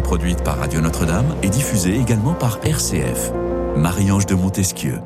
produite 0.00 0.42
par 0.42 0.58
Radio 0.58 0.80
Notre-Dame 0.80 1.36
et 1.42 1.48
diffusée 1.48 1.96
également 1.96 2.34
par 2.34 2.58
RCF. 2.64 3.32
Marie-Ange 3.76 4.26
de 4.26 4.34
Montesquieu. 4.34 5.00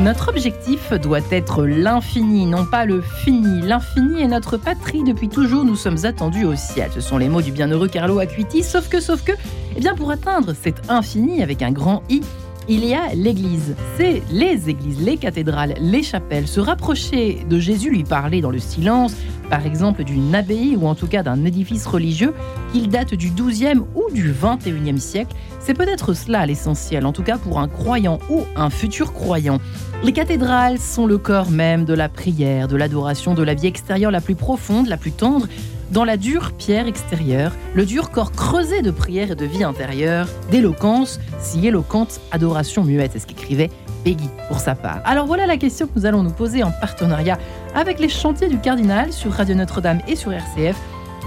Notre 0.00 0.30
objectif 0.30 0.92
doit 0.94 1.20
être 1.30 1.66
l'infini, 1.66 2.46
non 2.46 2.64
pas 2.64 2.86
le 2.86 3.02
fini. 3.02 3.60
L'infini 3.60 4.22
est 4.22 4.28
notre 4.28 4.56
patrie. 4.56 5.04
Depuis 5.04 5.28
toujours, 5.28 5.64
nous 5.64 5.76
sommes 5.76 6.04
attendus 6.04 6.46
au 6.46 6.56
ciel. 6.56 6.90
Ce 6.94 7.02
sont 7.02 7.18
les 7.18 7.28
mots 7.28 7.42
du 7.42 7.52
bienheureux 7.52 7.88
Carlo 7.88 8.18
Acuiti. 8.18 8.62
Sauf 8.62 8.88
que, 8.88 8.98
sauf 8.98 9.22
que, 9.22 9.32
eh 9.76 9.80
bien, 9.80 9.94
pour 9.94 10.10
atteindre 10.10 10.54
cet 10.54 10.90
infini 10.90 11.42
avec 11.42 11.60
un 11.60 11.70
grand 11.70 12.02
I, 12.08 12.22
il 12.70 12.84
y 12.84 12.94
a 12.94 13.12
l'Église. 13.14 13.74
C'est 13.96 14.22
les 14.30 14.70
églises, 14.70 15.00
les 15.00 15.16
cathédrales, 15.16 15.74
les 15.80 16.04
chapelles. 16.04 16.46
Se 16.46 16.60
rapprocher 16.60 17.44
de 17.50 17.58
Jésus, 17.58 17.90
lui 17.90 18.04
parler 18.04 18.40
dans 18.40 18.50
le 18.50 18.60
silence, 18.60 19.16
par 19.50 19.66
exemple 19.66 20.04
d'une 20.04 20.32
abbaye 20.32 20.76
ou 20.76 20.86
en 20.86 20.94
tout 20.94 21.08
cas 21.08 21.24
d'un 21.24 21.44
édifice 21.44 21.84
religieux, 21.84 22.32
qu'il 22.72 22.88
date 22.88 23.14
du 23.14 23.30
XIIe 23.30 23.80
ou 23.96 24.08
du 24.12 24.32
XXIe 24.32 25.00
siècle, 25.00 25.34
c'est 25.58 25.74
peut-être 25.74 26.14
cela 26.14 26.46
l'essentiel, 26.46 27.06
en 27.06 27.12
tout 27.12 27.24
cas 27.24 27.38
pour 27.38 27.58
un 27.58 27.66
croyant 27.66 28.20
ou 28.30 28.44
un 28.54 28.70
futur 28.70 29.12
croyant. 29.12 29.58
Les 30.04 30.12
cathédrales 30.12 30.78
sont 30.78 31.06
le 31.06 31.18
corps 31.18 31.50
même 31.50 31.84
de 31.84 31.92
la 31.92 32.08
prière, 32.08 32.68
de 32.68 32.76
l'adoration, 32.76 33.34
de 33.34 33.42
la 33.42 33.54
vie 33.54 33.66
extérieure 33.66 34.12
la 34.12 34.20
plus 34.20 34.36
profonde, 34.36 34.86
la 34.86 34.96
plus 34.96 35.12
tendre, 35.12 35.48
dans 35.90 36.04
la 36.04 36.16
dure 36.16 36.52
pierre 36.52 36.86
extérieure, 36.86 37.52
le 37.74 37.84
dur 37.84 38.10
corps 38.10 38.32
creusé 38.32 38.82
de 38.82 38.90
prière 38.90 39.32
et 39.32 39.34
de 39.34 39.44
vie 39.44 39.64
intérieure, 39.64 40.28
d'éloquence, 40.50 41.20
si 41.40 41.66
éloquente 41.66 42.20
adoration 42.30 42.84
muette, 42.84 43.12
c'est 43.12 43.18
ce 43.18 43.26
qu'écrivait 43.26 43.70
Peggy 44.04 44.28
pour 44.48 44.60
sa 44.60 44.74
part. 44.74 45.00
Alors 45.04 45.26
voilà 45.26 45.46
la 45.46 45.56
question 45.56 45.86
que 45.86 45.92
nous 45.96 46.06
allons 46.06 46.22
nous 46.22 46.30
poser 46.30 46.62
en 46.62 46.70
partenariat 46.70 47.38
avec 47.74 47.98
les 47.98 48.08
chantiers 48.08 48.48
du 48.48 48.58
Cardinal 48.58 49.12
sur 49.12 49.32
Radio 49.32 49.54
Notre-Dame 49.54 50.00
et 50.08 50.16
sur 50.16 50.32
RCF. 50.32 50.76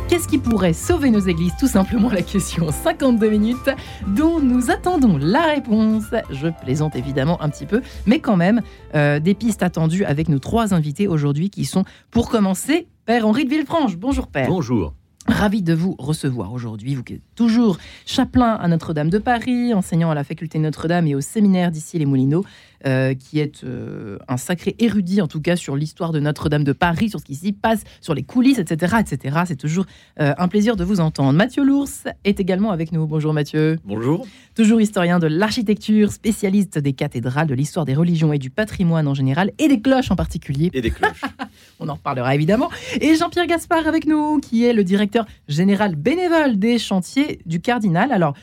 Qu'est-ce 0.10 0.28
qui 0.28 0.38
pourrait 0.38 0.74
sauver 0.74 1.10
nos 1.10 1.20
églises? 1.20 1.54
Tout 1.60 1.68
simplement 1.68 2.10
la 2.10 2.22
question 2.22 2.72
52 2.72 3.30
minutes 3.30 3.70
dont 4.08 4.40
nous 4.40 4.70
attendons 4.70 5.18
la 5.18 5.44
réponse. 5.44 6.06
Je 6.30 6.50
plaisante 6.50 6.96
évidemment 6.96 7.42
un 7.42 7.50
petit 7.50 7.66
peu, 7.66 7.82
mais 8.06 8.20
quand 8.20 8.36
même 8.36 8.62
euh, 8.96 9.20
des 9.20 9.34
pistes 9.34 9.64
attendues 9.64 10.06
avec 10.06 10.30
nos 10.30 10.40
trois 10.40 10.74
invités 10.74 11.08
aujourd'hui 11.08 11.50
qui 11.50 11.66
sont, 11.66 11.84
pour 12.12 12.30
commencer, 12.30 12.88
Père 13.06 13.28
Henri 13.28 13.44
de 13.44 13.50
Villefranche. 13.50 13.98
Bonjour 13.98 14.28
Père. 14.28 14.48
Bonjour. 14.48 14.94
Ravi 15.28 15.62
de 15.62 15.74
vous 15.74 15.94
recevoir 16.00 16.54
aujourd'hui. 16.54 16.96
Vous 16.96 17.04
qui 17.04 17.16
êtes 17.16 17.22
toujours 17.36 17.78
chapelain 18.06 18.54
à 18.54 18.68
Notre-Dame 18.70 19.10
de 19.10 19.18
Paris, 19.18 19.74
enseignant 19.74 20.10
à 20.10 20.16
la 20.16 20.24
faculté 20.24 20.58
Notre-Dame 20.58 21.08
et 21.08 21.16
au 21.16 21.20
séminaire 21.20 21.70
d'ici 21.70 22.00
les 22.00 22.06
Moulineaux, 22.06 22.46
euh, 22.86 23.14
qui 23.14 23.40
est 23.40 23.64
euh, 23.64 24.18
un 24.28 24.38
sacré 24.38 24.76
érudit 24.80 25.22
en 25.22 25.28
tout 25.28 25.42
cas 25.42 25.56
sur 25.56 25.76
l'histoire 25.76 26.12
de 26.12 26.20
Notre-Dame 26.20 26.64
de 26.64 26.74
Paris, 26.74 27.10
sur 27.10 27.20
ce 27.20 27.26
qui 27.26 27.36
s'y 27.36 27.54
passe, 27.54 27.84
sur 28.02 28.14
les 28.14 28.24
coulisses, 28.24 28.60
etc. 28.60 28.98
etc. 29.00 29.38
C'est 29.46 29.56
toujours 29.56 29.86
euh, 30.20 30.34
un 30.38 30.48
plaisir 30.48 30.76
de 30.76 30.84
vous 30.84 31.00
entendre. 31.00 31.32
Mathieu 31.34 31.64
Lours 31.64 31.88
est 32.24 32.40
également 32.40 32.72
avec 32.72 32.92
nous. 32.92 33.08
Bonjour 33.08 33.34
Mathieu. 33.34 33.80
Bonjour. 33.86 34.26
Toujours 34.56 34.82
historien 34.82 35.20
de 35.20 35.28
l'architecture, 35.28 36.12
spécialiste 36.12 36.78
des 36.78 36.94
cathédrales, 36.94 37.48
de 37.48 37.56
l'histoire 37.56 37.86
des 37.86 37.96
religions 37.96 38.34
et 38.34 38.38
du 38.38 38.50
patrimoine 38.50 39.08
en 39.08 39.14
général, 39.14 39.52
et 39.60 39.68
des 39.68 39.82
cloches 39.82 40.12
en 40.12 40.16
particulier. 40.16 40.70
Et 40.74 40.82
des 40.82 40.92
cloches. 40.92 41.22
On 41.80 41.90
en 41.90 41.96
reparlera 41.96 42.36
évidemment. 42.36 42.70
Et 43.02 43.16
Jean-Pierre 43.16 43.48
Gaspard 43.48 43.88
avec 43.88 44.06
nous, 44.06 44.40
qui 44.40 44.66
est 44.66 44.74
le 44.74 44.84
directeur 44.84 45.26
général 45.48 45.96
bénévole 45.96 46.58
des 46.58 46.78
chantiers 46.80 47.40
du 47.46 47.62
Cardinal. 47.62 48.12
Alors, 48.12 48.36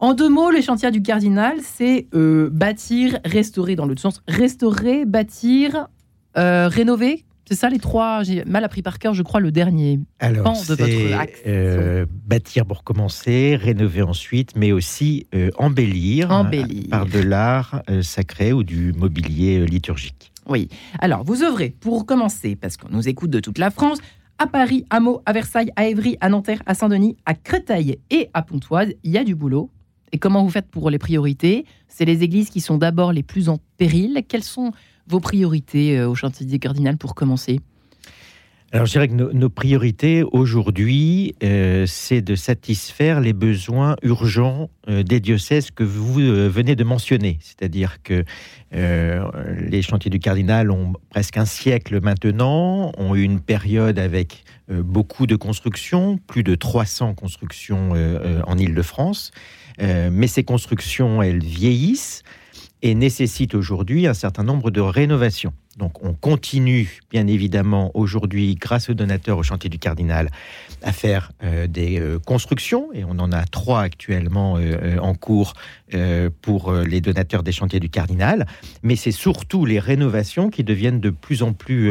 en 0.00 0.14
deux 0.14 0.28
mots, 0.28 0.50
les 0.50 0.62
chantiers 0.62 0.90
du 0.90 1.02
Cardinal, 1.02 1.56
c'est 1.62 2.06
euh, 2.14 2.48
bâtir, 2.50 3.18
restaurer 3.24 3.76
dans 3.76 3.86
l'autre 3.86 4.00
sens. 4.00 4.22
Restaurer, 4.28 5.04
bâtir, 5.04 5.88
euh, 6.36 6.68
rénover. 6.68 7.24
C'est 7.48 7.54
ça 7.54 7.70
les 7.70 7.78
trois. 7.78 8.22
J'ai 8.24 8.44
mal 8.44 8.62
appris 8.64 8.82
par 8.82 8.98
cœur, 8.98 9.14
je 9.14 9.22
crois, 9.22 9.40
le 9.40 9.50
dernier 9.50 10.00
Alors, 10.20 10.44
pan 10.44 10.52
de 10.52 10.74
votre 10.74 11.14
axe. 11.18 11.40
euh, 11.46 12.04
bâtir 12.26 12.66
pour 12.66 12.84
commencer, 12.84 13.56
rénover 13.56 14.02
ensuite, 14.02 14.54
mais 14.54 14.70
aussi 14.70 15.26
embellir, 15.56 16.30
Embellir. 16.30 16.90
par 16.90 17.06
de 17.06 17.20
l'art 17.20 17.82
sacré 18.02 18.52
ou 18.52 18.62
du 18.64 18.92
mobilier 18.92 19.64
liturgique. 19.64 20.30
Oui. 20.46 20.68
Alors, 20.98 21.24
vous 21.24 21.42
œuvrez, 21.42 21.74
pour 21.80 22.04
commencer, 22.06 22.54
parce 22.54 22.76
qu'on 22.76 22.88
nous 22.90 23.08
écoute 23.08 23.30
de 23.30 23.40
toute 23.40 23.58
la 23.58 23.70
France, 23.70 23.98
à 24.38 24.46
Paris, 24.46 24.84
à 24.90 25.00
Meaux, 25.00 25.22
à 25.26 25.32
Versailles, 25.32 25.72
à 25.74 25.86
Évry, 25.86 26.16
à 26.20 26.28
Nanterre, 26.28 26.62
à 26.66 26.74
Saint-Denis, 26.74 27.16
à 27.26 27.34
Créteil 27.34 27.98
et 28.10 28.28
à 28.34 28.42
Pontoise. 28.42 28.92
Il 29.04 29.10
y 29.10 29.18
a 29.18 29.24
du 29.24 29.34
boulot. 29.34 29.70
Et 30.12 30.18
comment 30.18 30.42
vous 30.42 30.50
faites 30.50 30.68
pour 30.68 30.90
les 30.90 30.98
priorités? 30.98 31.64
C'est 31.88 32.04
les 32.04 32.22
églises 32.22 32.50
qui 32.50 32.60
sont 32.60 32.78
d'abord 32.78 33.12
les 33.12 33.22
plus 33.22 33.48
en 33.48 33.58
péril. 33.76 34.22
Quelles 34.28 34.44
sont 34.44 34.72
vos 35.08 35.20
priorités 35.20 35.98
euh, 35.98 36.08
au 36.08 36.14
chantier 36.14 36.46
des 36.46 36.58
Cardinal 36.58 36.96
pour 36.96 37.14
commencer? 37.14 37.60
Alors, 38.70 38.84
je 38.84 38.92
dirais 38.92 39.08
que 39.08 39.14
nos, 39.14 39.48
priorités 39.48 40.22
aujourd'hui, 40.22 41.34
euh, 41.42 41.86
c'est 41.86 42.20
de 42.20 42.34
satisfaire 42.34 43.22
les 43.22 43.32
besoins 43.32 43.96
urgents 44.02 44.68
euh, 44.90 45.02
des 45.02 45.20
diocèses 45.20 45.70
que 45.70 45.84
vous 45.84 46.12
venez 46.12 46.76
de 46.76 46.84
mentionner. 46.84 47.38
C'est-à-dire 47.40 48.02
que 48.02 48.24
les 48.70 49.80
chantiers 49.80 50.10
du 50.10 50.18
cardinal 50.18 50.70
ont 50.70 50.92
presque 51.08 51.38
un 51.38 51.46
siècle 51.46 52.02
maintenant, 52.02 52.92
ont 52.98 53.14
eu 53.14 53.22
une 53.22 53.40
période 53.40 53.98
avec 53.98 54.44
beaucoup 54.68 55.26
de 55.26 55.36
constructions, 55.36 56.18
plus 56.18 56.42
de 56.42 56.54
300 56.54 57.14
constructions 57.14 57.92
en 58.46 58.58
Île-de-France. 58.58 59.32
Euh, 59.80 60.10
mais 60.12 60.26
ces 60.26 60.44
constructions, 60.44 61.22
elles 61.22 61.42
vieillissent 61.42 62.22
et 62.82 62.94
nécessitent 62.94 63.54
aujourd'hui 63.54 64.06
un 64.06 64.14
certain 64.14 64.44
nombre 64.44 64.70
de 64.70 64.80
rénovations. 64.80 65.52
Donc 65.78 66.04
on 66.04 66.12
continue, 66.12 67.00
bien 67.10 67.28
évidemment, 67.28 67.92
aujourd'hui, 67.94 68.56
grâce 68.56 68.90
aux 68.90 68.94
donateurs 68.94 69.38
au 69.38 69.44
chantier 69.44 69.70
du 69.70 69.78
Cardinal, 69.78 70.28
à 70.82 70.92
faire 70.92 71.30
euh, 71.44 71.68
des 71.68 72.00
euh, 72.00 72.18
constructions, 72.18 72.92
et 72.92 73.04
on 73.04 73.18
en 73.20 73.30
a 73.30 73.44
trois 73.44 73.82
actuellement 73.82 74.56
euh, 74.58 74.98
en 74.98 75.14
cours 75.14 75.54
pour 76.42 76.70
les 76.70 77.00
donateurs 77.00 77.42
des 77.42 77.50
chantiers 77.50 77.80
du 77.80 77.88
Cardinal, 77.88 78.46
mais 78.82 78.94
c'est 78.94 79.10
surtout 79.10 79.64
les 79.64 79.78
rénovations 79.78 80.50
qui 80.50 80.62
deviennent 80.62 81.00
de 81.00 81.08
plus 81.08 81.42
en 81.42 81.54
plus 81.54 81.90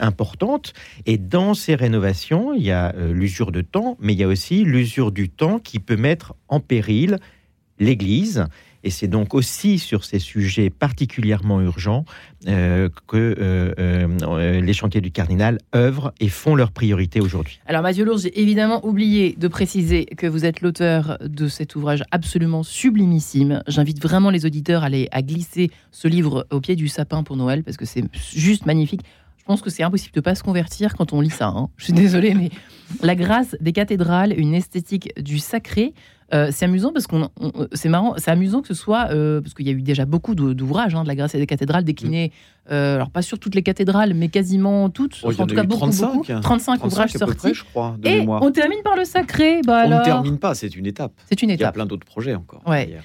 importantes, 0.00 0.72
et 1.06 1.16
dans 1.16 1.54
ces 1.54 1.76
rénovations, 1.76 2.54
il 2.54 2.64
y 2.64 2.72
a 2.72 2.92
l'usure 3.12 3.52
de 3.52 3.60
temps, 3.60 3.96
mais 4.00 4.14
il 4.14 4.18
y 4.18 4.24
a 4.24 4.26
aussi 4.26 4.64
l'usure 4.64 5.12
du 5.12 5.28
temps 5.28 5.60
qui 5.60 5.78
peut 5.78 5.96
mettre 5.96 6.34
en 6.48 6.58
péril 6.58 7.20
l'Église. 7.78 8.46
Et 8.84 8.90
c'est 8.90 9.08
donc 9.08 9.34
aussi 9.34 9.78
sur 9.78 10.04
ces 10.04 10.18
sujets 10.18 10.68
particulièrement 10.68 11.60
urgents 11.62 12.04
euh, 12.46 12.90
que 13.06 13.16
euh, 13.16 13.74
euh, 13.78 14.60
les 14.60 14.72
chantiers 14.74 15.00
du 15.00 15.10
Cardinal 15.10 15.58
œuvrent 15.74 16.12
et 16.20 16.28
font 16.28 16.54
leur 16.54 16.70
priorité 16.70 17.20
aujourd'hui. 17.22 17.60
Alors, 17.66 17.82
Mathieu 17.82 18.04
Lourdes, 18.04 18.20
j'ai 18.20 18.40
évidemment 18.40 18.84
oublié 18.86 19.34
de 19.38 19.48
préciser 19.48 20.04
que 20.04 20.26
vous 20.26 20.44
êtes 20.44 20.60
l'auteur 20.60 21.16
de 21.22 21.48
cet 21.48 21.76
ouvrage 21.76 22.04
absolument 22.10 22.62
sublimissime. 22.62 23.62
J'invite 23.66 24.02
vraiment 24.02 24.28
les 24.28 24.44
auditeurs 24.44 24.82
à, 24.82 24.86
aller, 24.86 25.08
à 25.12 25.22
glisser 25.22 25.70
ce 25.90 26.06
livre 26.06 26.46
au 26.50 26.60
pied 26.60 26.76
du 26.76 26.88
sapin 26.88 27.22
pour 27.22 27.36
Noël 27.36 27.64
parce 27.64 27.78
que 27.78 27.86
c'est 27.86 28.04
juste 28.34 28.66
magnifique. 28.66 29.00
Je 29.38 29.44
pense 29.44 29.62
que 29.62 29.70
c'est 29.70 29.82
impossible 29.82 30.12
de 30.14 30.20
ne 30.20 30.24
pas 30.24 30.34
se 30.34 30.42
convertir 30.42 30.94
quand 30.94 31.12
on 31.12 31.20
lit 31.20 31.30
ça. 31.30 31.48
hein. 31.48 31.68
Je 31.76 31.84
suis 31.84 31.92
désolée, 31.92 32.34
mais 32.34 32.50
la 33.02 33.14
grâce 33.14 33.56
des 33.60 33.72
cathédrales, 33.72 34.34
une 34.38 34.54
esthétique 34.54 35.10
du 35.22 35.38
sacré. 35.38 35.94
Euh, 36.34 36.48
c'est 36.52 36.64
amusant 36.66 36.92
parce 36.92 37.06
qu'on, 37.06 37.28
on- 37.40 37.52
c'est 37.72 37.88
marrant, 37.88 38.14
c'est 38.18 38.30
amusant 38.30 38.60
que 38.60 38.68
ce 38.68 38.74
soit 38.74 39.08
euh, 39.10 39.40
parce 39.40 39.54
qu'il 39.54 39.66
y 39.66 39.70
a 39.70 39.72
eu 39.72 39.80
déjà 39.82 40.04
beaucoup 40.04 40.34
d'ouvrages 40.34 40.94
hein, 40.94 41.02
de 41.04 41.08
la 41.08 41.14
grâce 41.14 41.34
des 41.34 41.46
cathédrales 41.46 41.84
déclinés. 41.84 42.32
euh, 42.70 42.96
alors 42.96 43.10
pas 43.10 43.22
sur 43.22 43.38
toutes 43.38 43.54
les 43.54 43.62
cathédrales, 43.62 44.12
mais 44.14 44.28
quasiment 44.28 44.90
toutes. 44.90 45.16
Oh, 45.22 45.28
en 45.30 45.46
tout 45.46 45.52
a 45.52 45.54
cas 45.56 45.62
beaucoup, 45.62 45.80
35, 45.80 46.06
beaucoup. 46.12 46.32
hein. 46.32 46.40
35, 46.40 46.78
35 46.78 46.84
ouvrages 46.86 47.12
sortis. 47.12 47.36
près, 47.36 47.54
je 47.54 47.64
crois, 47.64 47.96
de 47.98 48.08
Et 48.08 48.18
mémoire. 48.20 48.42
on 48.42 48.50
termine 48.50 48.80
par 48.82 48.96
le 48.96 49.04
sacré. 49.04 49.60
Bah 49.66 49.82
On 49.84 49.86
alors, 49.86 50.00
ne 50.00 50.04
termine 50.04 50.38
pas, 50.38 50.54
c'est 50.54 50.74
une 50.74 50.86
étape. 50.86 51.12
c'est 51.28 51.40
une 51.42 51.50
Il 51.50 51.52
y 51.52 51.54
a 51.54 51.56
étape. 51.56 51.74
plein 51.74 51.86
d'autres 51.86 52.06
projets 52.06 52.34
encore. 52.34 52.62
Ouais. 52.66 52.98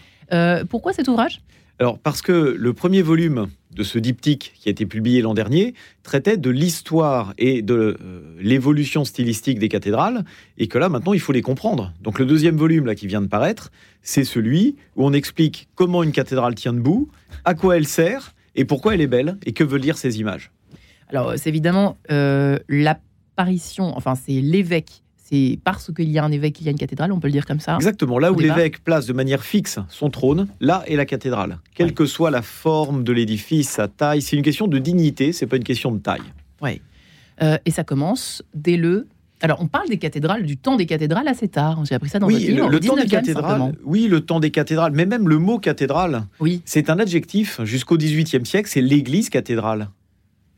pourquoi 0.70 0.94
cet 0.94 1.08
ouvrage? 1.08 1.42
Alors, 1.80 1.98
parce 2.00 2.22
que 2.22 2.56
le 2.58 2.74
premier 2.74 3.02
volume 3.02 3.48
de 3.71 3.83
ce 3.83 4.00
diptyque 4.00 4.54
qui 4.60 4.69
a 4.69 4.71
été 4.71 4.86
publié 4.86 5.21
l'an 5.21 5.33
dernier 5.33 5.74
traitait 6.04 6.38
de 6.38 6.50
l'histoire 6.50 7.33
et 7.38 7.62
de 7.62 7.98
euh, 8.01 8.21
l'évolution 8.39 9.06
stylistique 9.06 9.60
des 9.60 9.69
cathédrales, 9.69 10.25
et 10.57 10.68
que 10.68 10.77
là, 10.77 10.89
maintenant, 10.89 11.13
il 11.13 11.19
faut 11.19 11.33
les 11.33 11.42
comprendre. 11.42 11.94
Donc, 12.01 12.19
le 12.19 12.25
deuxième 12.25 12.56
volume 12.56 12.86
là, 12.86 12.95
qui 12.95 13.07
vient 13.07 13.21
de 13.21 13.27
paraître, 13.27 13.71
c'est 14.01 14.24
celui 14.24 14.75
où 14.95 15.06
on 15.06 15.13
explique 15.13 15.68
comment 15.75 16.04
une 16.04 16.12
cathédrale 16.12 16.56
tient 16.56 16.74
debout, 16.74 17.10
à 17.45 17.54
quoi 17.54 17.77
elle 17.77 17.88
sert, 17.88 18.33
et 18.56 18.66
pourquoi 18.66 18.95
elle 18.95 19.01
est 19.01 19.07
belle, 19.07 19.38
et 19.45 19.54
que 19.54 19.63
veulent 19.63 19.81
dire 19.81 19.98
ces 19.98 20.19
images. 20.19 20.51
Alors, 21.10 21.33
c'est 21.38 21.50
évidemment 21.50 21.98
euh, 22.12 22.57
l'apparition, 22.68 23.95
enfin, 23.95 24.15
c'est 24.15 24.42
l'évêque. 24.42 25.04
C'est 25.31 25.60
parce 25.64 25.92
qu'il 25.94 26.10
y 26.10 26.18
a 26.18 26.24
un 26.24 26.31
évêque 26.31 26.56
qu'il 26.56 26.66
y 26.66 26.70
a 26.70 26.72
une 26.72 26.78
cathédrale, 26.78 27.12
on 27.12 27.20
peut 27.20 27.28
le 27.28 27.34
dire 27.34 27.46
comme 27.46 27.60
ça. 27.60 27.76
Exactement, 27.76 28.18
là 28.18 28.31
où 28.31 28.40
l'évêque 28.40 28.84
place 28.84 29.06
de 29.06 29.14
manière 29.14 29.44
fixe 29.44 29.78
son 29.90 30.10
trône, 30.10 30.48
là 30.60 30.84
est 30.88 30.96
la 30.96 31.06
cathédrale. 31.06 31.60
Quelle 31.76 31.88
Ouais. 31.88 31.94
que 31.94 32.06
soit 32.06 32.31
la 32.31 32.42
forme 32.42 33.04
de 33.04 33.12
l'édifice, 33.12 33.70
sa 33.70 33.88
taille, 33.88 34.22
c'est 34.24 34.36
une 34.36 34.42
question 34.44 34.68
de 34.68 34.80
dignité, 34.80 35.31
c'est 35.31 35.46
pas 35.48 35.58
une 35.58 35.64
question 35.64 35.92
de 35.92 36.00
taille. 36.00 36.22
Euh, 37.42 37.58
et 37.66 37.72
ça 37.72 37.84
commence 37.86 38.44
dès 38.54 38.76
le. 38.76 39.08
Alors, 39.42 39.62
on 39.62 39.68
parle 39.68 39.88
des 39.88 39.98
cathédrales, 39.98 40.44
du 40.44 40.58
temps 40.58 40.76
des 40.76 40.86
cathédrales 40.86 41.28
assez 41.30 41.48
tard. 41.48 41.86
J'ai 41.86 41.96
appris 41.96 42.10
ça 42.10 42.20
dans 42.20 42.28
oui, 42.28 42.34
votre 42.34 42.46
livre. 42.48 42.66
le, 42.68 42.72
le 42.74 42.80
temps 42.82 42.96
des 42.98 43.04
19e 43.04 43.10
cathédrales, 43.10 43.44
simplement. 43.60 43.72
oui, 43.86 44.08
le 44.10 44.20
temps 44.20 44.42
des 44.42 44.52
cathédrales, 44.52 44.92
mais 44.94 45.06
même 45.06 45.30
le 45.30 45.38
mot 45.38 45.58
cathédrale, 45.60 46.25
Oui. 46.42 46.62
c'est 46.66 46.90
un 46.90 47.00
adjectif 47.00 47.62
jusqu'au 47.64 47.96
XVIIIe 47.98 48.46
siècle, 48.46 48.68
c'est 48.70 48.82
l'église 48.82 49.30
cathédrale. 49.30 49.88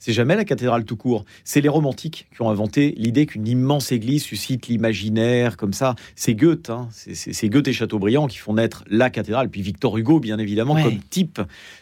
C'est 0.02 0.14
jamais 0.14 0.36
la 0.36 0.46
cathédrale 0.46 0.84
tout 0.84 0.98
court. 0.98 1.26
C'est 1.44 1.62
les 1.62 1.70
romantiques 1.70 2.28
qui 2.34 2.42
ont 2.42 2.50
inventé 2.50 2.96
l'idée 2.98 3.28
qu'une 3.28 3.48
immense 3.48 3.92
église 3.92 4.24
suscite 4.24 4.68
l'imaginaire, 4.68 5.58
comme 5.58 5.74
ça. 5.74 5.94
C'est 6.16 6.34
Goethe, 6.34 6.72
hein. 6.72 6.90
c'est 6.92 7.50
Goethe 7.50 7.68
et 7.68 7.74
Chateaubriand 7.74 8.26
qui 8.26 8.40
font 8.40 8.56
naître 8.56 8.84
la 8.90 9.12
cathédrale, 9.12 9.50
puis 9.50 9.62
Victor 9.62 9.96
Hugo, 9.96 10.20
bien 10.20 10.40
évidemment, 10.40 10.74
comme 10.82 10.98
type. 11.12 11.40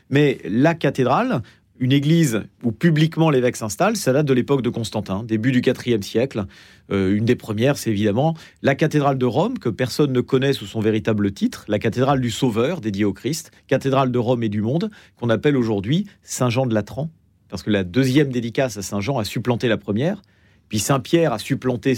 Mais 0.09 0.37
la 0.43 0.73
cathédrale, 0.73 1.41
une 1.79 1.93
église 1.93 2.43
où 2.61 2.73
publiquement 2.73 3.29
l'évêque 3.29 3.55
s'installe, 3.55 3.95
ça 3.95 4.11
date 4.11 4.25
de 4.25 4.33
l'époque 4.33 4.63
de 4.63 4.69
Constantin, 4.69 5.23
début 5.23 5.53
du 5.53 5.61
IVe 5.61 6.01
siècle. 6.01 6.45
Euh, 6.91 7.15
une 7.15 7.23
des 7.23 7.37
premières, 7.37 7.77
c'est 7.77 7.89
évidemment 7.89 8.35
la 8.63 8.75
cathédrale 8.75 9.17
de 9.17 9.25
Rome, 9.25 9.57
que 9.57 9.69
personne 9.69 10.11
ne 10.11 10.19
connaît 10.19 10.51
sous 10.51 10.65
son 10.65 10.81
véritable 10.81 11.31
titre, 11.31 11.63
la 11.69 11.79
cathédrale 11.79 12.19
du 12.19 12.31
Sauveur, 12.31 12.81
dédiée 12.81 13.05
au 13.05 13.13
Christ, 13.13 13.51
cathédrale 13.67 14.11
de 14.11 14.19
Rome 14.19 14.43
et 14.43 14.49
du 14.49 14.61
monde, 14.61 14.89
qu'on 15.15 15.29
appelle 15.29 15.55
aujourd'hui 15.55 16.05
Saint-Jean 16.21 16.65
de 16.65 16.73
Latran, 16.73 17.09
parce 17.49 17.63
que 17.63 17.69
la 17.69 17.83
deuxième 17.83 18.31
dédicace 18.31 18.77
à 18.77 18.81
Saint-Jean 18.81 19.17
a 19.17 19.23
supplanté 19.23 19.67
la 19.67 19.77
première, 19.77 20.21
puis 20.69 20.79
Saint-Pierre 20.79 21.33
a 21.33 21.39
supplanté 21.39 21.97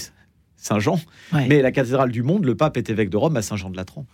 Saint-Jean, 0.56 1.00
mais 1.33 1.62
la 1.62 1.71
cathédrale 1.71 2.12
du 2.12 2.24
monde, 2.24 2.45
le 2.45 2.56
pape 2.56 2.77
est 2.77 2.89
évêque 2.89 3.09
de 3.09 3.18
Rome 3.18 3.36
à 3.36 3.42
Saint-Jean 3.42 3.69
de 3.69 3.77
Latran. 3.77 4.06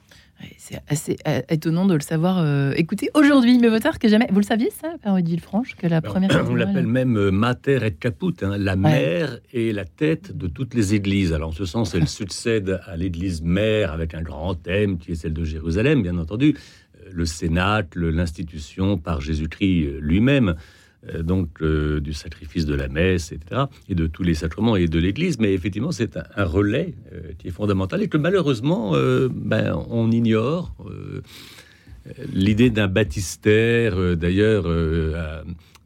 C'est 0.57 0.79
assez 0.87 1.17
euh, 1.27 1.41
étonnant 1.49 1.85
de 1.85 1.95
le 1.95 1.99
savoir 1.99 2.37
euh, 2.37 2.71
écoutez 2.75 3.09
aujourd'hui, 3.15 3.57
mais 3.57 3.69
votre 3.69 3.97
que 3.97 4.07
jamais. 4.07 4.27
Vous 4.31 4.39
le 4.39 4.45
saviez, 4.45 4.69
ça, 4.69 4.93
Père 5.01 5.17
Franche, 5.41 5.75
que 5.75 5.87
la 5.87 6.01
première. 6.01 6.29
On 6.47 6.55
l'appelle 6.55 6.85
même 6.85 7.17
euh, 7.17 7.31
Mater 7.31 7.79
et 7.83 7.91
Caput, 7.91 8.33
hein, 8.43 8.55
la 8.57 8.75
mère 8.75 9.39
et 9.51 9.73
la 9.73 9.85
tête 9.85 10.37
de 10.37 10.47
toutes 10.47 10.73
les 10.73 10.93
églises. 10.93 11.33
Alors, 11.33 11.49
en 11.49 11.53
ce 11.53 11.65
sens, 11.65 11.95
elle 11.95 12.07
succède 12.07 12.79
à 12.85 12.95
l'église 12.97 13.41
mère 13.41 13.93
avec 13.93 14.13
un 14.13 14.21
grand 14.21 14.53
thème 14.53 14.99
qui 14.99 15.13
est 15.13 15.15
celle 15.15 15.33
de 15.33 15.43
Jérusalem, 15.43 16.03
bien 16.03 16.17
entendu, 16.17 16.55
le 17.11 17.25
Sénat, 17.25 17.83
l'institution 17.95 18.97
par 18.97 19.21
Jésus-Christ 19.21 19.99
lui-même. 19.99 20.55
Euh, 21.13 21.23
donc 21.23 21.61
euh, 21.61 21.99
du 21.99 22.13
sacrifice 22.13 22.65
de 22.65 22.75
la 22.75 22.87
messe, 22.87 23.31
etc., 23.31 23.63
et 23.89 23.95
de 23.95 24.07
tous 24.07 24.23
les 24.23 24.33
sacrements 24.33 24.75
et 24.75 24.87
de 24.87 24.99
l'Église. 24.99 25.39
Mais 25.39 25.53
effectivement, 25.53 25.91
c'est 25.91 26.17
un, 26.17 26.45
relais 26.45 26.93
euh, 27.13 27.31
qui 27.37 27.47
est 27.47 27.51
fondamental 27.51 28.01
et 28.01 28.07
que 28.07 28.17
malheureusement, 28.17 28.93
ben, 29.31 29.77
on 29.89 30.11
ignore. 30.11 30.73
L'idée 32.31 32.69
d'un 32.69 32.87
baptistère, 32.87 34.15
d'ailleurs, 34.15 34.65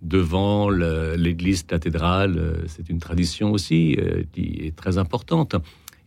devant 0.01 0.69
l'Église 0.69 1.63
cathédrale, 1.63 2.57
c'est 2.67 2.89
une 2.89 2.99
tradition 2.99 3.51
aussi 3.51 3.97
qui 4.31 4.59
est 4.61 4.75
très 4.75 4.97
importante. 4.97 5.55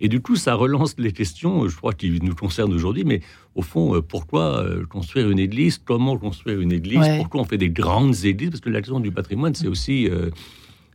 Et 0.05 0.09
du 0.09 0.21
coup, 0.21 0.37
ça 0.37 0.55
relance 0.55 0.97
les 0.99 1.13
questions, 1.13 1.67
je 1.67 1.75
crois, 1.75 1.95
qui 1.95 2.21
nous 2.21 2.35
concernent 2.35 2.75
aujourd'hui. 2.75 3.05
Mais 3.05 3.23
au 3.55 3.63
fond, 3.63 3.97
euh, 3.97 4.03
pourquoi 4.03 4.63
euh, 4.63 4.85
construire 4.85 5.31
une 5.31 5.39
église? 5.39 5.81
Comment 5.83 6.19
construire 6.19 6.61
une 6.61 6.73
église? 6.73 7.01
Pourquoi 7.17 7.41
on 7.41 7.45
fait 7.45 7.57
des 7.57 7.71
grandes 7.71 8.27
églises? 8.27 8.51
Parce 8.51 8.61
que 8.61 8.69
la 8.69 8.83
question 8.83 9.01
du 9.01 9.11
patrimoine, 9.11 9.55
c'est 9.55 9.67
aussi... 9.67 10.07
Euh, 10.11 10.29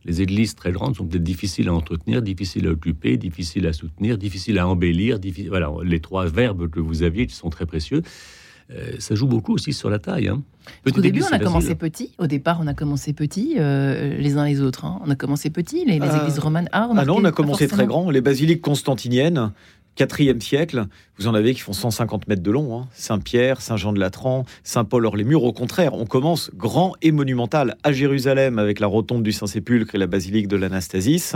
les 0.04 0.22
églises 0.22 0.54
très 0.54 0.72
grandes 0.72 0.96
sont 0.96 1.04
peut-être 1.04 1.24
difficiles 1.24 1.68
à 1.68 1.74
entretenir, 1.74 2.22
difficiles 2.22 2.68
à 2.68 2.70
occuper, 2.70 3.18
difficiles 3.18 3.66
à 3.66 3.72
soutenir, 3.72 4.16
difficiles 4.16 4.58
à 4.58 4.66
embellir. 4.66 5.18
Voilà, 5.48 5.70
les 5.82 6.00
trois 6.00 6.26
verbes 6.26 6.70
que 6.70 6.80
vous 6.80 7.02
aviez 7.02 7.26
qui 7.26 7.34
sont 7.34 7.50
très 7.50 7.66
précieux. 7.66 8.00
Euh, 8.72 8.92
ça 8.98 9.14
joue 9.14 9.26
beaucoup 9.26 9.54
aussi 9.54 9.72
sur 9.72 9.90
la 9.90 9.98
taille. 9.98 10.28
Hein. 10.28 10.42
Au 10.86 11.00
début, 11.00 11.22
on 11.22 11.34
a 11.34 11.38
commencé 11.38 11.74
petit. 11.74 12.12
Au 12.18 12.26
départ, 12.26 12.60
on 12.62 12.66
a 12.66 12.74
commencé 12.74 13.12
petit, 13.12 13.56
euh, 13.58 14.16
les 14.16 14.36
uns 14.36 14.44
les 14.44 14.60
autres. 14.60 14.84
Hein. 14.84 15.00
On 15.04 15.10
a 15.10 15.16
commencé 15.16 15.50
petit, 15.50 15.84
les, 15.84 16.00
euh, 16.00 16.20
églises 16.20 16.38
romanes. 16.38 16.68
Ah, 16.72 16.88
ah 16.96 17.04
non, 17.04 17.16
on 17.18 17.24
a 17.24 17.32
commencé 17.32 17.66
très 17.66 17.86
grand. 17.86 18.10
Les 18.10 18.20
basiliques 18.20 18.62
constantiniennes, 18.62 19.52
4e 19.96 20.40
siècle, 20.40 20.86
vous 21.18 21.26
en 21.26 21.34
avez 21.34 21.52
qui 21.54 21.60
font 21.60 21.72
150 21.72 22.28
mètres 22.28 22.42
de 22.42 22.50
long. 22.50 22.78
Hein. 22.78 22.88
Saint-Pierre, 22.92 23.60
Saint-Jean 23.60 23.92
de 23.92 23.98
Latran, 23.98 24.44
Saint-Paul 24.62 25.04
hors 25.04 25.16
les 25.16 25.24
murs. 25.24 25.42
Au 25.42 25.52
contraire, 25.52 25.94
on 25.94 26.06
commence 26.06 26.50
grand 26.54 26.94
et 27.02 27.10
monumental 27.10 27.76
à 27.82 27.92
Jérusalem 27.92 28.58
avec 28.58 28.78
la 28.78 28.86
rotonde 28.86 29.22
du 29.22 29.32
Saint-Sépulcre 29.32 29.94
et 29.94 29.98
la 29.98 30.06
basilique 30.06 30.46
de 30.46 30.56
l'Anastasis. 30.56 31.34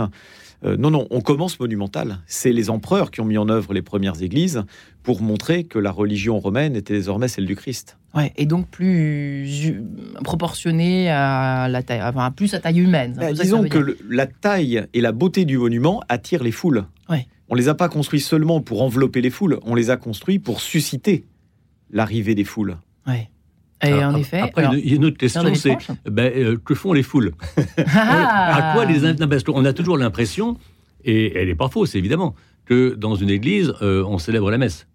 Euh, 0.63 0.77
non, 0.77 0.91
non, 0.91 1.07
on 1.09 1.21
commence 1.21 1.59
monumental. 1.59 2.19
C'est 2.27 2.51
les 2.51 2.69
empereurs 2.69 3.11
qui 3.11 3.21
ont 3.21 3.25
mis 3.25 3.37
en 3.37 3.49
œuvre 3.49 3.73
les 3.73 3.81
premières 3.81 4.21
églises 4.21 4.63
pour 5.03 5.21
montrer 5.21 5.63
que 5.63 5.77
la 5.77 5.91
religion 5.91 6.39
romaine 6.39 6.75
était 6.75 6.93
désormais 6.93 7.27
celle 7.27 7.45
du 7.45 7.55
Christ. 7.55 7.97
Ouais, 8.15 8.31
et 8.37 8.45
donc 8.45 8.67
plus 8.69 9.75
proportionnée 10.23 11.09
à 11.09 11.67
la 11.67 11.83
taille, 11.83 12.01
enfin, 12.01 12.31
plus 12.31 12.53
à 12.53 12.59
taille 12.59 12.79
humaine. 12.79 13.15
Bah, 13.19 13.33
disons 13.33 13.67
que, 13.67 13.97
la 14.09 14.25
taille 14.25 14.85
et 14.93 15.01
la 15.01 15.11
beauté 15.11 15.45
du 15.45 15.57
monument 15.57 16.01
attirent 16.07 16.43
les 16.43 16.51
foules. 16.51 16.85
Ouais. 17.09 17.27
On 17.49 17.55
les 17.55 17.67
a 17.67 17.75
pas 17.75 17.89
construits 17.89 18.21
seulement 18.21 18.61
pour 18.61 18.81
envelopper 18.81 19.21
les 19.21 19.29
foules, 19.29 19.59
on 19.63 19.75
les 19.75 19.89
a 19.89 19.97
construits 19.97 20.39
pour 20.39 20.61
susciter 20.61 21.25
l'arrivée 21.91 22.33
des 22.33 22.45
foules. 22.45 22.77
Ouais. 23.05 23.29
Et 23.83 23.93
en 23.93 24.15
effet. 24.15 24.39
Après, 24.39 24.65
il 24.73 24.89
y 24.89 24.93
a 24.93 24.95
une 24.95 25.05
autre 25.05 25.17
question, 25.17 25.53
c'est 25.53 25.77
ben, 26.05 26.31
euh, 26.35 26.57
que 26.63 26.75
font 26.75 26.93
les 26.93 27.03
foules? 27.03 27.33
Ah. 27.77 28.71
À 28.71 28.73
quoi 28.73 28.85
les 28.85 29.13
Parce 29.27 29.43
qu'on 29.43 29.65
a 29.65 29.73
toujours 29.73 29.97
l'impression, 29.97 30.57
et 31.03 31.37
elle 31.37 31.47
n'est 31.47 31.55
pas 31.55 31.67
fausse 31.67 31.95
évidemment, 31.95 32.35
que 32.65 32.95
dans 32.95 33.15
une 33.15 33.29
église, 33.29 33.73
euh, 33.81 34.03
on 34.05 34.17
célèbre 34.17 34.49
la 34.49 34.57
messe. 34.57 34.87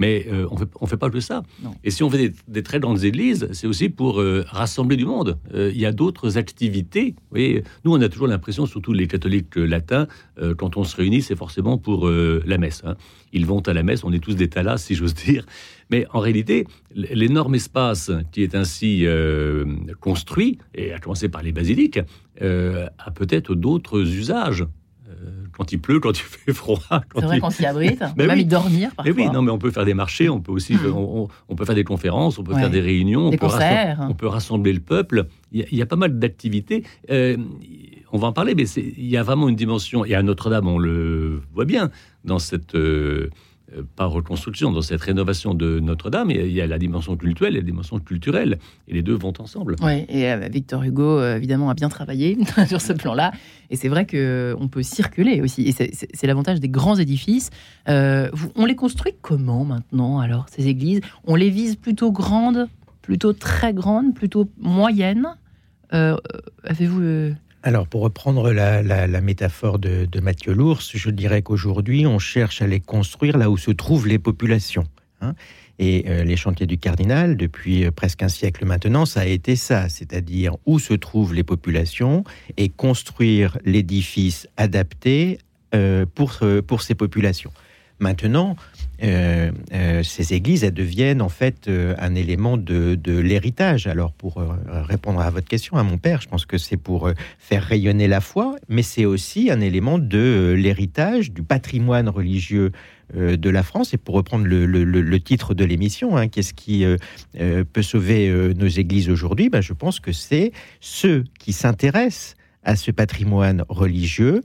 Mais 0.00 0.26
euh, 0.32 0.48
on 0.50 0.56
fait, 0.56 0.66
ne 0.80 0.86
fait 0.86 0.96
pas 0.96 1.10
que 1.10 1.20
ça. 1.20 1.42
Et 1.84 1.90
si 1.90 2.02
on 2.02 2.08
fait 2.08 2.32
des, 2.48 2.62
très 2.62 2.80
grandes 2.80 3.04
églises, 3.04 3.48
c'est 3.52 3.66
aussi 3.66 3.90
pour 3.90 4.20
euh, 4.20 4.44
rassembler 4.48 4.96
du 4.96 5.04
monde. 5.04 5.38
Euh, 5.54 5.70
il 5.74 5.78
y 5.78 5.84
a 5.84 5.92
d'autres 5.92 6.38
activités. 6.38 7.14
Vous 7.30 7.38
nous, 7.84 7.92
on 7.92 8.00
a 8.00 8.08
toujours 8.08 8.26
l'impression, 8.26 8.64
surtout 8.64 8.94
les 8.94 9.06
catholiques 9.06 9.56
latins, 9.56 10.08
quand 10.56 10.78
on 10.78 10.84
se 10.84 10.96
réunit, 10.96 11.20
c'est 11.20 11.36
forcément 11.36 11.76
pour 11.76 12.08
la 12.08 12.58
messe. 12.58 12.82
Hein. 12.86 12.96
Ils 13.34 13.44
vont 13.44 13.60
à 13.60 13.74
la 13.74 13.82
messe, 13.82 14.04
on 14.04 14.12
est 14.12 14.20
tous 14.20 14.36
des 14.36 14.48
talas, 14.48 14.78
si 14.78 14.94
j'ose 14.94 15.14
dire. 15.14 15.44
Mais 15.90 16.06
en 16.12 16.20
réalité, 16.20 16.66
l'énorme 16.94 17.54
espace 17.54 18.10
qui 18.32 18.42
est 18.42 18.54
ainsi 18.54 19.04
construit, 20.00 20.58
et 20.74 20.92
à 20.92 20.98
commencer 20.98 21.28
par 21.28 21.42
les 21.42 21.52
basiliques, 21.52 22.00
a 22.40 23.10
peut-être 23.14 23.54
d'autres 23.54 24.00
usages 24.00 24.64
quand 25.60 25.72
il 25.72 25.78
pleut, 25.78 26.00
quand 26.00 26.18
il 26.18 26.22
fait 26.22 26.52
froid. 26.54 26.80
C'est 27.14 27.24
vrai 27.24 27.40
qu'on 27.40 27.50
s'y 27.50 27.66
abrite, 27.66 28.02
on 28.02 28.14
peut 28.14 28.26
même 28.26 28.38
y 28.38 28.46
dormir 28.46 28.90
parfois. 28.94 29.12
Mais 29.12 29.22
oui, 29.22 29.30
non, 29.30 29.42
mais 29.42 29.50
on 29.50 29.58
peut 29.58 29.70
faire 29.70 29.84
des 29.84 29.92
marchés, 29.92 30.30
on 30.30 30.40
peut 30.40 30.52
aussi, 30.52 30.74
hmm. 30.74 30.94
on, 30.94 31.54
peut 31.54 31.66
faire 31.66 31.74
des 31.74 31.84
conférences, 31.84 32.38
on 32.38 32.44
peut 32.44 32.54
faire 32.54 32.70
des 32.70 32.80
réunions, 32.80 33.28
des 33.28 33.36
on, 33.36 33.46
concerts. 33.46 33.98
Peut 33.98 34.04
on 34.08 34.14
peut 34.14 34.26
rassembler 34.26 34.72
le 34.72 34.80
peuple. 34.80 35.26
Il 35.52 35.66
y 35.70 35.82
a, 35.82 35.86
pas 35.86 35.96
mal 35.96 36.18
d'activités. 36.18 36.84
Euh, 37.10 37.36
on 38.12 38.18
va 38.18 38.28
en 38.28 38.32
parler, 38.32 38.54
mais 38.54 38.64
il 38.64 39.06
y 39.06 39.18
a 39.18 39.22
vraiment 39.22 39.48
une 39.48 39.56
dimension, 39.56 40.04
et 40.04 40.14
à 40.14 40.22
Notre-Dame, 40.22 40.66
on 40.66 40.78
le 40.78 41.42
voit 41.52 41.66
bien, 41.66 41.90
dans 42.24 42.38
cette... 42.38 42.74
Euh, 42.74 43.28
euh, 43.76 43.82
par 43.96 44.10
reconstruction, 44.10 44.72
dans 44.72 44.82
cette 44.82 45.00
rénovation 45.00 45.54
de 45.54 45.80
Notre-Dame, 45.80 46.30
il 46.30 46.52
y 46.52 46.60
a 46.60 46.66
la 46.66 46.78
dimension 46.78 47.16
culturelle 47.16 47.54
et 47.54 47.60
la 47.60 47.64
dimension 47.64 47.98
culturelle, 47.98 48.58
et 48.88 48.94
les 48.94 49.02
deux 49.02 49.14
vont 49.14 49.32
ensemble. 49.38 49.76
Oui, 49.82 50.06
et 50.08 50.30
euh, 50.30 50.48
Victor 50.50 50.82
Hugo, 50.82 51.18
euh, 51.18 51.36
évidemment, 51.36 51.70
a 51.70 51.74
bien 51.74 51.88
travaillé 51.88 52.38
sur 52.66 52.80
ce 52.80 52.92
plan-là, 52.92 53.32
et 53.70 53.76
c'est 53.76 53.88
vrai 53.88 54.06
qu'on 54.06 54.68
peut 54.68 54.82
circuler 54.82 55.40
aussi, 55.40 55.62
et 55.68 55.72
c'est 55.72 56.26
l'avantage 56.26 56.60
des 56.60 56.68
grands 56.68 56.96
édifices. 56.96 57.50
on 57.86 58.66
les 58.66 58.76
construit 58.76 59.12
comment 59.22 59.64
maintenant, 59.64 60.20
alors, 60.20 60.46
ces 60.50 60.66
églises? 60.66 61.00
On 61.24 61.34
les 61.34 61.50
vise 61.50 61.76
plutôt 61.76 62.10
grandes, 62.10 62.68
plutôt 63.02 63.32
très 63.32 63.72
grandes, 63.72 64.14
plutôt 64.14 64.48
moyennes? 64.58 65.28
Avez-vous 65.90 67.34
alors, 67.62 67.86
pour 67.86 68.00
reprendre 68.00 68.52
la, 68.52 69.20
métaphore 69.20 69.78
de, 69.78 70.20
Mathieu 70.20 70.54
Lours, 70.54 70.80
je 70.94 71.10
dirais 71.10 71.42
qu'aujourd'hui, 71.42 72.06
on 72.06 72.18
cherche 72.18 72.62
à 72.62 72.66
les 72.66 72.80
construire 72.80 73.36
là 73.36 73.50
où 73.50 73.58
se 73.58 73.70
trouvent 73.70 74.06
les 74.06 74.18
populations. 74.18 74.84
Hein. 75.20 75.34
Et 75.78 76.04
euh, 76.08 76.24
les 76.24 76.36
chantiers 76.36 76.66
du 76.66 76.78
cardinal, 76.78 77.36
depuis 77.36 77.84
euh, 77.84 77.90
presque 77.90 78.22
un 78.22 78.28
siècle 78.28 78.64
maintenant, 78.64 79.04
ça 79.04 79.20
a 79.20 79.24
été 79.26 79.56
ça, 79.56 79.88
c'est-à-dire 79.88 80.56
où 80.64 80.78
se 80.78 80.94
trouvent 80.94 81.34
les 81.34 81.42
populations 81.42 82.24
et 82.56 82.70
construire 82.70 83.58
l'édifice 83.64 84.48
adapté 84.56 85.38
euh, 85.74 86.06
pour, 86.14 86.40
pour 86.66 86.82
ces 86.82 86.94
populations. 86.94 87.52
Maintenant, 88.00 88.56
euh, 89.02 89.52
euh, 89.72 90.02
ces 90.02 90.32
églises, 90.32 90.64
elles 90.64 90.74
deviennent 90.74 91.20
en 91.20 91.28
fait 91.28 91.68
euh, 91.68 91.94
un 91.98 92.14
élément 92.14 92.56
de, 92.56 92.98
l'héritage. 93.06 93.86
Alors, 93.86 94.12
pour 94.12 94.42
répondre 94.66 95.20
à 95.20 95.30
votre 95.30 95.46
question, 95.46 95.76
à 95.76 95.82
mon 95.82 95.98
père, 95.98 96.20
je 96.22 96.28
pense 96.28 96.46
que 96.46 96.58
c'est 96.58 96.78
pour 96.78 97.10
faire 97.38 97.62
rayonner 97.62 98.08
la 98.08 98.20
foi, 98.20 98.56
mais 98.68 98.82
c'est 98.82 99.04
aussi 99.04 99.50
un 99.50 99.60
élément 99.60 99.98
de 99.98 100.54
l'héritage, 100.56 101.32
du 101.32 101.42
patrimoine 101.42 102.08
religieux 102.08 102.72
de 103.14 103.50
la 103.50 103.62
France. 103.62 103.92
Et 103.92 103.96
pour 103.98 104.14
reprendre 104.14 104.46
le, 104.46 105.18
titre 105.18 105.54
de 105.54 105.64
l'émission, 105.64 106.16
hein, 106.16 106.28
qu'est-ce 106.28 106.54
qui 106.54 106.84
peut 107.34 107.82
sauver 107.82 108.32
nos 108.54 108.68
églises 108.68 109.10
aujourd'hui? 109.10 109.50
Ben, 109.50 109.60
Je 109.60 109.72
pense 109.72 110.00
que 110.00 110.12
c'est 110.12 110.52
ceux 110.80 111.24
qui 111.38 111.52
s'intéressent 111.52 112.36
à 112.64 112.76
ce 112.76 112.90
patrimoine 112.90 113.64
religieux, 113.68 114.42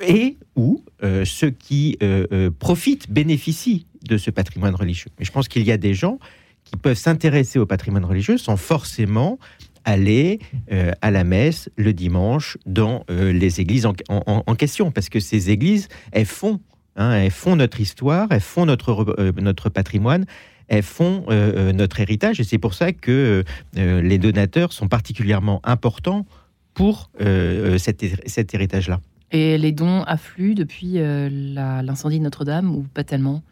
et 0.00 0.36
ou 0.56 0.84
euh, 1.02 1.24
ceux 1.24 1.50
qui 1.50 1.96
euh, 2.02 2.26
euh, 2.32 2.50
profitent, 2.50 3.10
bénéficient 3.10 3.86
de 4.08 4.16
ce 4.16 4.30
patrimoine 4.30 4.74
religieux. 4.74 5.10
Mais 5.18 5.24
je 5.24 5.32
pense 5.32 5.48
qu'il 5.48 5.62
y 5.62 5.72
a 5.72 5.76
des 5.76 5.94
gens 5.94 6.18
qui 6.64 6.76
peuvent 6.76 6.96
s'intéresser 6.96 7.58
au 7.58 7.66
patrimoine 7.66 8.04
religieux 8.04 8.38
sans 8.38 8.56
forcément 8.56 9.38
aller 9.84 10.38
à 11.00 11.10
la 11.10 11.24
messe 11.24 11.68
le 11.76 11.92
dimanche 11.92 12.56
dans 12.66 13.04
les 13.08 13.60
églises 13.60 13.84
en, 13.84 14.54
question, 14.54 14.92
parce 14.92 15.08
que 15.08 15.18
ces 15.18 15.50
églises, 15.50 15.88
elles 16.12 16.26
font, 16.26 16.60
hein, 16.94 17.12
elles 17.14 17.32
font 17.32 17.56
notre 17.56 17.80
histoire, 17.80 18.28
elles 18.30 18.40
font 18.40 18.64
notre, 18.64 19.16
notre 19.40 19.70
patrimoine, 19.70 20.24
elles 20.68 20.84
font 20.84 21.26
notre 21.74 21.98
héritage 21.98 22.38
et 22.38 22.44
c'est 22.44 22.58
pour 22.58 22.74
ça 22.74 22.92
que 22.92 23.42
les 23.74 24.18
donateurs 24.18 24.72
sont 24.72 24.86
particulièrement 24.86 25.60
importants 25.64 26.26
pour 26.74 27.10
cet, 27.18 28.04
cet 28.26 28.54
héritage-là. 28.54 29.00
Et 29.32 29.58
les 29.58 29.72
dons 29.72 30.02
affluent 30.02 30.54
depuis 30.54 30.98
l'incendie 30.98 32.18
de 32.18 32.24
Notre-Dame 32.24 32.74
ou 32.74 32.82
pas 32.94 33.04
tellement? 33.04 33.42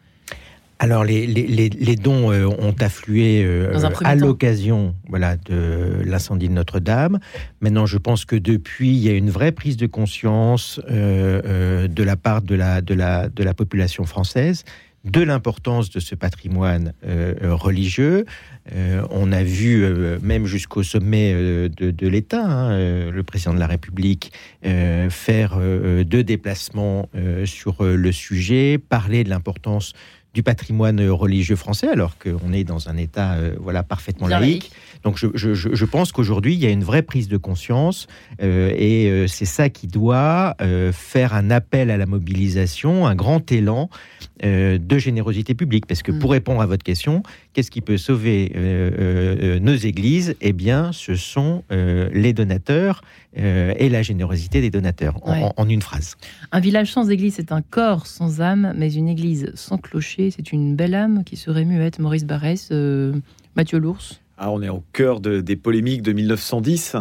Alors, 0.81 1.03
les, 1.03 1.27
les, 1.27 1.95
dons 1.95 2.31
euh, 2.31 2.47
ont 2.47 2.73
afflué 2.79 3.43
euh, 3.45 3.71
à 4.03 4.15
l'occasion 4.15 4.95
voilà, 5.07 5.37
de 5.37 6.01
l'incendie 6.03 6.49
de 6.49 6.53
Notre-Dame. 6.53 7.19
Maintenant, 7.61 7.85
je 7.85 7.99
pense 7.99 8.25
que 8.25 8.35
depuis, 8.35 8.89
il 8.89 8.97
y 8.97 9.07
a 9.07 9.13
une 9.13 9.29
vraie 9.29 9.51
prise 9.51 9.77
de 9.77 9.85
conscience 9.85 10.81
euh, 10.89 11.87
de 11.87 12.03
la 12.03 12.15
part 12.15 12.41
de 12.41 12.55
la, 12.55 12.81
de, 12.81 12.95
la, 12.95 13.29
de 13.29 13.43
la 13.43 13.53
population 13.53 14.05
française 14.05 14.63
de 15.03 15.21
l'importance 15.21 15.89
de 15.89 15.99
ce 15.99 16.15
patrimoine 16.15 16.93
religieux. 17.41 18.25
on 19.09 19.31
a 19.31 19.43
vu, 19.43 19.85
même 20.21 20.45
jusqu'au 20.45 20.83
sommet 20.83 21.33
de, 21.69 22.07
l'État, 22.07 22.45
hein, 22.45 23.09
le 23.09 23.23
président 23.23 23.53
de 23.53 23.59
la 23.59 23.67
République 23.67 24.31
faire 25.09 25.59
deux 26.05 26.23
déplacements 26.23 27.09
sur 27.45 27.83
le 27.83 28.11
sujet, 28.11 28.77
parler 28.77 29.23
de 29.23 29.29
l'importance 29.29 29.93
du 30.33 30.43
patrimoine 30.43 31.01
religieux 31.09 31.57
français, 31.57 31.89
alors 31.89 32.17
qu'on 32.17 32.53
est 32.53 32.63
dans 32.63 32.87
un 32.87 32.95
État 32.95 33.33
euh, 33.33 33.55
voilà 33.59 33.83
parfaitement 33.83 34.27
laïque. 34.27 34.71
Donc 35.03 35.17
je, 35.17 35.85
pense 35.85 36.11
qu'aujourd'hui, 36.11 36.53
il 36.53 36.59
y 36.59 36.67
a 36.67 36.69
une 36.69 36.83
vraie 36.83 37.01
prise 37.01 37.27
de 37.27 37.37
conscience 37.37 38.07
euh, 38.41 38.71
et 38.77 39.09
euh, 39.09 39.27
c'est 39.27 39.45
ça 39.45 39.69
qui 39.69 39.87
doit 39.87 40.55
faire 40.93 41.33
un 41.33 41.49
appel 41.49 41.91
à 41.91 41.97
la 41.97 42.05
mobilisation, 42.05 43.07
un 43.07 43.15
grand 43.15 43.51
élan 43.51 43.89
de 44.43 44.97
générosité 44.97 45.53
publique. 45.53 45.85
Parce 45.85 46.03
que 46.03 46.11
pour 46.11 46.29
mm. 46.29 46.33
répondre 46.33 46.61
à 46.61 46.65
votre 46.65 46.83
question, 46.83 47.23
qu'est-ce 47.53 47.71
qui 47.71 47.81
peut 47.81 47.97
sauver 47.97 48.51
nos 49.61 49.75
églises? 49.75 50.35
Eh 50.41 50.53
bien, 50.53 50.91
ce 50.91 51.15
sont 51.15 51.63
les 51.69 52.33
donateurs 52.33 53.01
et 53.35 53.89
la 53.89 54.01
générosité 54.01 54.61
des 54.61 54.69
donateurs, 54.69 55.19
en, 55.23 55.67
une 55.69 55.81
phrase. 55.81 56.15
Un 56.51 56.59
village 56.59 56.91
sans 56.91 57.09
église, 57.09 57.35
c'est 57.35 57.51
un 57.51 57.61
corps 57.61 58.07
sans 58.07 58.41
âme, 58.41 58.73
mais 58.77 58.93
une 58.93 59.07
église 59.07 59.51
sans 59.55 59.77
clocher, 59.77 60.31
c'est 60.31 60.51
une 60.51 60.75
belle 60.75 60.95
âme 60.95 61.23
qui 61.23 61.37
serait 61.37 61.65
muette. 61.65 61.99
Maurice 61.99 62.25
Barrès, 62.25 62.69
euh, 62.71 63.13
Mathieu 63.55 63.79
Lours 63.79 64.19
ah, 64.37 64.51
On 64.51 64.61
est 64.61 64.69
au 64.69 64.83
cœur 64.93 65.19
des 65.19 65.55
polémiques 65.55 66.01
de 66.01 66.13
1910 66.13 66.95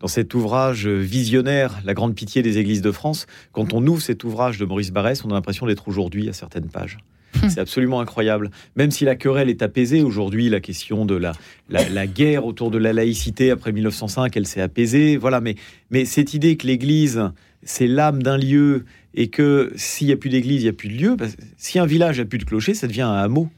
dans 0.00 0.08
cet 0.08 0.34
ouvrage 0.34 0.88
visionnaire, 0.88 1.80
La 1.84 1.94
Grande 1.94 2.14
Pitié 2.14 2.42
des 2.42 2.58
Églises 2.58 2.82
de 2.82 2.90
France, 2.90 3.26
quand 3.52 3.72
on 3.72 3.86
ouvre 3.86 4.02
cet 4.02 4.24
ouvrage 4.24 4.58
de 4.58 4.64
Maurice 4.64 4.90
Barrès, 4.90 5.24
on 5.24 5.30
a 5.30 5.34
l'impression 5.34 5.66
d'être 5.66 5.86
aujourd'hui 5.86 6.28
à 6.28 6.32
certaines 6.32 6.68
pages. 6.68 6.98
Hum. 7.42 7.48
C'est 7.48 7.60
absolument 7.60 8.00
incroyable. 8.00 8.50
Même 8.76 8.90
si 8.90 9.04
la 9.04 9.16
querelle 9.16 9.48
est 9.48 9.62
apaisée 9.62 10.02
aujourd'hui, 10.02 10.48
la 10.48 10.60
question 10.60 11.04
de 11.04 11.14
la, 11.14 11.32
la, 11.68 12.06
guerre 12.06 12.44
autour 12.44 12.70
de 12.70 12.78
la 12.78 12.92
laïcité 12.92 13.50
après 13.50 13.72
1905, 13.72 14.36
elle 14.36 14.46
s'est 14.46 14.60
apaisée. 14.60 15.16
Voilà, 15.16 15.40
mais, 15.40 15.54
mais 15.90 16.04
cette 16.04 16.34
idée 16.34 16.56
que 16.56 16.66
l'Église, 16.66 17.22
c'est 17.62 17.86
l'âme 17.86 18.22
d'un 18.22 18.36
lieu 18.36 18.84
et 19.14 19.28
que 19.28 19.72
s'il 19.76 20.06
n'y 20.06 20.12
a 20.12 20.16
plus 20.16 20.30
d'église, 20.30 20.62
il 20.62 20.64
n'y 20.64 20.70
a 20.70 20.72
plus 20.72 20.88
de 20.88 20.94
lieu, 20.94 21.16
si 21.56 21.78
un 21.78 21.86
village 21.86 22.18
n'a 22.18 22.24
plus 22.24 22.38
de 22.38 22.44
clocher, 22.44 22.74
ça 22.74 22.86
devient 22.86 23.02
un 23.02 23.14
hameau. 23.14 23.48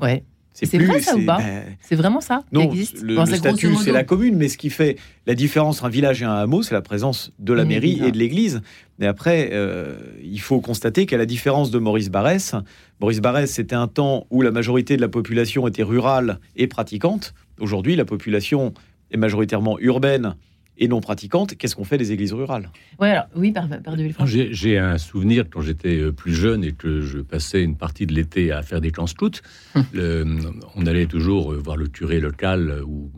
Ouais. 0.00 0.22
C'est 0.66 0.78
vrai 0.78 1.00
ça 1.00 1.16
ou 1.16 1.24
pas 1.24 1.38
ben, 1.38 1.64
C'est 1.80 1.94
vraiment 1.94 2.20
ça 2.20 2.44
Non, 2.52 2.62
existe 2.62 3.00
le, 3.02 3.24
statut, 3.26 3.74
c'est 3.76 3.92
la 3.92 4.04
commune, 4.04 4.36
mais 4.36 4.48
ce 4.48 4.58
qui 4.58 4.70
fait 4.70 4.96
la 5.26 5.34
différence 5.34 5.78
entre 5.78 5.86
un 5.86 5.90
village 5.90 6.22
et 6.22 6.24
un 6.24 6.34
hameau, 6.34 6.62
c'est 6.62 6.74
la 6.74 6.82
présence 6.82 7.32
de 7.38 7.52
la 7.52 7.64
mairie 7.64 8.00
et 8.04 8.12
de 8.12 8.18
l'église. 8.18 8.60
Mais 8.98 9.06
après, 9.06 9.50
euh, 9.52 9.96
il 10.22 10.40
faut 10.40 10.60
constater 10.60 11.06
qu'à 11.06 11.16
la 11.16 11.26
différence 11.26 11.70
de 11.70 11.78
Maurice 11.78 12.10
Barrès, 12.10 12.54
Maurice 13.00 13.20
Barrès, 13.20 13.46
c'était 13.46 13.76
un 13.76 13.86
temps 13.86 14.26
où 14.30 14.42
la 14.42 14.50
majorité 14.50 14.96
de 14.96 15.00
la 15.00 15.08
population 15.08 15.68
était 15.68 15.84
rurale 15.84 16.40
et 16.56 16.66
pratiquante. 16.66 17.34
Aujourd'hui, 17.60 17.94
la 17.94 18.04
population 18.04 18.74
est 19.10 19.16
majoritairement 19.16 19.78
urbaine 19.78 20.34
et 20.78 20.88
non 20.88 21.00
pratiquantes, 21.00 21.56
qu'est-ce 21.56 21.76
qu'on 21.76 21.84
fait 21.84 21.98
des 21.98 22.12
églises 22.12 22.32
rurales? 22.32 22.70
Ouais, 23.00 23.10
alors, 23.10 23.26
Oui, 23.34 23.52
par, 23.52 23.68
par 23.68 23.96
J'ai 24.26 24.78
un 24.78 24.98
souvenir 24.98 25.44
quand 25.50 25.60
j'étais 25.60 25.98
euh, 25.98 26.12
plus 26.12 26.34
jeune 26.34 26.64
et 26.64 26.72
que 26.72 27.00
je 27.00 27.18
passais 27.18 27.62
une 27.62 27.76
partie 27.76 28.06
de 28.06 28.14
l'été 28.14 28.52
à 28.52 28.62
faire 28.62 28.80
des 28.80 28.92
camps 28.92 29.06
scouts. 29.06 29.40
Hum. 29.74 30.60
on 30.76 30.86
allait 30.86 31.06
toujours 31.06 31.52
euh, 31.52 31.56
voir 31.56 31.76
le 31.76 31.88
curé 31.88 32.20
local 32.20 32.70
euh, 32.70 32.82
ou 32.82 33.10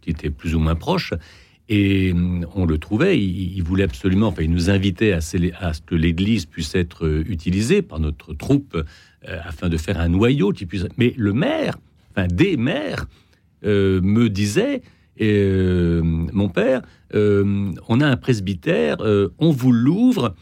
qui 0.00 0.10
était 0.10 0.30
plus 0.30 0.54
ou 0.54 0.58
moins 0.58 0.74
proche. 0.74 1.12
Et 1.68 2.14
on 2.54 2.64
le 2.64 2.78
trouvait, 2.78 3.18
il, 3.20 3.60
voulait 3.62 3.82
absolument, 3.82 4.28
enfin, 4.28 4.42
il 4.42 4.52
nous 4.52 4.70
invitait 4.70 5.12
à, 5.12 5.16
à 5.16 5.20
ce 5.72 5.80
que 5.80 5.96
l'église 5.96 6.46
puisse 6.46 6.76
être 6.76 7.24
utilisée 7.26 7.82
par 7.82 7.98
notre 7.98 8.34
troupe 8.34 8.80
afin 9.26 9.68
de 9.68 9.76
faire 9.76 10.00
un 10.00 10.08
noyau 10.08 10.52
qui 10.52 10.64
puisse. 10.64 10.86
Mais 10.96 11.12
le 11.16 11.32
maire, 11.32 11.76
enfin, 12.12 12.28
des 12.28 12.56
maires, 12.56 13.06
me 13.64 14.28
disaient 14.28 14.80
et 15.18 15.32
euh, 15.32 16.02
mon 16.04 16.48
père, 16.48 16.82
euh, 17.14 17.72
on 17.88 18.00
a 18.00 18.06
un 18.06 18.16
presbytère, 18.16 18.98
euh, 19.00 19.28
on 19.38 19.50
vous 19.50 19.72
l'ouvre 19.72 20.34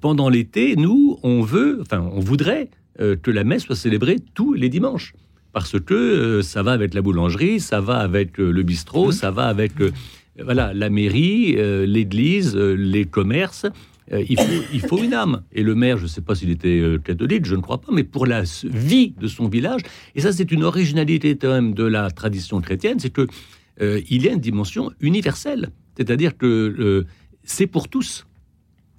pendant 0.00 0.28
l'été. 0.28 0.74
Nous, 0.74 1.20
on 1.22 1.42
veut, 1.42 1.78
enfin, 1.80 2.00
on 2.12 2.18
voudrait 2.18 2.70
que 2.98 3.30
la 3.30 3.44
messe 3.44 3.62
soit 3.62 3.76
célébrée 3.76 4.16
tous 4.34 4.52
les 4.52 4.68
dimanches. 4.68 5.14
Parce 5.52 5.78
que 5.78 6.42
ça 6.42 6.64
va 6.64 6.72
avec 6.72 6.92
la 6.92 7.02
boulangerie, 7.02 7.60
ça 7.60 7.80
va 7.80 7.98
avec 7.98 8.38
le 8.38 8.62
bistrot, 8.64 9.10
mmh. 9.10 9.12
ça 9.12 9.30
va 9.30 9.44
avec 9.44 9.74
voilà, 10.42 10.74
la 10.74 10.90
mairie, 10.90 11.54
l'église, 11.86 12.56
les 12.56 13.04
commerces. 13.04 13.64
il, 14.10 14.40
faut, 14.40 14.64
il, 14.72 14.80
faut, 14.80 14.98
une 14.98 15.14
âme. 15.14 15.42
Et 15.52 15.62
le 15.62 15.76
maire, 15.76 15.98
je 15.98 16.02
ne 16.02 16.08
sais 16.08 16.20
pas 16.20 16.34
s'il 16.34 16.50
était 16.50 16.82
catholique, 17.04 17.46
je 17.46 17.54
ne 17.54 17.60
crois 17.60 17.80
pas, 17.80 17.92
mais 17.92 18.02
pour 18.02 18.26
la 18.26 18.42
vie 18.64 19.14
de 19.20 19.28
son 19.28 19.46
village, 19.46 19.82
et 20.16 20.20
ça 20.20 20.32
c'est 20.32 20.50
une 20.50 20.64
originalité 20.64 21.36
quand 21.36 21.52
même 21.52 21.74
de 21.74 21.84
la 21.84 22.10
tradition 22.10 22.60
chrétienne, 22.60 22.98
c'est 22.98 23.10
que 23.10 23.28
euh, 23.80 24.00
il 24.10 24.22
y 24.24 24.28
a 24.28 24.32
une 24.32 24.40
dimension 24.40 24.92
universelle. 25.00 25.70
C'est-à-dire 25.96 26.36
que 26.36 26.46
euh, 26.46 27.06
c'est 27.42 27.66
pour 27.66 27.88
tous. 27.88 28.26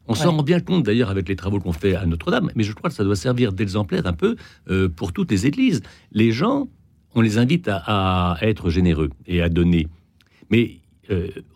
On 0.07 0.15
s'en 0.15 0.35
rend 0.35 0.43
bien 0.43 0.59
compte 0.59 0.83
d'ailleurs 0.83 1.09
avec 1.09 1.29
les 1.29 1.35
travaux 1.35 1.59
qu'on 1.59 1.71
fait 1.71 1.95
à 1.95 2.05
Notre-Dame, 2.05 2.51
mais 2.55 2.63
je 2.63 2.73
crois 2.73 2.89
que 2.89 2.95
ça 2.95 3.03
doit 3.03 3.15
servir 3.15 3.53
d'exemplaire 3.53 4.07
un 4.07 4.13
peu 4.13 4.35
euh, 4.69 4.89
pour 4.89 5.13
toutes 5.13 5.31
les 5.31 5.45
églises. 5.45 5.81
Les 6.11 6.31
gens, 6.31 6.67
on 7.15 7.21
les 7.21 7.38
invite 7.38 7.69
à, 7.71 8.38
être 8.41 8.69
généreux 8.69 9.09
et 9.25 9.41
à 9.41 9.47
donner. 9.47 9.88
Mais 10.50 10.77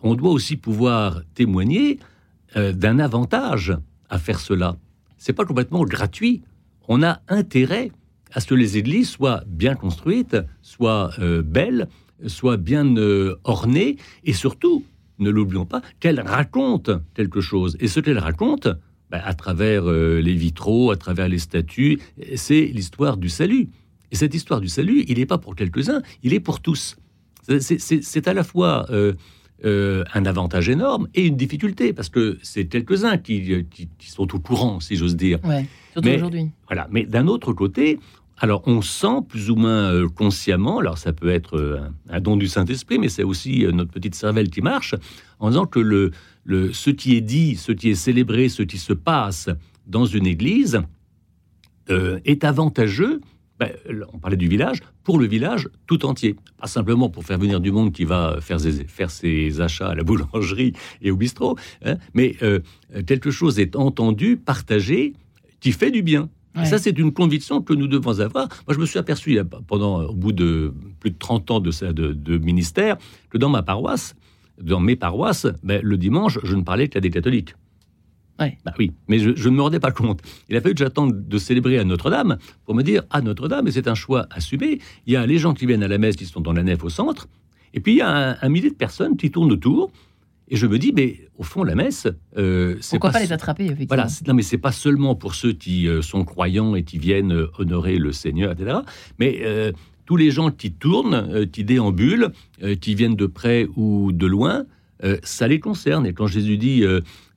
on 0.02 0.14
doit 0.14 0.32
aussi 0.32 0.56
pouvoir 0.56 1.22
témoigner 1.34 1.98
d'un 2.54 2.98
avantage 2.98 3.74
à 4.10 4.18
faire 4.18 4.38
cela. 4.38 4.76
C'est 5.16 5.32
pas 5.32 5.46
complètement 5.46 5.82
gratuit. 5.84 6.42
On 6.88 7.02
a 7.02 7.20
intérêt 7.28 7.90
à 8.32 8.40
ce 8.40 8.46
que 8.48 8.54
les 8.54 8.76
églises 8.76 9.08
soient 9.08 9.44
bien 9.46 9.74
construites, 9.74 10.36
soient 10.60 11.10
belles, 11.42 11.88
soit 12.26 12.56
bien 12.56 12.96
euh, 12.96 13.36
ornée 13.44 13.96
et 14.24 14.32
surtout, 14.32 14.84
ne 15.18 15.30
l'oublions 15.30 15.66
pas, 15.66 15.82
qu'elle 16.00 16.20
raconte 16.20 16.90
quelque 17.14 17.40
chose. 17.40 17.76
Et 17.80 17.88
ce 17.88 18.00
qu'elle 18.00 18.18
raconte, 18.18 18.68
ben, 19.10 19.20
à 19.24 19.34
travers 19.34 19.88
euh, 19.88 20.20
les 20.20 20.34
vitraux, 20.34 20.90
à 20.90 20.96
travers 20.96 21.28
les 21.28 21.38
statues, 21.38 22.00
c'est 22.34 22.66
l'histoire 22.66 23.16
du 23.16 23.28
salut. 23.28 23.68
Et 24.10 24.16
cette 24.16 24.34
histoire 24.34 24.60
du 24.60 24.68
salut, 24.68 25.04
il 25.08 25.18
n'est 25.18 25.26
pas 25.26 25.38
pour 25.38 25.54
quelques-uns, 25.56 26.02
il 26.22 26.32
est 26.32 26.40
pour 26.40 26.60
tous. 26.60 26.96
C'est 27.60 28.28
à 28.28 28.34
la 28.34 28.42
fois 28.42 28.86
euh, 28.90 30.04
un 30.12 30.26
avantage 30.26 30.68
énorme 30.68 31.08
et 31.14 31.26
une 31.26 31.36
difficulté, 31.36 31.92
parce 31.92 32.08
que 32.08 32.38
c'est 32.42 32.66
quelques-uns 32.66 33.16
qui, 33.18 33.64
sont 34.00 34.34
au 34.34 34.38
courant, 34.38 34.80
si 34.80 34.96
j'ose 34.96 35.16
dire. 35.16 35.38
surtout 35.92 36.08
aujourd'hui. 36.10 36.50
Voilà. 36.68 36.88
Mais 36.90 37.04
d'un 37.04 37.26
autre 37.26 37.52
côté, 37.52 37.98
alors, 38.38 38.62
on 38.66 38.82
sent 38.82 39.22
plus 39.28 39.50
ou 39.50 39.56
moins 39.56 39.92
euh, 39.92 40.08
consciemment, 40.08 40.80
alors 40.80 40.98
ça 40.98 41.12
peut 41.12 41.30
être 41.30 41.56
euh, 41.56 41.80
un, 42.10 42.20
don 42.20 42.36
du 42.36 42.48
Saint-Esprit, 42.48 42.98
mais 42.98 43.08
c'est 43.08 43.22
aussi 43.22 43.64
euh, 43.64 43.72
notre 43.72 43.90
petite 43.90 44.14
cervelle 44.14 44.50
qui 44.50 44.60
marche, 44.60 44.94
en 45.38 45.48
disant 45.48 45.66
que 45.66 45.78
le, 45.78 46.12
ce 46.72 46.90
qui 46.90 47.16
est 47.16 47.22
dit, 47.22 47.56
ce 47.56 47.72
qui 47.72 47.90
est 47.90 47.94
célébré, 47.94 48.48
ce 48.48 48.62
qui 48.62 48.78
se 48.78 48.92
passe 48.92 49.48
dans 49.86 50.04
une 50.04 50.26
église 50.26 50.82
est 51.88 52.42
avantageux, 52.42 53.20
ben, 53.60 53.70
on 54.12 54.18
parlait 54.18 54.36
du 54.36 54.48
village, 54.48 54.80
pour 55.04 55.20
le 55.20 55.26
village 55.26 55.68
tout 55.86 56.04
entier. 56.04 56.34
Pas 56.58 56.66
simplement 56.66 57.08
pour 57.08 57.24
faire 57.24 57.38
venir 57.38 57.60
du 57.60 57.70
monde 57.70 57.92
qui 57.92 58.04
va 58.04 58.38
faire 58.40 58.58
ses, 58.58 59.60
achats 59.60 59.90
à 59.90 59.94
la 59.94 60.02
boulangerie 60.04 60.72
et 61.00 61.12
au 61.12 61.16
bistrot, 61.16 61.56
hein, 61.84 61.96
mais 62.12 62.36
quelque 63.06 63.30
chose 63.30 63.60
est 63.60 63.76
entendu, 63.76 64.36
partagé, 64.36 65.12
qui 65.60 65.70
fait 65.70 65.92
du 65.92 66.02
bien 66.02 66.28
ça, 66.64 66.78
c'est 66.78 66.98
une 66.98 67.12
conviction 67.12 67.60
que 67.60 67.74
nous 67.74 67.86
devons 67.86 68.20
avoir. 68.20 68.48
Moi, 68.66 68.74
je 68.74 68.78
me 68.78 68.86
suis 68.86 68.98
aperçu, 68.98 69.38
pendant, 69.66 70.04
au 70.04 70.14
bout 70.14 70.32
de 70.32 70.72
plus 71.00 71.10
de 71.10 71.18
30 71.18 71.50
ans 71.50 71.60
de, 71.60 71.70
de, 71.92 72.12
de 72.12 72.38
ministère, 72.38 72.96
que 73.30 73.38
dans 73.38 73.48
ma 73.48 73.62
paroisse, 73.62 74.14
dans 74.60 74.80
mes 74.80 74.96
paroisses, 74.96 75.46
ben, 75.62 75.80
le 75.82 75.98
dimanche, 75.98 76.38
je 76.42 76.56
ne 76.56 76.62
parlais 76.62 76.88
qu'à 76.88 77.00
des 77.00 77.10
catholiques. 77.10 77.54
Ouais. 78.38 78.58
Bah 78.64 78.74
oui, 78.78 78.92
mais 79.08 79.18
je, 79.18 79.48
ne 79.48 79.54
me 79.54 79.62
rendais 79.62 79.80
pas 79.80 79.92
compte. 79.92 80.20
Il 80.50 80.56
a 80.56 80.60
fallu 80.60 80.74
que 80.74 80.84
j'attende 80.84 81.26
de 81.26 81.38
célébrer 81.38 81.78
à 81.78 81.84
Notre-Dame 81.84 82.36
pour 82.66 82.74
me 82.74 82.82
dire 82.82 83.02
à 83.10 83.22
Notre-Dame, 83.22 83.66
et 83.66 83.72
c'est 83.72 83.88
un 83.88 83.94
choix 83.94 84.26
assumé. 84.30 84.78
Il 85.06 85.12
y 85.14 85.16
a 85.16 85.24
les 85.24 85.38
gens 85.38 85.54
qui 85.54 85.64
viennent 85.64 85.82
à 85.82 85.88
la 85.88 85.96
messe, 85.96 86.16
qui 86.16 86.26
sont 86.26 86.42
dans 86.42 86.52
la 86.52 86.62
nef 86.62 86.84
au 86.84 86.90
centre, 86.90 87.28
et 87.72 87.80
puis 87.80 87.92
il 87.92 87.98
y 87.98 88.02
a 88.02 88.10
un, 88.10 88.36
un 88.40 88.48
millier 88.50 88.70
de 88.70 88.74
personnes 88.74 89.16
qui 89.16 89.30
tournent 89.30 89.52
autour, 89.52 89.90
et 90.48 90.56
je 90.56 90.66
me 90.66 90.78
dis, 90.78 90.92
mais 90.92 91.28
au 91.36 91.42
fond, 91.42 91.64
la 91.64 91.74
messe, 91.74 92.06
euh, 92.36 92.76
c'est 92.80 92.96
pourquoi 92.96 93.10
pas, 93.10 93.20
les 93.20 93.32
attraper 93.32 93.64
effectivement. 93.64 93.88
Voilà, 93.88 94.08
non, 94.26 94.34
mais 94.34 94.42
c'est 94.42 94.58
pas 94.58 94.72
seulement 94.72 95.16
pour 95.16 95.34
ceux 95.34 95.52
qui 95.52 95.88
euh, 95.88 96.02
sont 96.02 96.24
croyants 96.24 96.76
et 96.76 96.84
qui 96.84 96.98
viennent 96.98 97.32
euh, 97.32 97.50
honorer 97.58 97.98
le 97.98 98.12
Seigneur, 98.12 98.52
etc. 98.52 98.78
Mais 99.18 99.42
tous 100.04 100.16
les 100.16 100.30
gens 100.30 100.52
qui 100.52 100.70
tournent, 100.70 101.46
qui 101.50 101.64
déambulent, 101.64 102.30
qui 102.80 102.94
viennent 102.94 103.16
de 103.16 103.26
près 103.26 103.66
ou 103.74 104.12
de 104.12 104.26
loin, 104.26 104.64
ça 105.24 105.48
les 105.48 105.58
concerne. 105.58 106.06
Et 106.06 106.12
quand 106.12 106.28
Jésus 106.28 106.58
dit 106.58 106.84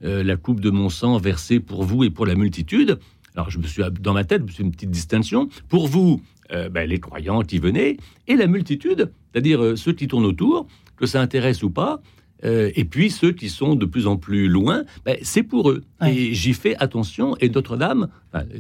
la 0.02 0.38
coupe 0.38 0.60
de 0.60 0.70
mon 0.70 0.90
sang 0.90 1.18
versée 1.18 1.60
pour 1.60 1.84
vous 1.84 2.04
et 2.04 2.12
pour 2.12 2.28
la 2.28 2.36
multitude, 2.36 3.00
alors 3.36 3.50
je 3.50 3.58
me 3.58 3.64
suis 3.64 3.82
dans 4.02 4.14
ma 4.14 4.24
tête, 4.24 4.44
c'est 4.56 4.62
une 4.62 4.72
petite 4.72 4.92
distinction. 4.92 5.50
Pour 5.68 5.88
vous, 5.88 6.22
ben, 6.52 6.88
les 6.88 7.00
croyants 7.00 7.42
qui 7.42 7.58
venaient, 7.58 7.98
et 8.28 8.36
la 8.36 8.46
multitude, 8.46 9.12
c'est-à-dire 9.32 9.76
ceux 9.76 9.94
qui 9.94 10.08
tournent 10.08 10.26
autour, 10.26 10.68
que 10.96 11.08
ça 11.08 11.22
intéresse 11.22 11.64
ou 11.64 11.72
pas, 11.72 12.02
euh, 12.46 12.72
et 12.76 12.86
puis 12.86 13.10
ceux 13.10 13.32
qui 13.32 13.50
sont 13.50 13.76
de 13.76 13.86
plus 13.86 14.08
en 14.08 14.18
plus 14.18 14.48
loin, 14.48 14.84
ben, 15.06 15.18
c'est 15.22 15.44
pour 15.44 15.70
eux. 15.70 15.84
Et 16.06 16.34
j'y 16.34 16.54
fais 16.54 16.76
attention. 16.78 17.36
Et 17.42 17.50
Notre-Dame 17.50 18.08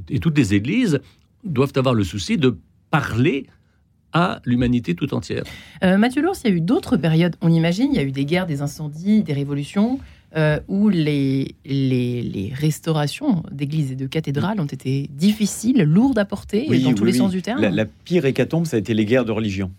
et 0.09 0.19
toutes 0.19 0.37
les 0.37 0.53
églises 0.53 0.99
doivent 1.43 1.73
avoir 1.75 1.93
le 1.93 2.03
souci 2.03 2.37
de 2.37 2.57
parler 2.89 3.45
à 4.11 4.41
l'humanité 4.45 4.95
tout 4.95 5.13
entière. 5.13 5.43
Euh, 5.83 5.97
Mathieu 5.97 6.21
Lours, 6.21 6.35
il 6.43 6.49
y 6.49 6.53
a 6.53 6.55
eu 6.55 6.61
d'autres 6.61 6.97
périodes, 6.97 7.35
on 7.41 7.51
imagine, 7.51 7.89
il 7.91 7.95
y 7.95 7.99
a 7.99 8.03
eu 8.03 8.11
des 8.11 8.25
guerres, 8.25 8.47
des 8.47 8.61
incendies, 8.61 9.21
des 9.21 9.33
révolutions, 9.33 9.99
euh, 10.35 10.59
où 10.67 10.89
les, 10.89 11.55
les, 11.65 12.51
restaurations 12.53 13.43
d'églises 13.51 13.91
et 13.91 13.95
de 13.95 14.05
cathédrales 14.05 14.59
ont 14.59 14.65
été 14.65 15.09
difficiles, 15.11 15.81
lourdes 15.83 16.19
à 16.19 16.25
porter, 16.25 16.67
dans 16.79 16.93
tous 16.93 17.05
les 17.05 17.13
sens 17.13 17.31
du 17.31 17.41
terme. 17.41 17.61
La, 17.61 17.69
la, 17.71 17.85
pire 17.85 18.25
hécatombe, 18.25 18.65
ça 18.65 18.77
a 18.77 18.79
été 18.79 18.93
les 18.93 19.05
guerres 19.05 19.25
de 19.25 19.31
religion. 19.31 19.71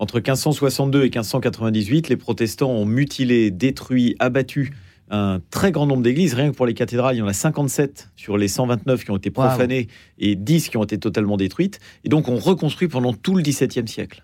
Entre 0.00 0.16
1562 0.16 1.00
et 1.00 1.02
1598, 1.02 2.08
les 2.08 2.16
protestants 2.16 2.70
ont 2.70 2.86
mutilé, 2.86 3.50
détruit, 3.50 4.16
abattu 4.18 4.72
un 5.10 5.42
très 5.50 5.72
grand 5.72 5.86
nombre 5.86 6.02
d'églises. 6.02 6.32
Rien 6.32 6.50
que 6.52 6.56
pour 6.56 6.64
les 6.64 6.72
cathédrales, 6.72 7.16
il 7.16 7.18
y 7.18 7.22
en 7.22 7.26
a 7.26 7.34
57 7.34 8.08
sur 8.16 8.38
les 8.38 8.48
129 8.48 9.04
qui 9.04 9.10
ont 9.10 9.18
été 9.18 9.30
profanées 9.30 9.88
et 10.18 10.36
10 10.36 10.70
qui 10.70 10.78
ont 10.78 10.84
été 10.84 10.96
totalement 10.96 11.36
détruites. 11.36 11.80
Et 12.04 12.08
donc 12.08 12.28
on 12.28 12.38
reconstruit 12.38 12.88
pendant 12.88 13.12
tout 13.12 13.34
le 13.34 13.42
XVIIe 13.42 13.86
siècle 13.86 14.22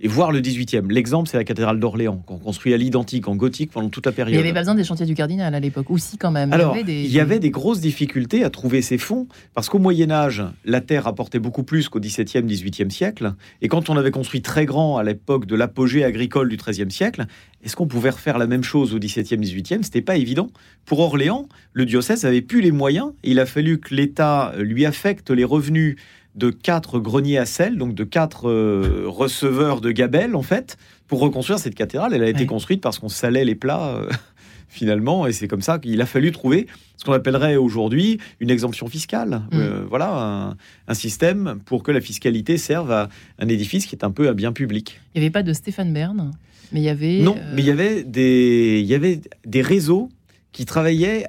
et 0.00 0.08
voir 0.08 0.30
le 0.30 0.40
18e. 0.40 0.90
L'exemple, 0.90 1.28
c'est 1.28 1.36
la 1.36 1.44
cathédrale 1.44 1.80
d'Orléans, 1.80 2.22
qu'on 2.26 2.38
construit 2.38 2.74
à 2.74 2.76
l'identique, 2.76 3.28
en 3.28 3.36
gothique, 3.36 3.70
pendant 3.70 3.88
toute 3.88 4.04
la 4.06 4.12
période. 4.12 4.34
Il 4.34 4.42
n'y 4.42 4.42
avait 4.42 4.52
pas 4.52 4.60
besoin 4.60 4.74
des 4.74 4.84
chantiers 4.84 5.06
du 5.06 5.14
cardinal 5.14 5.54
à 5.54 5.60
l'époque, 5.60 5.90
aussi 5.90 6.18
quand 6.18 6.30
même. 6.30 6.52
Alors, 6.52 6.76
il 6.76 6.78
y, 6.78 6.82
avait 6.82 6.92
des... 6.92 7.04
il 7.04 7.12
y 7.12 7.20
avait 7.20 7.38
des 7.38 7.50
grosses 7.50 7.80
difficultés 7.80 8.44
à 8.44 8.50
trouver 8.50 8.82
ces 8.82 8.98
fonds, 8.98 9.26
parce 9.54 9.68
qu'au 9.68 9.78
Moyen-Âge, 9.78 10.44
la 10.64 10.80
terre 10.80 11.06
apportait 11.06 11.38
beaucoup 11.38 11.62
plus 11.62 11.88
qu'au 11.88 12.00
17e, 12.00 12.42
18e 12.42 12.90
siècle. 12.90 13.34
Et 13.62 13.68
quand 13.68 13.88
on 13.88 13.96
avait 13.96 14.10
construit 14.10 14.42
très 14.42 14.66
grand 14.66 14.98
à 14.98 15.02
l'époque 15.02 15.46
de 15.46 15.56
l'apogée 15.56 16.04
agricole 16.04 16.48
du 16.48 16.56
13e 16.56 16.90
siècle, 16.90 17.26
est-ce 17.64 17.74
qu'on 17.74 17.86
pouvait 17.86 18.10
refaire 18.10 18.38
la 18.38 18.46
même 18.46 18.62
chose 18.62 18.94
au 18.94 18.98
17e, 18.98 19.40
18e 19.40 19.82
C'était 19.82 20.02
pas 20.02 20.16
évident. 20.16 20.50
Pour 20.84 21.00
Orléans, 21.00 21.48
le 21.72 21.86
diocèse 21.86 22.24
avait 22.24 22.42
plus 22.42 22.60
les 22.60 22.70
moyens. 22.70 23.12
Et 23.24 23.30
il 23.30 23.40
a 23.40 23.46
fallu 23.46 23.80
que 23.80 23.94
l'État 23.94 24.52
lui 24.58 24.84
affecte 24.86 25.30
les 25.30 25.44
revenus 25.44 25.96
de 26.36 26.50
quatre 26.50 27.00
greniers 27.00 27.38
à 27.38 27.46
sel, 27.46 27.78
donc 27.78 27.94
de 27.94 28.04
quatre 28.04 28.48
euh, 28.48 29.04
receveurs 29.06 29.80
de 29.80 29.90
gabelle, 29.90 30.36
en 30.36 30.42
fait, 30.42 30.76
pour 31.08 31.20
reconstruire 31.20 31.58
cette 31.58 31.74
cathédrale. 31.74 32.12
Elle 32.12 32.22
a 32.22 32.28
été 32.28 32.46
construite 32.46 32.82
parce 32.82 32.98
qu'on 32.98 33.08
salait 33.08 33.44
les 33.44 33.54
plats, 33.54 33.96
euh, 33.96 34.10
finalement, 34.68 35.26
et 35.26 35.32
c'est 35.32 35.48
comme 35.48 35.62
ça 35.62 35.78
qu'il 35.78 36.00
a 36.00 36.06
fallu 36.06 36.32
trouver 36.32 36.66
ce 36.98 37.04
qu'on 37.04 37.12
appellerait 37.12 37.56
aujourd'hui 37.56 38.18
une 38.40 38.50
exemption 38.50 38.86
fiscale. 38.86 39.42
Mm. 39.50 39.58
Euh, 39.58 39.84
voilà, 39.88 40.56
un, 40.86 40.94
système 40.94 41.58
pour 41.64 41.82
que 41.82 41.90
la 41.90 42.02
fiscalité 42.02 42.58
serve 42.58 42.92
à 42.92 43.08
un 43.38 43.48
édifice 43.48 43.86
qui 43.86 43.96
est 43.96 44.04
un 44.04 44.10
peu 44.10 44.28
un 44.28 44.34
bien 44.34 44.52
public. 44.52 45.00
Il 45.14 45.20
n'y 45.20 45.26
avait 45.26 45.32
pas 45.32 45.42
de 45.42 45.54
Stéphane 45.54 45.92
Bern, 45.92 46.32
mais 46.70 46.80
il 46.80 46.84
y 46.84 46.90
avait... 46.90 47.20
Non, 47.20 47.36
mais 47.54 47.62
il 47.62 47.66
y 47.66 47.70
avait 47.70 48.04
des, 48.04 48.80
il 48.80 48.86
y 48.86 48.94
avait 48.94 49.22
des 49.46 49.62
réseaux 49.62 50.10
qui 50.52 50.66
travaillaient 50.66 51.26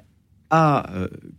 à 0.50 0.90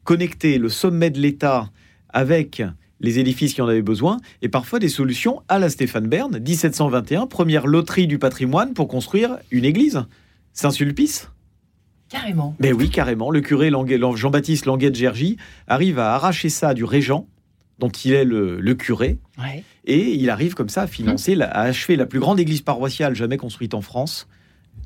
connecter 0.05 0.59
le 0.59 0.69
sommet 0.69 1.09
de 1.09 1.19
l'État 1.19 1.71
avec 2.11 2.63
les 3.00 3.19
édifices 3.19 3.55
qui 3.55 3.62
en 3.62 3.69
avaient 3.69 3.83
besoin, 3.83 4.19
et 4.43 4.49
parfois 4.49 4.78
des 4.78 4.88
solutions 4.88 5.43
à 5.49 5.59
la 5.59 5.71
Stéphane 5.71 6.07
Bern, 6.07 6.38
1721, 6.38 7.27
première 7.27 7.66
loterie 7.66 8.07
du 8.07 8.18
patrimoine 8.18 8.75
pour 8.75 8.88
construire 8.88 9.38
une 9.51 9.64
église. 9.64 10.05
Saint-Sulpice? 10.53 11.31
Carrément. 12.09 12.57
Mais 12.59 12.73
oui, 12.73 12.88
carrément. 12.90 13.31
Le 13.31 13.40
curé 13.40 13.70
Jean-Baptiste 13.70 14.66
Languet 14.66 14.90
de 14.90 14.96
Gergy 14.96 15.37
arrive 15.66 15.99
à 15.99 16.14
arracher 16.14 16.49
ça 16.49 16.75
du 16.75 16.85
régent, 16.85 17.29
dont 17.79 17.90
il 17.90 18.12
est 18.12 18.25
le, 18.25 18.75
curé, 18.75 19.18
et 19.85 20.14
il 20.14 20.31
arrive 20.31 20.55
comme 20.55 20.68
ça 20.68 20.83
à 20.83 20.87
financer, 20.87 21.40
à 21.40 21.61
achever 21.61 21.96
la 21.96 22.07
plus 22.07 22.18
grande 22.18 22.40
église 22.40 22.62
paroissiale 22.62 23.14
jamais 23.14 23.37
construite 23.37 23.75
en 23.75 23.83
France 23.83 24.27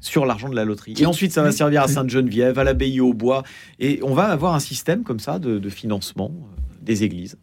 sur 0.01 0.27
l'argent 0.27 0.49
de 0.49 0.57
la 0.57 0.65
loterie. 0.65 0.95
Et 0.99 1.07
ensuite, 1.07 1.33
ça 1.33 1.43
va 1.43 1.53
servir 1.53 1.83
à 1.83 1.89
Sainte-Geneviève, 1.89 2.59
à 2.59 2.65
l'abbaye 2.65 3.01
au 3.01 3.15
bois, 3.15 3.45
et 3.79 4.01
on 4.03 4.15
va 4.15 4.25
avoir 4.25 4.55
un 4.55 4.61
système 4.61 5.05
comme 5.05 5.21
ça 5.21 5.39
de 5.39 5.71
financement 5.71 6.33
euh, 6.35 6.63
des 6.83 7.05
églises. 7.05 7.39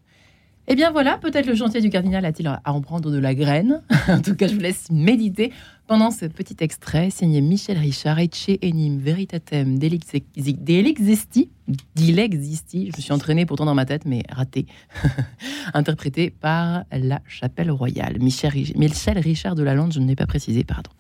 Eh 0.72 0.76
bien 0.76 0.92
voilà, 0.92 1.18
peut-être 1.18 1.48
le 1.48 1.56
chantier 1.56 1.82
du 1.82 1.90
cardinal 1.90 2.24
a-t-il 2.26 2.48
à 2.48 2.62
en 2.66 2.80
prendre 2.82 3.10
de 3.10 3.18
la 3.18 3.34
graine. 3.34 3.82
en 4.08 4.22
tout 4.22 4.36
cas, 4.36 4.48
je 4.48 4.54
vous 4.54 4.60
laisse 4.60 4.92
méditer 4.92 5.52
pendant 5.88 6.12
ce 6.12 6.28
petit 6.28 6.58
extrait 6.60 7.10
signé 7.10 7.42
Michel 7.42 7.80
Richard, 7.80 8.20
Ecce 8.20 8.52
Enim 8.64 9.00
Veritatem 9.00 9.80
Delexesti, 9.80 11.50
Dilexisti, 11.96 12.92
je 12.92 12.98
me 12.98 13.02
suis 13.02 13.12
entraîné 13.12 13.48
pourtant 13.48 13.66
dans 13.66 13.74
ma 13.74 13.86
tête, 13.86 14.06
mais 14.06 14.22
raté, 14.30 14.68
interprété 15.74 16.30
par 16.30 16.84
la 16.92 17.20
Chapelle 17.28 17.72
Royale. 17.72 18.18
Michel, 18.20 18.54
Michel 18.76 19.18
Richard 19.18 19.56
de 19.56 19.64
la 19.64 19.74
Lande, 19.74 19.92
je 19.92 20.00
ne 20.00 20.08
l'ai 20.08 20.16
pas 20.16 20.28
précisé, 20.28 20.64
pardon. 20.64 20.92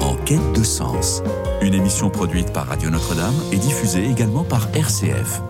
En 0.00 0.16
quête 0.24 0.52
de 0.56 0.64
sens, 0.64 1.22
une 1.60 1.74
émission 1.74 2.08
produite 2.08 2.50
par 2.54 2.66
Radio 2.68 2.88
Notre-Dame 2.88 3.34
et 3.52 3.58
diffusée 3.58 4.08
également 4.08 4.44
par 4.44 4.74
RCF. 4.74 5.42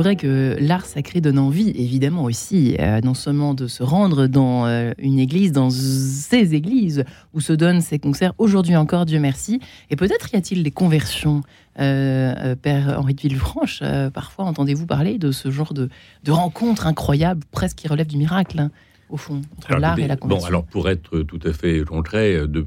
Vrai 0.00 0.16
que 0.16 0.56
l'art 0.58 0.86
sacré 0.86 1.20
donne 1.20 1.38
envie, 1.38 1.70
évidemment 1.70 2.24
aussi, 2.24 2.74
euh, 2.80 3.00
non 3.02 3.14
seulement 3.14 3.54
de 3.54 3.66
se 3.66 3.82
rendre 3.82 4.26
dans 4.26 4.66
euh, 4.66 4.92
une 4.98 5.18
église, 5.18 5.52
dans 5.52 5.68
ces 5.70 6.54
églises 6.54 7.04
où 7.34 7.40
se 7.40 7.52
donnent 7.52 7.82
ces 7.82 7.98
concerts, 7.98 8.32
aujourd'hui 8.38 8.76
encore, 8.76 9.04
Dieu 9.04 9.20
merci. 9.20 9.60
Et 9.90 9.96
peut-être 9.96 10.32
y 10.32 10.36
a-t-il 10.36 10.62
des 10.62 10.70
conversions, 10.70 11.42
euh, 11.78 12.54
Père 12.56 12.98
Henri 12.98 13.14
de 13.14 13.20
Villefranche, 13.20 13.82
parfois 14.12 14.46
entendez-vous 14.46 14.86
parler 14.86 15.18
de 15.18 15.32
ce 15.32 15.50
genre 15.50 15.74
de, 15.74 15.88
de 16.24 16.32
rencontres 16.32 16.86
incroyables, 16.86 17.42
presque 17.50 17.76
qui 17.76 17.88
relèvent 17.88 18.06
du 18.06 18.16
miracle 18.16 18.58
hein, 18.58 18.70
au 19.10 19.18
fond, 19.18 19.42
entre 19.58 19.76
l'art 19.76 19.98
et 19.98 20.08
la 20.08 20.16
conversion. 20.16 20.42
Bon, 20.42 20.48
alors 20.48 20.64
pour 20.64 20.88
être 20.88 21.20
tout 21.20 21.40
à 21.44 21.52
fait 21.52 21.84
concret, 21.84 22.46
de, 22.48 22.66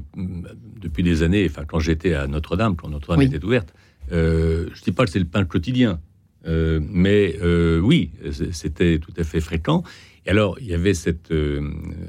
depuis 0.80 1.02
des 1.02 1.22
années, 1.22 1.46
enfin 1.50 1.64
quand 1.66 1.80
j'étais 1.80 2.14
à 2.14 2.26
Notre-Dame, 2.26 2.76
quand 2.76 2.88
Notre-Dame 2.88 3.22
était 3.22 3.44
ouverte, 3.44 3.74
je 4.10 4.68
ne 4.68 4.84
dis 4.84 4.92
pas 4.92 5.04
que 5.04 5.10
c'est 5.10 5.18
le 5.18 5.24
pain 5.24 5.44
quotidien, 5.44 5.98
Euh, 6.46 6.80
mais 6.90 7.36
euh, 7.42 7.80
oui, 7.80 8.10
c'était 8.52 8.98
tout 8.98 9.12
à 9.18 9.24
fait 9.24 9.40
fréquent. 9.40 9.82
Et 10.26 10.30
alors, 10.30 10.56
il 10.58 10.66
y 10.66 10.74
avait 10.74 10.94
cette, 10.94 11.30
euh, 11.32 11.60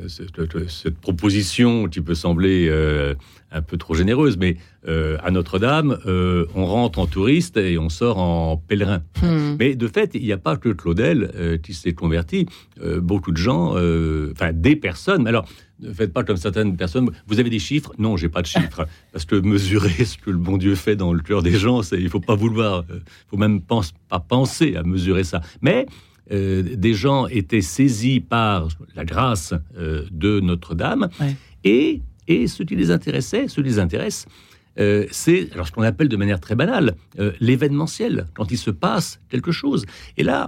cette, 0.08 0.69
cette, 0.69 0.98
proposition 0.98 1.89
qui 1.89 2.00
peut 2.00 2.15
sembler 2.15 2.71
un 3.52 3.62
peu 3.62 3.76
trop 3.78 3.93
généreuse, 3.93 4.38
mais 4.38 4.56
à 4.88 5.32
Notre-Dame, 5.32 5.98
on 6.06 6.65
rentre 6.65 7.00
en 7.00 7.08
touriste 7.08 7.58
et 7.58 7.78
on 7.78 7.89
sort 7.89 8.17
en 8.19 8.56
pèlerin. 8.56 9.04
Hmm. 9.21 9.58
Mais 9.60 9.76
de 9.76 9.88
fait, 9.88 10.12
il 10.13 10.24
n'y 10.24 10.32
a 10.32 10.38
pas 10.38 10.56
que 10.56 10.69
Claudel 10.69 11.60
qui 11.62 11.74
s'est 11.74 11.93
converti. 11.93 12.45
Beaucoup 13.02 13.34
de 13.34 13.38
gens, 13.38 13.71
enfin 14.32 14.54
des 14.54 14.78
personnes. 14.78 15.24
mais 15.24 15.30
Alors, 15.30 15.45
ne 15.81 15.91
faites 15.93 16.13
pas 16.13 16.23
comme 16.23 16.38
certaines 16.38 16.75
personnes. 16.77 17.09
Vous 17.27 17.39
avez 17.39 17.49
des 17.49 17.59
chiffres? 17.59 17.93
Non, 17.97 18.15
j'ai 18.17 18.29
pas 18.29 18.41
de 18.41 18.47
chiffres. 18.47 18.88
Parce 19.11 19.25
que 19.25 19.35
mesurer 19.35 20.05
ce 20.05 20.17
que 20.17 20.29
le 20.31 20.38
bon 20.38 20.57
Dieu 20.57 20.75
fait 20.75 20.95
dans 20.95 21.13
le 21.13 21.21
cœur 21.21 21.41
des 21.43 21.57
gens, 21.57 21.81
c'est- 21.83 21.99
il 22.01 22.09
faut 22.09 22.19
pas 22.19 22.35
vouloir, 22.35 22.85
il 22.89 23.01
faut 23.29 23.38
même 23.38 23.61
pense, 23.61 23.93
pas 24.09 24.19
penser 24.19 24.75
à 24.75 24.83
mesurer 24.83 25.23
ça. 25.23 25.41
Mais 25.61 25.85
euh, 26.31 26.63
des 26.63 26.93
gens 26.93 27.27
étaient 27.27 27.61
saisis 27.61 28.19
par 28.19 28.67
la 28.95 29.05
grâce 29.05 29.53
euh, 29.77 30.05
de 30.11 30.39
Notre-Dame 30.39 31.09
Ouais. 31.19 31.35
et, 31.63 32.01
et 32.27 32.47
ce 32.47 32.63
qui 32.63 32.75
les 32.75 32.89
intéressait, 32.89 33.47
ce 33.47 33.55
qui 33.61 33.67
les 33.67 33.77
intéresse, 33.79 34.25
euh, 34.79 35.05
c'est 35.11 35.51
alors 35.53 35.67
ce 35.67 35.71
qu'on 35.71 35.83
appelle 35.83 36.09
de 36.09 36.17
manière 36.17 36.39
très 36.39 36.55
banale 36.55 36.95
euh, 37.19 37.31
l'événementiel, 37.39 38.27
quand 38.33 38.51
il 38.51 38.57
se 38.57 38.71
passe 38.71 39.19
quelque 39.29 39.51
chose. 39.51 39.85
Et 40.17 40.23
là, 40.23 40.39
euh, 40.45 40.47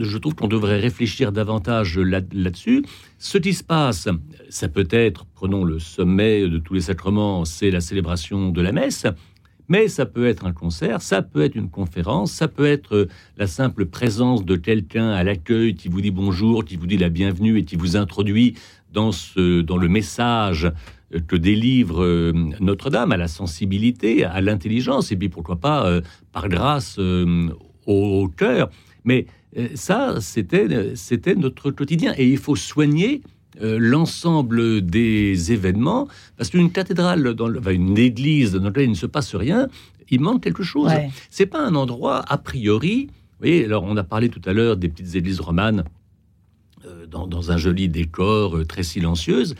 je 0.00 0.18
trouve 0.18 0.34
qu'on 0.34 0.48
devrait 0.48 0.78
réfléchir 0.78 1.32
davantage 1.32 1.98
là- 1.98 2.20
là-dessus. 2.32 2.84
ce 3.18 3.38
qui 3.38 3.54
se 3.54 3.64
passe, 3.64 4.08
ça 4.48 4.68
peut 4.68 4.88
être, 4.90 5.26
prenons 5.34 5.64
le 5.64 5.78
sommet 5.78 6.48
de 6.48 6.58
tous 6.58 6.74
les 6.74 6.80
sacrements, 6.82 7.44
c'est 7.44 7.70
la 7.70 7.80
célébration 7.80 8.50
de 8.50 8.60
la 8.60 8.72
messe. 8.72 9.06
Mais 9.68 9.88
ça 9.88 10.04
peut 10.04 10.26
être 10.26 10.44
un 10.44 10.52
concert, 10.52 11.00
ça 11.00 11.22
peut 11.22 11.42
être 11.42 11.54
une 11.54 11.70
conférence, 11.70 12.32
ça 12.32 12.48
peut 12.48 12.66
être 12.66 12.94
euh, 12.94 13.08
la 13.38 13.46
simple 13.46 13.86
présence 13.86 14.44
de 14.44 14.56
quelqu'un 14.56 15.08
à 15.10 15.24
l'accueil 15.24 15.74
qui 15.74 15.88
vous 15.88 16.02
dit 16.02 16.10
bonjour, 16.10 16.66
qui 16.66 16.76
vous 16.76 16.86
dit 16.86 16.98
la 16.98 17.08
bienvenue 17.08 17.58
et 17.58 17.64
qui 17.64 17.76
vous 17.76 17.96
introduit 17.96 18.56
dans, 18.92 19.10
le 19.26 19.88
message 19.88 20.66
euh, 21.14 21.20
que 21.26 21.34
délivre 21.34 22.04
euh, 22.04 22.32
Notre-Dame 22.60 23.12
à 23.12 23.16
la 23.16 23.26
sensibilité, 23.26 24.24
à 24.24 24.42
l'intelligence, 24.42 25.10
et 25.12 25.16
puis 25.16 25.30
pourquoi 25.30 25.56
pas, 25.56 26.00
par 26.32 26.50
grâce, 26.50 26.98
au, 26.98 27.50
au 27.86 28.28
cœur. 28.28 28.68
Mais 29.04 29.26
ça, 29.74 30.16
c'était 30.20 30.92
c'était 30.96 31.34
notre 31.34 31.70
quotidien. 31.70 32.12
Et 32.16 32.26
il 32.28 32.38
faut 32.38 32.56
soigner 32.56 33.22
euh, 33.62 33.78
l'ensemble 33.80 34.80
des 34.84 35.52
événements, 35.52 36.08
parce 36.36 36.50
qu'une 36.50 36.72
cathédrale, 36.72 37.34
dans 37.34 37.46
le- 37.48 37.60
enfin, 37.60 37.70
une 37.72 37.96
église 37.98 38.52
dans 38.52 38.64
laquelle 38.64 38.84
il 38.84 38.90
ne 38.90 38.94
se 38.96 39.06
passe 39.06 39.34
rien, 39.34 39.68
il 40.10 40.20
manque 40.20 40.42
quelque 40.42 40.62
chose. 40.64 40.88
Ouais. 40.88 41.08
C'est 41.30 41.46
pas 41.46 41.64
un 41.64 41.74
endroit 41.76 42.24
a 42.28 42.36
priori. 42.36 43.06
Vous 43.06 43.38
voyez, 43.46 43.64
alors 43.64 43.84
on 43.84 43.96
a 43.96 44.02
parlé 44.04 44.28
tout 44.28 44.42
à 44.44 44.52
l'heure 44.52 44.76
des 44.76 44.88
petites 44.88 45.14
églises 45.14 45.40
romanes 45.40 45.84
euh, 46.86 47.06
dans, 47.06 47.26
dans 47.26 47.52
un 47.52 47.56
joli 47.56 47.88
décor 47.88 48.56
euh, 48.56 48.64
très 48.64 48.82
silencieuse. 48.82 49.54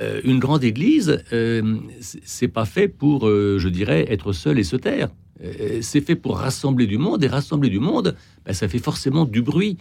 Euh, 0.00 0.20
une 0.24 0.38
grande 0.38 0.64
église, 0.64 1.22
euh, 1.32 1.76
c'est- 2.00 2.48
pas 2.48 2.64
fait 2.64 2.88
pour, 2.88 3.26
euh, 3.28 3.58
je 3.58 3.68
dirais, 3.68 4.04
être 4.10 4.32
seul 4.32 4.58
et 4.58 4.64
se 4.64 4.76
taire. 4.76 5.08
Euh, 5.42 5.78
c'est 5.82 6.00
fait 6.00 6.16
pour 6.16 6.38
rassembler 6.38 6.86
du 6.86 6.98
monde 6.98 7.22
et 7.22 7.28
rassembler 7.28 7.70
du 7.70 7.78
monde, 7.80 8.16
ben, 8.44 8.52
ça 8.52 8.68
fait 8.68 8.78
forcément 8.78 9.24
du 9.24 9.42
bruit. 9.42 9.76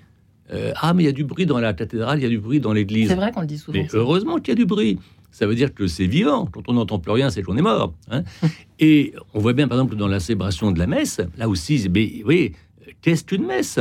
Euh, 0.54 0.72
ah, 0.76 0.94
mais 0.94 1.04
il 1.04 1.06
y 1.06 1.10
a 1.10 1.14
du 1.14 1.24
bruit 1.24 1.46
dans 1.46 1.60
la 1.60 1.74
cathédrale, 1.74 2.20
il 2.20 2.24
y 2.24 2.26
a 2.26 2.30
du 2.30 2.40
bruit 2.40 2.60
dans 2.60 2.74
l'église. 2.74 3.10
C'est 3.10 3.16
vrai 3.16 3.32
qu'on 3.32 3.42
le 3.42 3.48
dit 3.48 3.58
souvent. 3.58 3.78
Mais 3.78 3.88
ça. 3.88 3.98
heureusement 3.98 4.38
qu'il 4.38 4.50
y 4.50 4.52
a 4.54 4.56
du 4.56 4.66
bruit. 4.66 4.98
Ça 5.32 5.46
veut 5.46 5.56
dire 5.56 5.74
que 5.74 5.88
c'est 5.88 6.08
vivant. 6.08 6.46
Quand 6.46 6.64
on 6.68 6.74
n'entend 6.74 7.00
plus 7.00 7.12
rien, 7.12 7.30
c'est 7.30 7.44
qu'on 7.44 7.58
est 7.58 7.62
mort. 7.62 7.94
hein. 8.10 8.24
Et 8.80 9.14
on 9.34 9.40
voit 9.40 9.54
bien, 9.54 9.68
par 9.68 9.78
exemple, 9.78 9.96
dans 9.96 10.08
la 10.08 10.20
célébration 10.20 10.72
de 10.72 10.80
la 10.80 10.88
messe, 10.88 11.22
là 11.38 11.50
aussi, 11.50 11.88
mais, 11.94 12.24
oui, 12.26 12.54
qu'est-ce 13.02 13.24
qu'une 13.24 13.46
messe? 13.46 13.80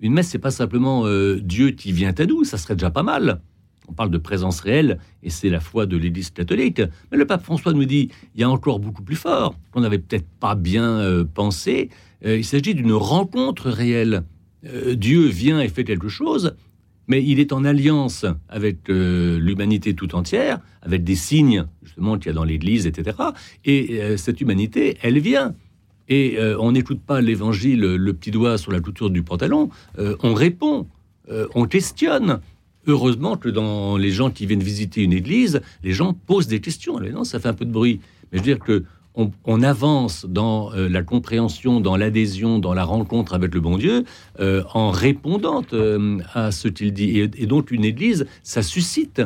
Une 0.00 0.12
messe, 0.12 0.28
c'est 0.28 0.38
pas 0.38 0.50
simplement 0.50 1.06
euh, 1.06 1.40
Dieu 1.42 1.70
qui 1.70 1.92
vient 1.92 2.14
à 2.16 2.26
nous, 2.26 2.44
ça 2.44 2.58
serait 2.58 2.76
déjà 2.76 2.90
pas 2.90 3.02
mal. 3.02 3.40
On 3.88 3.92
parle 3.92 4.10
de 4.10 4.18
présence 4.18 4.60
réelle, 4.60 4.98
et 5.22 5.30
c'est 5.30 5.50
la 5.50 5.60
foi 5.60 5.86
de 5.86 5.96
l'Église 5.96 6.30
catholique. 6.30 6.80
Mais 7.10 7.18
le 7.18 7.26
pape 7.26 7.44
François 7.44 7.72
nous 7.72 7.84
dit, 7.84 8.08
il 8.34 8.40
y 8.40 8.44
a 8.44 8.50
encore 8.50 8.80
beaucoup 8.80 9.02
plus 9.02 9.16
fort, 9.16 9.56
qu'on 9.72 9.80
n'avait 9.80 9.98
peut-être 9.98 10.26
pas 10.40 10.54
bien 10.54 10.98
euh, 11.00 11.24
pensé. 11.24 11.90
Euh, 12.24 12.38
il 12.38 12.44
s'agit 12.44 12.74
d'une 12.74 12.92
rencontre 12.92 13.68
réelle. 13.68 14.22
Euh, 14.66 14.94
Dieu 14.94 15.26
vient 15.26 15.60
et 15.60 15.68
fait 15.68 15.84
quelque 15.84 16.08
chose, 16.08 16.56
mais 17.08 17.22
il 17.22 17.40
est 17.40 17.52
en 17.52 17.64
alliance 17.64 18.24
avec 18.48 18.88
l'humanité 18.88 19.92
tout 19.92 20.14
entière, 20.14 20.60
avec 20.80 21.04
des 21.04 21.16
signes 21.16 21.66
justement 21.82 22.16
qu'il 22.16 22.28
y 22.28 22.30
a 22.30 22.32
dans 22.32 22.44
l'Église, 22.44 22.86
etc. 22.86 23.18
Et 23.66 24.16
cette 24.16 24.40
humanité, 24.40 24.96
elle 25.02 25.18
vient. 25.18 25.54
Et 26.08 26.38
on 26.58 26.72
n'écoute 26.72 27.02
pas 27.02 27.20
l'Évangile, 27.20 27.80
le 27.80 28.12
petit 28.14 28.30
doigt 28.30 28.56
sur 28.56 28.72
la 28.72 28.80
couture 28.80 29.10
du 29.10 29.22
pantalon. 29.22 29.68
on 29.98 30.32
répond, 30.32 30.86
on 31.54 31.66
questionne. 31.66 32.40
Heureusement 32.86 33.36
que 33.36 33.48
dans 33.48 33.96
les 33.96 34.10
gens 34.10 34.30
qui 34.30 34.46
viennent 34.46 34.62
visiter 34.62 35.02
une 35.02 35.12
église, 35.12 35.60
les 35.82 35.92
gens 35.92 36.12
posent 36.12 36.48
des 36.48 36.60
questions. 36.60 37.00
Non, 37.00 37.24
ça 37.24 37.40
fait 37.40 37.48
un 37.48 37.54
peu 37.54 37.64
de 37.64 37.72
bruit. 37.72 38.00
Mais 38.30 38.38
je 38.38 38.42
veux 38.44 38.54
dire 38.54 38.58
que 38.58 38.84
on, 39.44 39.62
avance 39.62 40.26
dans 40.28 40.72
euh, 40.72 40.88
la 40.88 41.02
compréhension, 41.02 41.80
dans 41.80 41.96
l'adhésion, 41.96 42.58
dans 42.58 42.74
la 42.74 42.84
rencontre 42.84 43.34
avec 43.34 43.54
le 43.54 43.60
bon 43.60 43.78
Dieu, 43.78 44.04
euh, 44.40 44.64
en 44.74 44.90
répondant 44.90 45.62
euh, 45.72 46.18
à 46.32 46.50
ce 46.50 46.68
qu'il 46.68 46.92
dit. 46.92 47.20
Et, 47.20 47.46
donc 47.46 47.70
une 47.70 47.84
église, 47.84 48.26
ça 48.42 48.62
suscite 48.62 49.22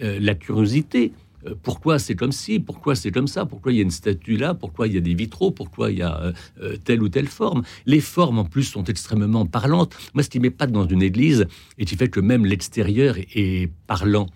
la 0.00 0.34
curiosité. 0.34 1.12
Euh, 1.46 1.54
Pourquoi 1.62 1.98
c'est 1.98 2.14
comme 2.14 2.32
ci? 2.32 2.60
Pourquoi 2.60 2.94
c'est 2.94 3.10
comme 3.10 3.26
ça? 3.26 3.46
Pourquoi 3.46 3.72
il 3.72 3.76
y 3.76 3.78
a 3.80 3.82
une 3.82 3.90
statue 3.90 4.36
là? 4.36 4.54
Pourquoi 4.54 4.86
il 4.88 4.94
y 4.94 4.96
a 4.96 5.00
des 5.00 5.14
vitraux? 5.14 5.50
Pourquoi 5.50 5.90
il 5.90 5.98
y 5.98 6.02
a 6.02 6.20
euh, 6.20 6.32
euh, 6.62 6.76
telle 6.84 7.02
ou 7.02 7.08
telle 7.08 7.26
forme? 7.28 7.62
Les 7.86 8.00
formes 8.00 8.38
en 8.38 8.44
plus 8.44 8.64
sont 8.64 8.84
extrêmement 8.84 9.46
parlantes. 9.46 9.94
Moi, 10.14 10.22
ce 10.22 10.30
qui 10.30 10.40
m'épate 10.40 10.72
dans 10.72 10.86
une 10.86 11.02
église 11.02 11.46
et 11.78 11.84
qui 11.84 11.96
fait 11.96 12.08
que 12.08 12.20
même 12.20 12.44
l'extérieur 12.46 13.16
est, 13.34 13.70
parlant. 13.86 14.26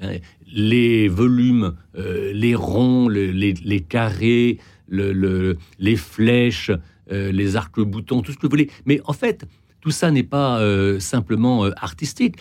hein. 0.00 0.16
Les 0.52 1.08
volumes, 1.08 1.74
les 1.96 2.54
ronds, 2.54 3.08
le- 3.08 3.32
les, 3.32 3.80
carrés, 3.80 4.58
le- 4.88 5.12
le- 5.12 5.56
les 5.80 5.96
flèches, 5.96 6.70
les 7.10 7.56
arcs-boutons, 7.56 8.22
tout 8.22 8.30
ce 8.32 8.36
que 8.36 8.46
vous 8.46 8.50
voulez. 8.50 8.70
Mais 8.84 9.00
en 9.06 9.12
fait, 9.12 9.44
tout 9.80 9.90
ça 9.90 10.10
n'est 10.12 10.22
pas 10.22 10.60
simplement 11.00 11.64
artistique. 11.76 12.36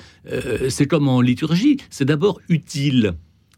C'est 0.70 0.86
comme 0.86 1.08
en 1.08 1.20
liturgie. 1.22 1.78
C'est 1.90 2.06
d'abord 2.06 2.40
utile. 2.48 3.14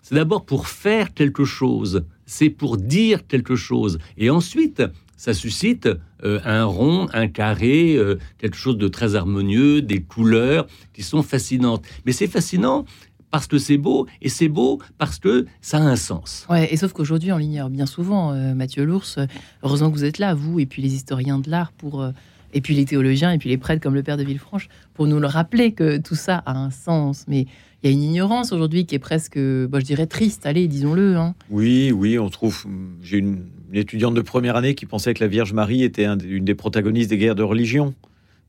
C'est 0.07 0.15
d'abord 0.15 0.45
pour 0.45 0.69
faire 0.69 1.13
quelque 1.13 1.43
chose. 1.43 2.05
C'est 2.25 2.49
pour 2.49 2.77
dire 2.77 3.27
quelque 3.27 3.57
chose. 3.57 3.99
Et 4.17 4.29
ensuite, 4.29 4.81
ça 5.17 5.33
suscite 5.33 5.89
euh, 6.23 6.39
un 6.45 6.63
rond, 6.63 7.09
un 7.11 7.27
carré, 7.27 7.97
euh, 7.97 8.17
quelque 8.37 8.55
chose 8.55 8.77
de 8.77 8.87
très 8.87 9.15
harmonieux, 9.15 9.81
des 9.81 10.01
couleurs 10.01 10.65
qui 10.93 11.03
sont 11.03 11.23
fascinantes. 11.23 11.83
Mais 12.05 12.13
c'est 12.13 12.27
fascinant 12.27 12.85
parce 13.31 13.47
que 13.47 13.57
c'est 13.57 13.77
beau, 13.77 14.07
et 14.21 14.29
c'est 14.29 14.47
beau 14.47 14.79
parce 14.97 15.19
que 15.19 15.45
ça 15.59 15.79
a 15.79 15.81
un 15.81 15.97
sens. 15.97 16.47
Ouais, 16.49 16.73
et 16.73 16.77
sauf 16.77 16.93
qu'aujourd'hui, 16.93 17.33
on 17.33 17.37
l'ignore 17.37 17.69
bien 17.69 17.85
souvent, 17.85 18.31
euh, 18.31 18.53
Mathieu 18.53 18.85
Lours. 18.85 19.19
Heureusement 19.61 19.91
que 19.91 19.97
vous 19.97 20.05
êtes 20.05 20.19
là, 20.19 20.33
vous, 20.33 20.61
et 20.61 20.65
puis 20.65 20.81
les 20.81 20.95
historiens 20.95 21.39
de 21.39 21.49
l'art, 21.49 21.73
pour, 21.73 22.09
et 22.53 22.61
puis 22.61 22.75
les 22.75 22.85
théologiens, 22.85 23.33
et 23.33 23.39
puis 23.39 23.49
les 23.49 23.57
prêtres 23.57 23.83
comme 23.83 23.93
le 23.93 24.03
père 24.03 24.15
de 24.15 24.23
Villefranche, 24.23 24.69
pour 24.93 25.05
nous 25.05 25.19
le 25.19 25.27
rappeler 25.27 25.73
que 25.73 25.97
tout 25.97 26.15
ça 26.15 26.37
a 26.45 26.57
un 26.57 26.71
sens. 26.71 27.25
Mais 27.27 27.45
il 27.87 27.91
y 27.91 27.93
a 27.95 27.97
une 27.97 28.03
ignorance 28.03 28.51
aujourd'hui 28.51 28.85
qui 28.85 28.95
est 28.95 28.99
presque, 28.99 29.37
bah, 29.39 29.79
je 29.79 29.85
dirais, 29.85 30.07
triste, 30.07 30.45
allez, 30.45 30.67
disons-le. 30.67 31.15
Hein. 31.15 31.35
Oui, 31.49 31.91
oui, 31.91 32.19
on 32.19 32.29
trouve. 32.29 32.65
J'ai 33.01 33.17
une, 33.17 33.43
une 33.71 33.79
étudiante 33.79 34.13
de 34.13 34.21
première 34.21 34.55
année 34.55 34.75
qui 34.75 34.85
pensait 34.85 35.13
que 35.13 35.23
la 35.23 35.27
Vierge 35.27 35.53
Marie 35.53 35.83
était 35.83 36.05
un- 36.05 36.17
une 36.19 36.45
des 36.45 36.55
protagonistes 36.55 37.09
des 37.09 37.17
guerres 37.17 37.35
de 37.35 37.43
religion. 37.43 37.93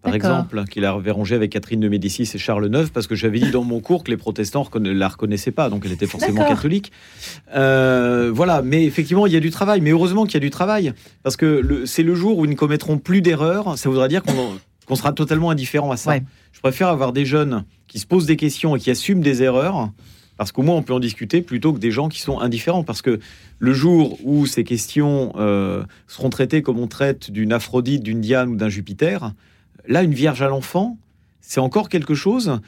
Par 0.00 0.14
exemple, 0.14 0.64
qu'il 0.70 0.84
avait 0.84 1.10
rangé 1.10 1.34
avec 1.34 1.50
Catherine 1.50 1.80
de 1.80 1.88
Médicis 1.88 2.30
et 2.32 2.38
Charles 2.38 2.70
IX, 2.72 2.88
parce 2.88 3.08
que 3.08 3.16
j'avais 3.16 3.40
dit 3.40 3.50
dans 3.50 3.64
mon 3.64 3.80
cours 3.80 4.04
que 4.04 4.12
les 4.12 4.16
protestants 4.16 4.64
ne 4.78 4.92
la 4.92 5.08
reconnaissaient 5.08 5.50
pas, 5.50 5.68
donc 5.70 5.82
elle 5.84 5.92
était 5.92 6.06
forcément 6.06 6.46
catholique. 6.46 6.92
Euh, 7.54 8.30
voilà, 8.32 8.62
mais 8.62 8.84
effectivement, 8.84 9.26
il 9.26 9.32
y 9.32 9.36
a 9.36 9.40
du 9.40 9.50
travail. 9.50 9.80
Mais 9.80 9.90
heureusement 9.90 10.24
qu'il 10.24 10.34
y 10.34 10.36
a 10.36 10.40
du 10.40 10.50
travail, 10.50 10.92
parce 11.24 11.36
que 11.36 11.82
c'est 11.84 12.04
le 12.04 12.14
jour 12.14 12.38
où 12.38 12.44
ils 12.44 12.50
ne 12.50 12.54
commettront 12.54 12.98
plus 12.98 13.22
d'erreurs. 13.22 13.76
Ça 13.76 13.88
voudra 13.88 14.06
dire 14.08 14.22
qu'on 14.22 14.32
qu'on 14.88 14.96
sera 14.96 15.12
totalement 15.12 15.50
indifférent 15.50 15.90
à 15.90 15.98
ça. 15.98 16.12
Ouais. 16.12 16.22
Je 16.52 16.60
préfère 16.60 16.88
avoir 16.88 17.12
des 17.12 17.26
jeunes 17.26 17.64
qui 17.86 17.98
se 17.98 18.06
posent 18.06 18.24
des 18.24 18.36
questions 18.36 18.74
et 18.74 18.80
qui 18.80 18.90
assument 18.90 19.20
des 19.20 19.42
erreurs, 19.42 19.92
parce 20.38 20.50
qu'au 20.50 20.62
moins 20.62 20.76
on 20.76 20.82
peut 20.82 20.94
en 20.94 21.00
discuter, 21.00 21.42
plutôt 21.42 21.74
que 21.74 21.78
des 21.78 21.90
gens 21.90 22.08
qui 22.08 22.20
sont 22.20 22.40
indifférents. 22.40 22.84
Parce 22.84 23.02
que 23.02 23.20
le 23.58 23.72
jour 23.74 24.18
où 24.24 24.46
ces 24.46 24.64
questions 24.64 25.32
euh, 25.36 25.84
seront 26.06 26.30
traitées 26.30 26.62
comme 26.62 26.78
on 26.78 26.86
traite 26.86 27.30
d'une 27.30 27.52
Aphrodite, 27.52 28.02
d'une 28.02 28.22
Diane 28.22 28.48
ou 28.48 28.56
d'un 28.56 28.70
Jupiter, 28.70 29.34
là, 29.86 30.02
une 30.02 30.14
Vierge 30.14 30.40
à 30.40 30.48
l'enfant, 30.48 30.96
c'est 31.42 31.60
encore 31.60 31.90
quelque 31.90 32.14
chose 32.14 32.58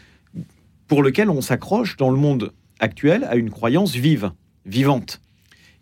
pour 0.89 1.03
lequel 1.03 1.31
on 1.31 1.41
s'accroche 1.41 1.97
dans 1.97 2.11
le 2.11 2.17
monde 2.19 2.53
actuel 2.81 3.25
à 3.31 3.37
une 3.37 3.51
croyance 3.51 3.95
vive, 3.95 4.33
vivante. 4.67 5.23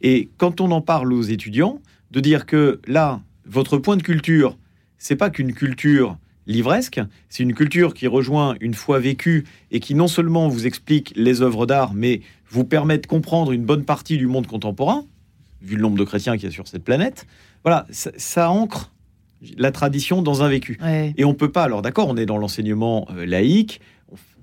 Et 0.02 0.28
quand 0.36 0.60
on 0.60 0.70
en 0.70 0.82
parle 0.82 1.12
aux 1.12 1.22
étudiants, 1.22 1.80
de 2.12 2.20
dire 2.20 2.46
que 2.46 2.80
là, 2.86 3.20
votre 3.44 3.76
point 3.78 3.96
de 3.96 4.02
culture, 4.02 4.56
c'est 4.98 5.16
pas 5.16 5.30
qu'une 5.30 5.52
culture 5.52 6.16
livresque, 6.48 7.00
c'est 7.28 7.44
une 7.44 7.54
culture 7.54 7.94
qui 7.94 8.08
rejoint 8.08 8.56
une 8.60 8.74
foi 8.74 8.98
vécue 8.98 9.44
et 9.70 9.78
qui 9.78 9.94
non 9.94 10.08
seulement 10.08 10.48
vous 10.48 10.66
explique 10.66 11.12
les 11.14 11.42
œuvres 11.42 11.66
d'art, 11.66 11.94
mais 11.94 12.22
vous 12.50 12.64
permet 12.64 12.98
de 12.98 13.06
comprendre 13.06 13.52
une 13.52 13.64
bonne 13.64 13.84
partie 13.84 14.16
du 14.16 14.26
monde 14.26 14.46
contemporain, 14.46 15.04
vu 15.62 15.76
le 15.76 15.82
nombre 15.82 15.98
de 15.98 16.04
chrétiens 16.04 16.36
qu'il 16.36 16.44
y 16.44 16.48
a 16.48 16.50
sur 16.50 16.66
cette 16.66 16.82
planète. 16.82 17.26
Voilà, 17.62 17.86
ça, 17.90 18.10
ça 18.16 18.50
ancre 18.50 18.90
la 19.56 19.70
tradition 19.70 20.22
dans 20.22 20.42
un 20.42 20.48
vécu. 20.48 20.78
Et 21.16 21.24
on 21.24 21.34
peut 21.34 21.52
pas. 21.52 21.62
Alors 21.62 21.82
d'accord, 21.82 22.08
on 22.08 22.16
est 22.16 22.26
dans 22.26 22.38
l'enseignement 22.38 23.06
euh, 23.10 23.26
laïque, 23.26 23.80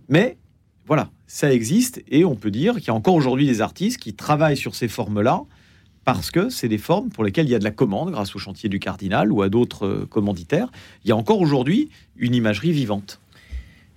mais 0.08 0.38
voilà, 0.86 1.10
ça 1.26 1.52
existe 1.52 2.04
et 2.08 2.24
on 2.24 2.36
peut 2.36 2.52
dire 2.52 2.76
qu'il 2.76 2.88
y 2.88 2.92
a 2.92 2.94
encore 2.94 3.16
aujourd'hui 3.16 3.48
des 3.48 3.62
artistes 3.62 3.98
qui 3.98 4.14
travaillent 4.14 4.58
sur 4.58 4.76
ces 4.76 4.88
formes-là 4.88 5.42
parce 6.06 6.30
que 6.30 6.50
c'est 6.50 6.70
des 6.70 6.78
formes 6.78 7.10
pour 7.10 7.24
lesquelles 7.24 7.48
il 7.48 7.52
y 7.52 7.56
a 7.56 7.60
de 7.60 7.64
la 7.64 7.72
commande 7.72 8.12
grâce 8.12 8.36
au 8.36 8.40
chantier 8.40 8.70
du 8.70 8.80
cardinal 8.80 9.32
ou 9.32 9.42
à 9.42 9.50
d'autres 9.50 9.86
euh, 9.86 10.08
commanditaires. 10.10 10.72
Il 11.04 11.10
y 11.10 11.12
a 11.12 11.16
encore 11.16 11.42
aujourd'hui 11.42 11.90
une 12.16 12.36
imagerie 12.36 12.72
vivante. 12.72 13.20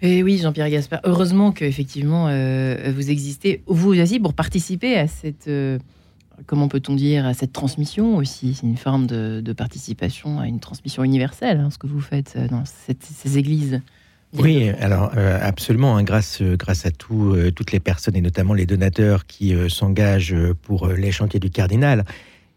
Et 0.01 0.23
oui, 0.23 0.38
Jean-Pierre 0.38 0.71
Gaspard, 0.71 1.01
heureusement 1.05 1.53
que 1.53 1.64
effectivement 1.64 2.29
euh, 2.29 2.92
vous 2.94 3.11
existez, 3.11 3.62
vous 3.66 3.94
aussi, 3.94 4.21
pour 4.21 4.33
participer 4.33 4.97
à 4.97 5.07
cette, 5.07 5.49
euh, 5.49 5.79
comment 6.47 6.68
peut-on 6.68 6.94
dire, 6.94 7.27
à 7.27 7.35
cette 7.35 7.53
transmission 7.53 8.16
aussi. 8.16 8.55
C'est 8.55 8.66
une 8.66 8.77
forme 8.77 9.07
de, 9.07 9.53
participation 9.53 10.40
à 10.40 10.47
une 10.47 10.61
transmission 10.61 11.05
universelle, 11.05 11.59
hein, 11.59 11.71
ce 11.71 11.79
que 11.79 11.88
vous 11.88 12.01
faites 12.01 12.38
dans 12.49 12.62
ces 12.64 13.38
églises. 13.38 13.83
Oui, 14.34 14.68
alors 14.80 15.12
euh, 15.16 15.38
absolument, 15.40 15.96
hein, 15.96 16.02
grâce, 16.02 16.42
grâce 16.42 16.84
à 16.84 16.90
tout, 16.90 17.32
euh, 17.34 17.50
toutes 17.50 17.72
les 17.72 17.80
personnes 17.80 18.14
et 18.14 18.20
notamment 18.20 18.52
les 18.52 18.66
donateurs 18.66 19.26
qui 19.26 19.54
euh, 19.54 19.68
s'engagent 19.70 20.36
pour 20.62 20.88
les 20.88 21.12
chantiers 21.12 21.40
du 21.40 21.50
cardinal. 21.50 22.04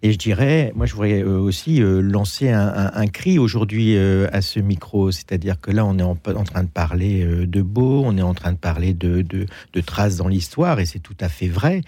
Et 0.04 0.12
je 0.12 0.18
dirais, 0.18 0.74
moi 0.76 0.86
je 0.88 0.96
voudrais 0.96 1.22
aussi 1.22 1.80
lancer 1.80 2.50
un, 2.50 3.06
cri 3.06 3.38
aujourd'hui 3.38 3.96
à 4.00 4.42
ce 4.42 4.60
micro, 4.60 5.12
c'est-à-dire 5.12 5.62
que 5.62 5.70
là 5.70 5.86
on 5.86 6.00
est 6.00 6.02
en, 6.02 6.16
train 6.16 6.64
de 6.64 6.70
parler 6.70 7.24
de 7.24 7.62
beau, 7.62 8.02
on 8.04 8.18
est 8.18 8.24
en 8.24 8.34
train 8.34 8.52
de 8.52 8.58
parler 8.58 8.96
de, 8.96 9.22
de, 9.22 9.46
de 9.74 9.82
traces 9.82 10.16
dans 10.16 10.28
l'histoire, 10.28 10.80
et 10.80 10.88
c'est 10.88 10.98
tout 10.98 11.18
à 11.20 11.30
fait 11.30 11.50
vrai. 11.50 11.82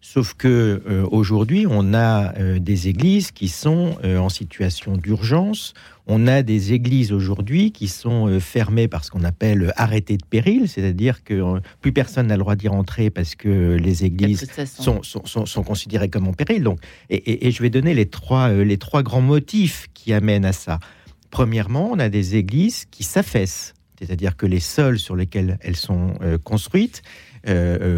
Sauf 0.00 0.34
que 0.34 0.80
aujourd'hui, 1.10 1.66
on 1.68 1.92
a 1.92 2.32
des 2.58 2.88
églises 2.88 3.32
qui 3.32 3.48
sont 3.48 3.96
en 4.04 4.28
situation 4.28 4.96
d'urgence. 4.96 5.74
On 6.10 6.26
a 6.26 6.42
des 6.42 6.72
églises 6.72 7.12
aujourd'hui 7.12 7.70
qui 7.70 7.86
sont 7.86 8.28
euh, 8.28 8.40
fermées 8.40 8.88
par 8.88 9.04
ce 9.04 9.10
qu'on 9.10 9.24
appelle 9.24 9.64
euh, 9.64 9.70
arrêté 9.76 10.16
de 10.16 10.24
péril, 10.24 10.66
c'est-à-dire 10.66 11.22
que 11.22 11.34
euh, 11.34 11.60
plus 11.82 11.92
personne 11.92 12.28
n'a 12.28 12.36
le 12.36 12.40
droit 12.40 12.56
d'y 12.56 12.66
rentrer 12.66 13.10
parce 13.10 13.34
que 13.34 13.76
les 13.76 14.04
églises 14.06 14.50
sont, 14.64 15.02
sont, 15.02 15.62
considérées 15.62 16.08
comme 16.08 16.26
en 16.26 16.32
péril. 16.32 16.62
Donc, 16.62 16.80
et, 17.10 17.50
je 17.50 17.62
vais 17.62 17.68
donner 17.68 17.92
les 17.92 18.06
trois, 18.06 18.50
les 18.50 18.78
trois 18.78 19.02
grands 19.02 19.20
motifs 19.20 19.88
qui 19.92 20.14
amènent 20.14 20.46
à 20.46 20.54
ça. 20.54 20.80
Premièrement, 21.30 21.90
on 21.92 21.98
a 21.98 22.08
des 22.08 22.36
églises 22.36 22.86
qui 22.90 23.02
s'affaissent, 23.02 23.74
c'est-à-dire 23.98 24.34
que 24.34 24.46
les 24.46 24.60
sols 24.60 24.98
sur 24.98 25.14
lesquels 25.14 25.58
elles 25.60 25.76
sont 25.76 26.14
construites 26.42 27.02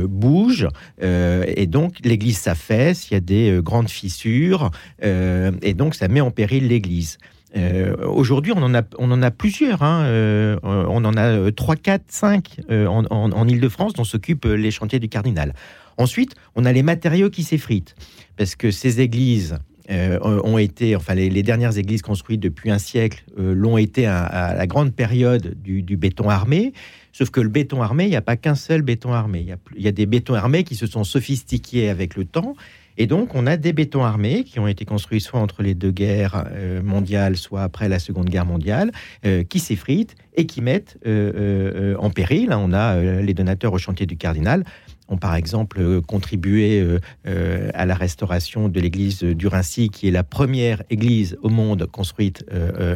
bougent 0.08 0.68
et 1.02 1.66
donc 1.66 1.96
l'église 2.04 2.38
s'affaisse, 2.38 3.10
il 3.10 3.14
y 3.14 3.16
a 3.16 3.20
des 3.20 3.60
grandes 3.62 3.90
fissures 3.90 4.70
et 5.02 5.74
donc 5.74 5.94
ça 5.94 6.08
met 6.08 6.20
en 6.20 6.30
péril 6.30 6.68
l'église. 6.68 7.18
Euh, 7.56 7.96
aujourd'hui, 8.06 8.52
on 8.54 8.62
en 8.62 8.74
a, 8.74 8.82
on 8.98 9.10
en 9.10 9.22
a 9.22 9.30
plusieurs. 9.30 9.82
Hein. 9.82 10.04
Euh, 10.04 10.58
on 10.62 11.04
en 11.04 11.16
a 11.16 11.50
3, 11.50 11.76
4, 11.76 12.02
5 12.08 12.60
en, 12.70 13.04
en, 13.10 13.48
Ile-de-France 13.48 13.94
dont 13.94 14.04
s'occupent 14.04 14.44
les 14.44 14.70
chantiers 14.70 14.98
du 14.98 15.08
Cardinal. 15.08 15.54
Ensuite, 15.96 16.34
on 16.54 16.64
a 16.64 16.72
les 16.72 16.82
matériaux 16.82 17.30
qui 17.30 17.42
s'effritent 17.42 17.94
parce 18.36 18.54
que 18.54 18.70
ces 18.70 19.00
églises 19.00 19.58
euh, 19.90 20.18
ont 20.22 20.58
été, 20.58 20.96
enfin 20.96 21.14
les, 21.14 21.42
dernières 21.42 21.78
églises 21.78 22.02
construites 22.02 22.40
depuis 22.40 22.70
un 22.70 22.78
siècle 22.78 23.24
l'ont 23.36 23.78
été 23.78 24.06
à, 24.06 24.54
la 24.56 24.66
grande 24.66 24.94
période 24.94 25.54
du, 25.62 25.96
béton 25.96 26.28
armé. 26.28 26.72
Sauf 27.12 27.30
que 27.30 27.40
le 27.40 27.48
béton 27.48 27.82
armé, 27.82 28.04
il 28.04 28.10
n'y 28.10 28.16
a 28.16 28.22
pas 28.22 28.36
qu'un 28.36 28.54
seul 28.54 28.82
béton 28.82 29.12
armé. 29.12 29.46
Il 29.76 29.82
y, 29.82 29.88
a, 29.88 29.92
des 29.92 30.06
bétons 30.06 30.34
armés 30.34 30.64
qui 30.64 30.76
se 30.76 30.86
sont 30.86 31.02
sophistiqués 31.04 31.88
avec 31.88 32.14
le 32.14 32.24
temps 32.24 32.54
et 33.00 33.06
donc, 33.06 33.34
on 33.34 33.46
a 33.46 33.56
des 33.56 33.72
bétons 33.72 34.04
armés 34.04 34.44
qui 34.44 34.58
ont 34.58 34.66
été 34.66 34.84
construits 34.84 35.22
soit 35.22 35.40
entre 35.40 35.62
les 35.62 35.74
deux 35.74 35.90
guerres 35.90 36.44
euh, 36.52 36.82
mondiales, 36.82 37.36
soit 37.36 37.62
après 37.62 37.88
la 37.88 37.98
Seconde 37.98 38.28
Guerre 38.28 38.44
mondiale, 38.44 38.92
euh, 39.24 39.42
qui 39.42 39.58
s'effritent 39.58 40.16
et 40.36 40.44
qui 40.44 40.60
mettent 40.60 40.98
euh, 41.06 41.96
en 41.98 42.10
péril. 42.10 42.50
On 42.52 42.74
a 42.74 43.00
les 43.22 43.32
donateurs 43.32 43.72
au 43.72 43.78
chantier 43.78 44.04
du 44.04 44.18
Cardinal 44.18 44.64
ont 45.10 45.16
par 45.16 45.34
exemple 45.34 46.00
contribué 46.02 46.98
à 47.26 47.84
la 47.84 47.94
restauration 47.94 48.68
de 48.68 48.80
l'église 48.80 49.22
du 49.22 49.46
Rincy, 49.46 49.90
qui 49.90 50.08
est 50.08 50.10
la 50.10 50.22
première 50.22 50.82
église 50.88 51.36
au 51.42 51.48
monde 51.48 51.86
construite 51.86 52.44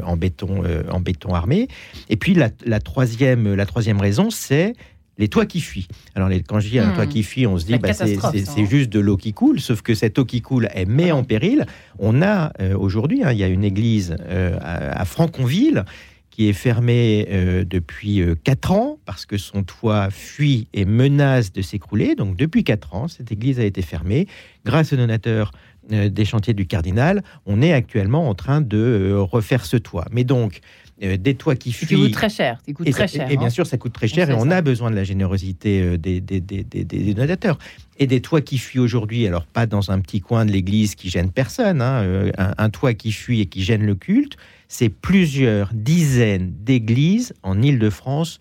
en, 0.04 0.16
béton, 0.16 0.62
en 0.90 1.00
béton 1.00 1.34
armé. 1.34 1.68
Et 2.08 2.16
puis 2.16 2.34
la, 2.34 2.50
la 2.64 2.80
troisième, 2.80 3.54
la 3.54 3.66
troisième 3.66 4.00
raison, 4.00 4.30
c'est 4.30 4.74
les 5.18 5.28
toits 5.28 5.46
qui 5.46 5.60
fuient. 5.60 5.88
Alors, 6.14 6.28
quand 6.48 6.60
je 6.60 6.68
dis 6.68 6.78
un 6.78 6.92
toit 6.92 7.06
hmm. 7.06 7.08
qui 7.08 7.22
fuit, 7.22 7.46
on 7.46 7.58
se 7.58 7.66
dit, 7.66 7.78
bah, 7.78 7.92
c'est 7.92 8.18
hein. 8.24 8.64
juste 8.68 8.90
de 8.90 9.00
l'eau 9.00 9.16
qui 9.16 9.32
coule, 9.32 9.60
sauf 9.60 9.82
que 9.82 9.94
cette 9.94 10.18
eau 10.18 10.24
qui 10.24 10.42
coule, 10.42 10.68
elle 10.72 10.88
met 10.88 11.12
en 11.12 11.24
péril. 11.24 11.66
On 11.98 12.22
a 12.22 12.52
euh, 12.60 12.76
aujourd'hui, 12.76 13.22
hein, 13.22 13.32
il 13.32 13.38
y 13.38 13.44
a 13.44 13.48
une 13.48 13.64
église 13.64 14.16
euh, 14.28 14.58
à, 14.60 15.04
Franconville 15.04 15.84
qui 16.34 16.48
est 16.48 16.52
fermée 16.52 17.28
euh, 17.30 17.64
depuis 17.64 18.20
4 18.42 18.72
ans 18.72 18.98
parce 19.04 19.24
que 19.24 19.38
son 19.38 19.62
toit 19.62 20.10
fuit 20.10 20.66
et 20.74 20.84
menace 20.84 21.52
de 21.52 21.62
s'écrouler. 21.62 22.16
Donc, 22.16 22.36
depuis 22.36 22.64
4 22.64 22.94
ans, 22.94 23.08
cette 23.08 23.30
église 23.30 23.60
a 23.60 23.64
été 23.64 23.82
fermée. 23.82 24.26
Grâce 24.64 24.92
au 24.92 24.96
donateur 24.96 25.52
des 25.88 26.24
chantiers 26.24 26.54
du 26.54 26.66
cardinal, 26.66 27.22
on 27.44 27.60
est 27.60 27.74
actuellement 27.74 28.26
en 28.26 28.34
train 28.34 28.62
de 28.62 29.14
refaire 29.14 29.66
ce 29.66 29.76
toit. 29.76 30.06
Mais 30.10 30.24
donc, 30.24 30.62
euh, 31.02 31.16
des 31.16 31.34
toits 31.34 31.56
qui 31.56 31.72
fuient. 31.72 31.86
Qui 31.86 31.96
coûte 31.96 32.12
très 32.12 32.28
cher. 32.28 32.60
et, 32.68 32.90
très 32.92 33.08
cher, 33.08 33.28
et 33.28 33.36
bien 33.36 33.48
hein. 33.48 33.50
sûr, 33.50 33.66
ça 33.66 33.76
coûte 33.78 33.92
très 33.92 34.06
cher 34.06 34.30
et 34.30 34.34
on 34.34 34.48
a 34.50 34.62
besoin 34.62 34.92
de 34.92 34.96
la 34.96 35.02
générosité 35.02 35.82
euh, 35.82 35.98
des, 35.98 36.20
des, 36.20 37.14
donateurs. 37.14 37.58
Et 37.98 38.06
des 38.06 38.20
toits 38.20 38.40
qui 38.40 38.58
fuient 38.58 38.78
aujourd'hui, 38.78 39.26
alors 39.26 39.44
pas 39.44 39.66
dans 39.66 39.90
un 39.90 39.98
petit 39.98 40.20
coin 40.20 40.44
de 40.44 40.52
l'église 40.52 40.94
qui 40.94 41.10
gêne 41.10 41.32
personne, 41.32 41.82
hein, 41.82 42.02
euh, 42.02 42.30
un, 42.36 42.70
toit 42.70 42.94
qui 42.94 43.10
fuit 43.10 43.40
et 43.40 43.46
qui 43.46 43.64
gêne 43.64 43.84
le 43.84 43.96
culte, 43.96 44.36
c'est 44.68 44.88
plusieurs 44.88 45.70
dizaines 45.72 46.54
d'églises 46.60 47.34
en 47.42 47.60
Île-de-France 47.62 48.40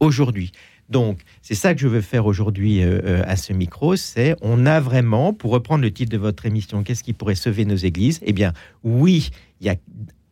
aujourd'hui. 0.00 0.52
Donc, 0.88 1.20
c'est 1.40 1.54
ça 1.54 1.74
que 1.74 1.80
je 1.80 1.88
veux 1.88 2.02
faire 2.02 2.26
aujourd'hui 2.26 2.82
à 2.82 3.36
ce 3.36 3.54
micro, 3.54 3.96
c'est 3.96 4.36
on 4.42 4.66
a 4.66 4.78
vraiment, 4.78 5.32
pour 5.32 5.52
reprendre 5.52 5.82
le 5.82 5.90
titre 5.90 6.10
de 6.10 6.18
votre 6.18 6.44
émission, 6.44 6.82
qu'est-ce 6.82 7.02
qui 7.02 7.14
pourrait 7.14 7.34
sauver 7.34 7.64
nos 7.64 7.76
églises? 7.76 8.20
Eh 8.22 8.34
bien, 8.34 8.52
oui, 8.84 9.30
il 9.60 9.68
y 9.68 9.70
a 9.70 9.76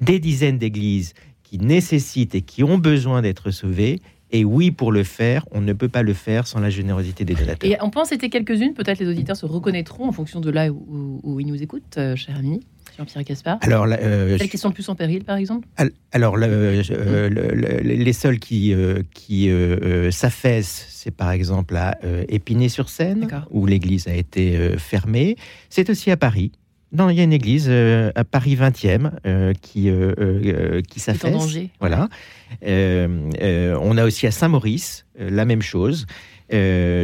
des 0.00 0.18
dizaines 0.18 0.58
d'églises 0.58 1.14
qui 1.42 1.58
nécessitent 1.58 2.34
et 2.34 2.42
qui 2.42 2.62
ont 2.62 2.78
besoin 2.78 3.22
d'être 3.22 3.50
sauvés. 3.50 4.00
Et 4.32 4.44
oui, 4.44 4.70
pour 4.70 4.92
le 4.92 5.02
faire, 5.02 5.44
on 5.50 5.60
ne 5.60 5.72
peut 5.72 5.88
pas 5.88 6.02
le 6.02 6.14
faire 6.14 6.46
sans 6.46 6.60
la 6.60 6.70
générosité 6.70 7.24
des 7.24 7.34
donateurs. 7.34 7.68
Et 7.68 7.76
on 7.80 7.90
pense 7.90 8.10
c'était 8.10 8.28
quelques-unes, 8.28 8.74
peut-être 8.74 9.00
les 9.00 9.08
auditeurs 9.08 9.36
se 9.36 9.46
reconnaîtront 9.46 10.06
en 10.06 10.12
fonction 10.12 10.40
de 10.40 10.50
là 10.50 10.70
où, 10.70 11.40
ils 11.40 11.46
nous 11.46 11.60
écoutent, 11.60 11.96
euh, 11.98 12.14
cher 12.14 12.36
ami. 12.36 12.60
Jean-Pierre 13.00 13.24
Gaspard 13.24 13.58
Alors, 13.62 13.86
euh, 13.88 14.36
Celles 14.36 14.50
qui 14.50 14.58
sont 14.58 14.70
plus 14.70 14.88
en 14.88 14.94
péril, 14.94 15.24
par 15.24 15.36
exemple 15.36 15.66
Alors, 16.12 16.36
euh, 16.38 16.82
les 17.82 18.12
seuls 18.12 18.38
qui, 18.38 18.74
qui 19.14 19.50
s'affaissent, 20.10 20.86
c'est 20.90 21.10
par 21.10 21.30
exemple 21.30 21.76
à 21.76 21.98
Épinay-sur-Seine, 22.28 23.28
où 23.50 23.64
l'église 23.66 24.06
a 24.06 24.14
été 24.14 24.76
fermée. 24.78 25.36
C'est 25.70 25.88
aussi 25.88 26.10
à 26.10 26.16
Paris. 26.16 26.52
Non, 26.92 27.08
il 27.08 27.16
y 27.16 27.20
a 27.20 27.22
une 27.22 27.32
église 27.32 27.66
euh, 27.68 28.10
à 28.16 28.24
Paris 28.24 28.56
20e 28.56 29.12
euh, 29.24 29.52
qui, 29.60 29.88
euh, 29.88 30.80
qui 30.82 30.98
s'affaisse. 30.98 31.34
Voilà. 31.78 32.08
on 32.62 33.96
a 33.96 34.04
aussi 34.04 34.26
à 34.26 34.30
Saint-Maurice 34.30 35.06
la 35.18 35.44
même 35.44 35.62
chose. 35.62 36.06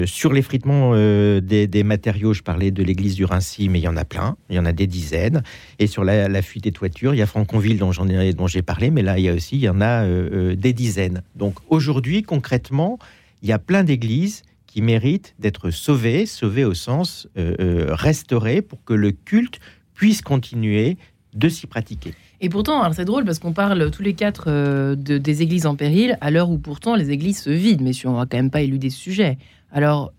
Sur 0.06 0.32
l'effritement 0.32 0.94
des, 0.94 1.66
des, 1.66 1.82
matériaux, 1.82 2.32
je 2.32 2.42
parlais 2.42 2.70
de 2.70 2.82
l'église 2.82 3.14
du 3.14 3.24
Rincy, 3.24 3.68
mais 3.68 3.78
il 3.78 3.82
y 3.82 3.88
en 3.88 3.96
a 3.96 4.04
plein, 4.04 4.36
il 4.50 4.56
y 4.56 4.58
en 4.58 4.64
a 4.64 4.72
des 4.72 4.86
dizaines. 4.86 5.42
Et 5.78 5.86
sur 5.86 6.04
la, 6.04 6.42
fuite 6.42 6.64
des 6.64 6.72
toitures, 6.72 7.14
il 7.14 7.18
y 7.18 7.22
a 7.22 7.26
Franconville 7.26 7.78
dont 7.78 8.46
j'ai 8.46 8.62
parlé, 8.62 8.90
mais 8.90 9.02
là 9.02 9.18
il 9.18 9.24
y 9.24 9.28
a 9.28 9.34
aussi, 9.34 9.56
il 9.56 9.62
y 9.62 9.68
en 9.68 9.80
a 9.80 10.06
des 10.54 10.72
dizaines. 10.72 11.22
Donc 11.34 11.56
aujourd'hui, 11.68 12.22
concrètement, 12.22 12.98
il 13.42 13.48
y 13.48 13.52
a 13.52 13.58
plein 13.58 13.84
d'églises 13.84 14.42
qui 14.66 14.82
méritent 14.82 15.34
d'être 15.38 15.70
sauvées, 15.70 16.26
sauvées 16.26 16.64
au 16.64 16.74
sens 16.74 17.28
restaurées 17.36 18.62
pour 18.62 18.82
que 18.84 18.94
le 18.94 19.12
culte 19.12 19.60
puisse 19.94 20.22
continuer 20.22 20.96
de 21.34 21.48
s'y 21.48 21.66
pratiquer. 21.66 22.14
Et 22.40 22.48
pourtant, 22.48 22.92
c'est 22.92 23.04
drôle 23.04 23.24
parce 23.24 23.38
qu'on 23.38 23.52
parle 23.52 23.90
tous 23.90 24.02
les 24.02 24.14
quatre 24.14 24.44
euh, 24.48 24.94
de, 24.94 25.18
des 25.18 25.42
églises 25.42 25.66
en 25.66 25.74
péril, 25.74 26.18
à 26.20 26.30
l'heure 26.30 26.50
où 26.50 26.58
pourtant 26.58 26.94
les 26.94 27.10
églises 27.10 27.40
se 27.40 27.50
vident, 27.50 27.82
mais 27.82 27.92
on 28.06 28.14
va 28.14 28.26
quand 28.26 28.36
même 28.36 28.50
pas 28.50 28.60
éluder 28.60 28.90
ce 28.90 28.98
sujet. 28.98 29.38
Alors, 29.72 30.12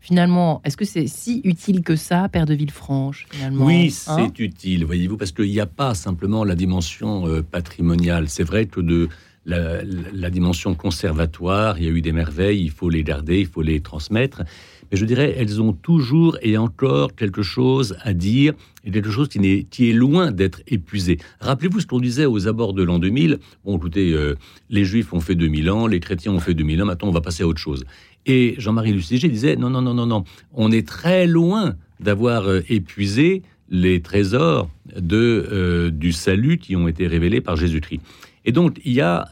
finalement, 0.00 0.60
est-ce 0.64 0.76
que 0.76 0.84
c'est 0.84 1.06
si 1.06 1.40
utile 1.44 1.82
que 1.82 1.96
ça, 1.96 2.28
Père 2.28 2.44
de 2.44 2.54
Villefranche 2.54 3.26
finalement 3.30 3.66
Oui, 3.66 3.94
hein 4.06 4.26
c'est 4.26 4.38
utile, 4.40 4.84
voyez-vous, 4.84 5.16
parce 5.16 5.32
qu'il 5.32 5.50
n'y 5.50 5.60
a 5.60 5.66
pas 5.66 5.94
simplement 5.94 6.44
la 6.44 6.54
dimension 6.54 7.26
euh, 7.26 7.42
patrimoniale. 7.42 8.28
C'est 8.28 8.44
vrai 8.44 8.66
que 8.66 8.80
de 8.80 9.08
la, 9.46 9.82
la, 10.12 10.30
dimension 10.30 10.74
conservatoire, 10.74 11.78
il 11.78 11.84
y 11.84 11.88
a 11.88 11.90
eu 11.90 12.00
des 12.00 12.12
merveilles, 12.12 12.62
il 12.62 12.70
faut 12.70 12.90
les 12.90 13.02
garder, 13.02 13.40
il 13.40 13.46
faut 13.46 13.62
les 13.62 13.80
transmettre. 13.80 14.42
Je 14.92 15.06
dirais, 15.06 15.34
elles 15.38 15.62
ont 15.62 15.72
toujours 15.72 16.36
et 16.42 16.58
encore 16.58 17.14
quelque 17.14 17.42
chose 17.42 17.96
à 18.02 18.12
dire, 18.12 18.52
et 18.84 18.90
quelque 18.90 19.10
chose 19.10 19.28
qui, 19.28 19.38
est, 19.38 19.64
qui 19.64 19.88
est 19.88 19.94
loin 19.94 20.32
d'être 20.32 20.60
épuisé. 20.66 21.18
Rappelez-vous 21.40 21.80
ce 21.80 21.86
qu'on 21.86 21.98
disait 21.98 22.26
aux 22.26 22.46
abords 22.46 22.74
de 22.74 22.82
l'an 22.82 22.98
2000. 22.98 23.38
Bon, 23.64 23.78
écoutez, 23.78 24.12
euh, 24.12 24.34
les 24.68 24.84
Juifs 24.84 25.14
ont 25.14 25.20
fait 25.20 25.34
2000 25.34 25.70
ans, 25.70 25.86
les 25.86 25.98
chrétiens 25.98 26.32
ont 26.32 26.40
fait 26.40 26.52
2000 26.52 26.82
ans, 26.82 26.86
maintenant 26.86 27.08
on 27.08 27.12
va 27.12 27.22
passer 27.22 27.42
à 27.42 27.46
autre 27.46 27.60
chose. 27.60 27.84
Et 28.26 28.54
Jean-Marie 28.58 28.92
Luciger 28.92 29.28
disait, 29.28 29.56
non, 29.56 29.70
non, 29.70 29.80
non, 29.80 29.94
non, 29.94 30.06
non, 30.06 30.24
on 30.52 30.70
est 30.70 30.86
très 30.86 31.26
loin 31.26 31.74
d'avoir 31.98 32.46
euh, 32.46 32.60
épuisé 32.68 33.42
les 33.70 34.02
trésors 34.02 34.68
de, 34.94 35.90
du 35.90 36.12
salut 36.12 36.58
qui 36.58 36.76
ont 36.76 36.88
été 36.88 37.06
révélés 37.06 37.40
par 37.40 37.56
Jésus-Christ. 37.56 38.02
Et 38.44 38.52
donc, 38.52 38.80
il 38.84 38.92
y 38.92 39.00
a, 39.00 39.28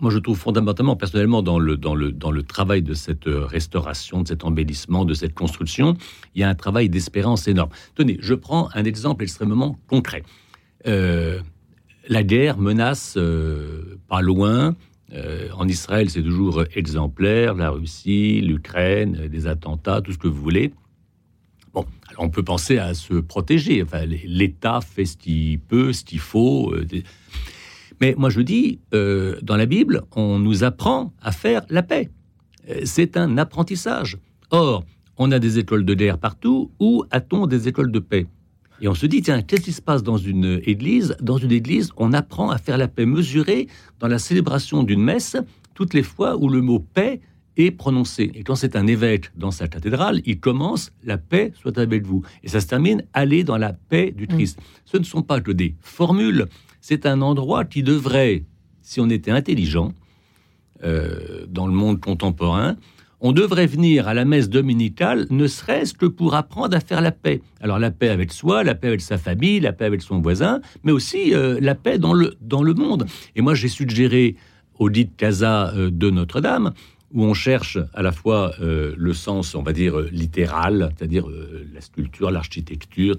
moi 0.00 0.10
je 0.10 0.18
trouve 0.18 0.38
fondamentalement, 0.38 0.96
personnellement, 0.96 1.42
dans 1.42 1.58
le, 1.58 1.76
dans, 1.76 1.94
le, 1.94 2.12
dans 2.12 2.30
le 2.30 2.42
travail 2.42 2.82
de 2.82 2.92
cette 2.92 3.24
restauration, 3.26 4.22
de 4.22 4.28
cet 4.28 4.44
embellissement, 4.44 5.06
de 5.06 5.14
cette 5.14 5.34
construction, 5.34 5.96
il 6.34 6.42
y 6.42 6.44
a 6.44 6.48
un 6.50 6.54
travail 6.54 6.90
d'espérance 6.90 7.48
énorme. 7.48 7.70
Tenez, 7.94 8.18
je 8.20 8.34
prends 8.34 8.68
un 8.74 8.84
exemple 8.84 9.24
extrêmement 9.24 9.78
concret. 9.86 10.22
la 10.84 12.22
guerre 12.22 12.58
menace 12.58 13.18
pas 14.08 14.20
loin 14.20 14.76
euh, 15.12 15.48
en 15.56 15.68
Israël, 15.68 16.10
c'est 16.10 16.22
toujours 16.22 16.64
exemplaire, 16.74 17.54
la 17.54 17.70
Russie, 17.70 18.40
l'Ukraine, 18.40 19.28
des 19.28 19.46
attentats, 19.46 20.00
tout 20.00 20.12
ce 20.12 20.18
que 20.18 20.28
vous 20.28 20.40
voulez. 20.40 20.72
Bon, 21.72 21.84
alors 22.08 22.24
on 22.24 22.30
peut 22.30 22.42
penser 22.42 22.78
à 22.78 22.94
se 22.94 23.14
protéger. 23.14 23.82
Enfin, 23.82 24.04
l'État 24.06 24.80
fait 24.80 25.04
ce 25.04 25.16
qu'il 25.16 25.58
peut, 25.60 25.92
ce 25.92 26.04
qu'il 26.04 26.20
faut. 26.20 26.74
Euh, 28.04 28.08
Mais 28.08 28.14
moi, 28.18 28.30
je 28.30 28.40
dis, 28.40 28.80
euh, 28.92 29.36
dans 29.42 29.56
la 29.56 29.66
Bible, 29.66 30.02
on 30.14 30.38
nous 30.38 30.64
apprend 30.64 31.12
à 31.22 31.32
faire 31.32 31.62
la 31.70 31.82
paix. 31.82 32.10
C'est 32.84 33.16
un 33.16 33.36
apprentissage. 33.36 34.16
Or, 34.50 34.84
on 35.18 35.30
a 35.32 35.38
des 35.38 35.58
écoles 35.58 35.84
de 35.84 35.94
guerre 35.94 36.18
partout. 36.18 36.70
Où 36.80 37.04
a-t-on 37.10 37.46
des 37.46 37.68
écoles 37.68 37.92
de 37.92 37.98
paix? 37.98 38.26
Et 38.80 38.88
on 38.88 38.94
se 38.94 39.06
dit, 39.06 39.22
tiens, 39.22 39.42
qu'est-ce 39.42 39.62
qui 39.62 39.72
se 39.72 39.82
passe 39.82 40.02
dans 40.02 40.16
une 40.16 40.60
église? 40.64 41.16
Dans 41.20 41.36
une 41.36 41.52
église, 41.52 41.90
on 41.96 42.12
apprend 42.12 42.50
à 42.50 42.58
faire 42.58 42.78
la 42.78 42.88
paix 42.88 43.06
mesurée 43.06 43.68
dans 44.00 44.08
la 44.08 44.18
célébration 44.18 44.82
d'une 44.82 45.02
messe, 45.02 45.36
toutes 45.74 45.94
les 45.94 46.02
fois 46.02 46.36
où 46.36 46.48
le 46.48 46.60
mot 46.60 46.80
paix 46.80 47.20
est 47.56 47.70
prononcé. 47.70 48.32
Et 48.34 48.42
quand 48.42 48.56
c'est 48.56 48.76
un 48.76 48.86
évêque 48.86 49.30
dans 49.36 49.50
sa 49.50 49.68
cathédrale, 49.68 50.20
il 50.24 50.40
commence 50.40 50.90
la 51.04 51.18
paix 51.18 51.52
soit 51.60 51.78
avec 51.78 52.04
vous. 52.04 52.22
Et 52.42 52.48
ça 52.48 52.60
se 52.60 52.66
termine 52.66 53.04
allez 53.12 53.44
dans 53.44 53.58
la 53.58 53.72
paix 53.72 54.10
du 54.10 54.26
Christ. 54.26 54.58
Mm. 54.58 54.62
Ce 54.86 54.96
ne 54.96 55.04
sont 55.04 55.22
pas 55.22 55.40
que 55.40 55.52
des 55.52 55.76
formules, 55.80 56.46
c'est 56.86 57.06
un 57.06 57.22
endroit 57.22 57.64
qui 57.64 57.82
devrait, 57.82 58.44
si 58.82 59.00
on 59.00 59.08
était 59.08 59.30
intelligent, 59.30 59.94
euh, 60.82 61.46
dans 61.48 61.66
le 61.66 61.72
monde 61.72 61.98
contemporain, 61.98 62.76
on 63.22 63.32
devrait 63.32 63.66
venir 63.66 64.06
à 64.06 64.12
la 64.12 64.26
messe 64.26 64.50
dominicale 64.50 65.26
ne 65.30 65.46
serait-ce 65.46 65.94
que 65.94 66.04
pour 66.04 66.34
apprendre 66.34 66.76
à 66.76 66.80
faire 66.80 67.00
la 67.00 67.10
paix. 67.10 67.40
Alors 67.62 67.78
la 67.78 67.90
paix 67.90 68.10
avec 68.10 68.34
soi, 68.34 68.64
la 68.64 68.74
paix 68.74 68.88
avec 68.88 69.00
sa 69.00 69.16
famille, 69.16 69.60
la 69.60 69.72
paix 69.72 69.86
avec 69.86 70.02
son 70.02 70.20
voisin, 70.20 70.60
mais 70.82 70.92
aussi 70.92 71.34
euh, 71.34 71.58
la 71.58 71.74
paix 71.74 71.96
dans 71.96 72.12
le, 72.12 72.34
dans 72.42 72.62
le 72.62 72.74
monde. 72.74 73.06
Et 73.34 73.40
moi 73.40 73.54
j'ai 73.54 73.68
suggéré 73.68 74.36
au 74.78 74.90
dit 74.90 75.08
Casa 75.08 75.72
euh, 75.74 75.90
de 75.90 76.10
Notre-Dame, 76.10 76.74
où 77.14 77.24
on 77.24 77.32
cherche 77.32 77.78
à 77.94 78.02
la 78.02 78.12
fois 78.12 78.52
euh, 78.60 78.94
le 78.98 79.14
sens, 79.14 79.54
on 79.54 79.62
va 79.62 79.72
dire, 79.72 79.98
littéral, 80.12 80.90
c'est-à-dire 80.96 81.26
la 81.72 81.80
sculpture, 81.80 82.30
l'architecture, 82.30 83.16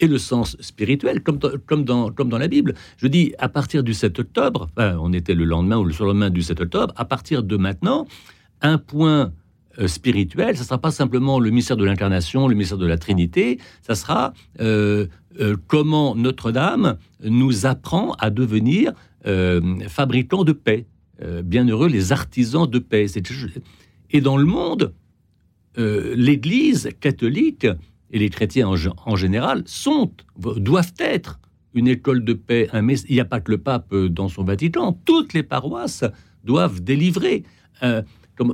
et 0.00 0.08
le 0.08 0.18
sens 0.18 0.56
spirituel, 0.60 1.22
comme, 1.22 1.84
dans, 1.84 2.38
la 2.38 2.48
Bible. 2.48 2.74
Je 2.96 3.06
dis, 3.06 3.34
à 3.38 3.48
partir 3.48 3.84
du 3.84 3.94
7 3.94 4.18
octobre, 4.18 4.68
on 4.76 5.12
était 5.12 5.34
le 5.34 5.44
lendemain 5.44 5.76
ou 5.76 5.84
le 5.84 5.92
surlendemain 5.92 6.30
du 6.30 6.42
7 6.42 6.62
octobre, 6.62 6.92
à 6.96 7.04
partir 7.04 7.42
de 7.42 7.56
maintenant, 7.56 8.06
un 8.62 8.78
point 8.78 9.32
euh, 9.78 9.86
spirituel, 9.86 10.56
ça 10.56 10.62
ne 10.62 10.66
sera 10.66 10.78
pas 10.78 10.90
simplement 10.90 11.38
le 11.38 11.50
mystère 11.50 11.76
de 11.76 11.84
l'incarnation, 11.84 12.48
le 12.48 12.56
mystère 12.56 12.76
de 12.78 12.86
la 12.86 12.98
Trinité, 12.98 13.58
ça 13.82 13.94
sera 13.94 14.32
euh, 14.60 15.06
euh, 15.40 15.56
comment 15.68 16.16
Notre-Dame 16.16 16.96
nous 17.22 17.66
apprend 17.66 18.12
à 18.18 18.30
devenir 18.30 18.92
fabricants 19.86 20.44
de 20.44 20.52
paix. 20.52 20.86
Bienheureux 21.44 21.88
les 21.88 22.12
artisans 22.12 22.68
de 22.68 22.78
paix. 22.78 23.06
Et 24.10 24.20
dans 24.20 24.36
le 24.36 24.44
monde, 24.44 24.94
l'Église 25.76 26.90
catholique 27.00 27.66
et 28.10 28.18
les 28.18 28.28
chrétiens 28.28 28.68
en, 28.68 29.16
général 29.16 29.62
sont, 29.66 30.12
doivent 30.36 30.94
être 30.98 31.38
une 31.74 31.88
école 31.88 32.24
de 32.24 32.32
paix. 32.32 32.68
Un, 32.72 32.88
il 32.88 33.14
n'y 33.14 33.20
a 33.20 33.24
pas 33.24 33.40
que 33.40 33.52
le 33.52 33.58
pape 33.58 33.94
dans 33.94 34.28
son 34.28 34.44
Vatican, 34.44 34.98
toutes 35.04 35.34
les 35.34 35.42
paroisses 35.42 36.04
doivent 36.44 36.80
délivrer 36.80 37.44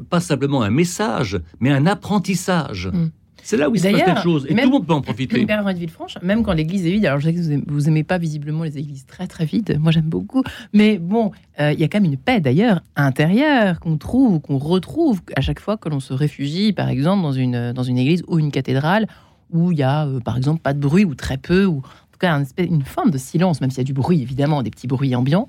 pas 0.09 0.20
simplement 0.20 0.62
un 0.62 0.70
message, 0.70 1.40
mais 1.61 1.70
un 1.70 1.87
apprentissage. 1.87 2.88
Hmm. 2.88 3.09
C'est 3.46 3.56
là 3.56 3.70
où 3.70 3.76
il 3.76 3.80
se 3.80 3.87
passe 3.87 4.02
quelque 4.02 4.22
chose. 4.22 4.44
Et 4.48 4.54
tout 4.56 4.61
le 4.61 4.70
monde 4.70 4.87
peut 4.88 4.92
en 4.92 5.00
profiter. 5.00 5.46
Père 5.46 5.64
de 5.64 5.78
Villefranche, 5.78 6.18
même 6.20 6.42
quand 6.42 6.52
l'église 6.52 6.85
est 6.85 6.90
vide, 6.90 7.06
alors 7.06 7.20
je 7.20 7.26
sais 7.26 7.32
que 7.32 7.70
vous 7.70 7.88
aimez, 7.88 8.02
pas 8.02 8.18
visiblement 8.18 8.64
les 8.64 8.76
églises 8.76 9.06
très 9.06 9.28
très 9.28 9.44
vides, 9.44 9.78
moi 9.80 9.92
j'aime 9.92 10.09
beaucoup, 10.09 10.42
mais 10.72 10.98
bon, 10.98 11.30
euh, 11.61 11.72
il 11.72 11.78
y 11.78 11.85
a 11.85 11.88
quand 11.88 12.00
même 12.00 12.11
une 12.11 12.18
paix 12.18 12.40
d'ailleurs 12.40 12.80
intérieure 12.96 13.78
qu'on 13.78 13.98
trouve, 13.98 14.40
qu'on 14.40 14.59
retrouve 14.59 15.20
à 15.37 15.42
chaque 15.42 15.61
fois 15.61 15.76
que 15.76 15.88
l'on 15.88 16.00
se 16.00 16.12
réfugie, 16.12 16.72
par 16.72 16.88
exemple, 16.88 17.22
dans 17.22 17.32
une, 17.32 17.72
dans 17.72 17.85
une 17.85 17.98
église 17.98 18.24
ou 18.26 18.40
une 18.40 18.50
cathédrale 18.50 19.06
où 19.52 19.70
il 19.70 19.78
y 19.78 19.85
a, 19.85 20.06
euh, 20.06 20.18
par 20.18 20.37
exemple, 20.37 20.61
pas 20.61 20.72
de 20.72 20.80
bruit 20.80 21.04
ou 21.04 21.14
très 21.14 21.37
peu, 21.37 21.66
ou 21.66 21.78
en 21.78 22.11
tout 22.11 22.18
cas 22.18 22.42
une 22.59 22.82
forme 22.82 23.12
de 23.12 23.18
silence, 23.18 23.61
même 23.61 23.70
s'il 23.70 23.78
y 23.78 23.82
a 23.82 23.85
du 23.85 23.92
bruit, 23.92 24.22
évidemment, 24.22 24.64
des 24.64 24.70
petits 24.70 24.88
bruits 24.88 25.14
ambiants. 25.14 25.48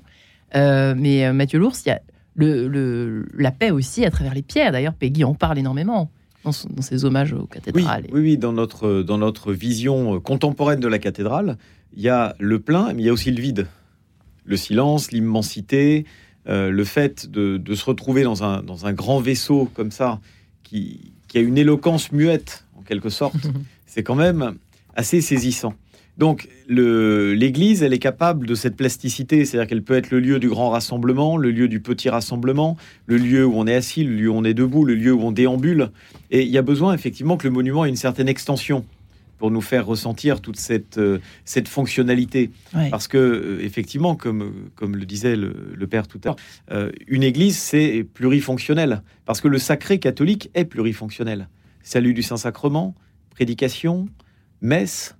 Euh, 0.54 0.94
mais 0.96 1.32
Mathieu 1.32 1.58
Lours, 1.58 1.74
il 1.84 1.88
y 1.88 1.92
a 1.92 2.00
le, 2.36 3.26
la 3.36 3.50
paix 3.50 3.72
aussi 3.72 4.04
à 4.04 4.10
travers 4.12 4.34
les 4.34 4.42
pierres. 4.42 4.70
D'ailleurs, 4.70 4.94
Peggy 4.94 5.24
en 5.24 5.34
parle 5.34 5.58
énormément 5.58 6.10
dans, 6.48 6.82
ses 6.82 7.04
hommages 7.04 7.32
aux 7.32 7.46
cathédrales. 7.46 8.06
Oui, 8.12 8.20
oui, 8.20 8.38
dans, 8.38 8.52
notre, 8.52 9.02
dans 9.02 9.18
notre 9.18 9.52
vision 9.52 10.16
euh, 10.16 10.20
contemporaine 10.20 10.80
de 10.80 10.88
la 10.88 10.98
cathédrale, 10.98 11.56
il 11.94 12.02
y 12.02 12.08
a 12.08 12.34
le 12.38 12.58
plein, 12.58 12.92
mais 12.92 13.02
il 13.02 13.06
y 13.06 13.08
a 13.08 13.12
aussi 13.12 13.30
le 13.30 13.40
vide. 13.40 13.66
Le 14.44 14.56
silence, 14.56 15.12
l'immensité, 15.12 16.06
euh, 16.48 16.70
le 16.70 16.84
fait 16.84 17.30
de, 17.30 17.74
se 17.74 17.84
retrouver 17.84 18.22
dans 18.22 18.42
un, 18.44 18.62
dans 18.62 18.86
un 18.86 18.92
grand 18.92 19.20
vaisseau 19.20 19.70
comme 19.74 19.90
ça, 19.90 20.20
qui, 20.62 21.12
qui 21.28 21.38
a 21.38 21.40
une 21.40 21.58
éloquence 21.58 22.12
muette, 22.12 22.64
en 22.76 22.82
quelque 22.82 23.10
sorte, 23.10 23.48
c'est 23.86 24.02
quand 24.02 24.14
même 24.14 24.56
assez 24.94 25.20
saisissant. 25.20 25.74
Donc 26.18 26.48
l'Église, 26.68 27.82
elle 27.84 27.92
est 27.92 28.00
capable 28.00 28.46
de 28.46 28.56
cette 28.56 28.76
plasticité, 28.76 29.44
c'est-à-dire 29.44 29.68
qu'elle 29.68 29.84
peut 29.84 29.96
être 29.96 30.10
le 30.10 30.18
lieu 30.18 30.40
du 30.40 30.48
grand 30.48 30.70
rassemblement, 30.70 31.36
le 31.36 31.52
lieu 31.52 31.68
du 31.68 31.80
petit 31.80 32.10
rassemblement, 32.10 32.76
le 33.06 33.16
lieu 33.16 33.46
où 33.46 33.54
on 33.54 33.66
est 33.68 33.74
assis, 33.74 34.02
le 34.02 34.14
lieu 34.14 34.28
où 34.28 34.34
on 34.34 34.44
est 34.44 34.54
debout, 34.54 34.84
le 34.84 34.96
lieu 34.96 35.12
où 35.12 35.20
on 35.22 35.30
déambule. 35.30 35.90
Et 36.32 36.42
il 36.42 36.50
y 36.50 36.58
a 36.58 36.62
besoin 36.62 36.92
effectivement 36.92 37.36
que 37.36 37.46
le 37.46 37.52
monument 37.52 37.84
ait 37.84 37.88
une 37.88 37.96
certaine 37.96 38.28
extension 38.28 38.84
pour 39.38 39.52
nous 39.52 39.60
faire 39.60 39.86
ressentir 39.86 40.40
toute 40.40 40.56
cette, 40.56 40.98
euh, 40.98 41.20
cette 41.44 41.68
fonctionnalité. 41.68 42.50
Parce 42.90 43.06
que, 43.06 43.16
euh, 43.16 43.64
effectivement, 43.64 44.16
comme, 44.16 44.70
comme 44.74 44.96
le 44.96 45.06
disait 45.06 45.36
le, 45.36 45.86
Père 45.86 46.08
tout 46.08 46.20
à 46.24 46.28
l'heure, 46.28 46.36
euh, 46.72 46.90
une 47.06 47.22
église, 47.22 47.56
c'est 47.56 48.04
plurifonctionnel. 48.12 49.02
Parce 49.24 49.40
que 49.40 49.46
le 49.48 49.58
sacré 49.58 50.00
catholique 50.00 50.50
est 50.54 50.64
plurifonctionnel. 50.64 51.48
Salut 51.82 52.12
du 52.12 52.22
Saint-Sacrement, 52.22 52.96
prédication, 53.30 54.08
messe, 54.60 55.16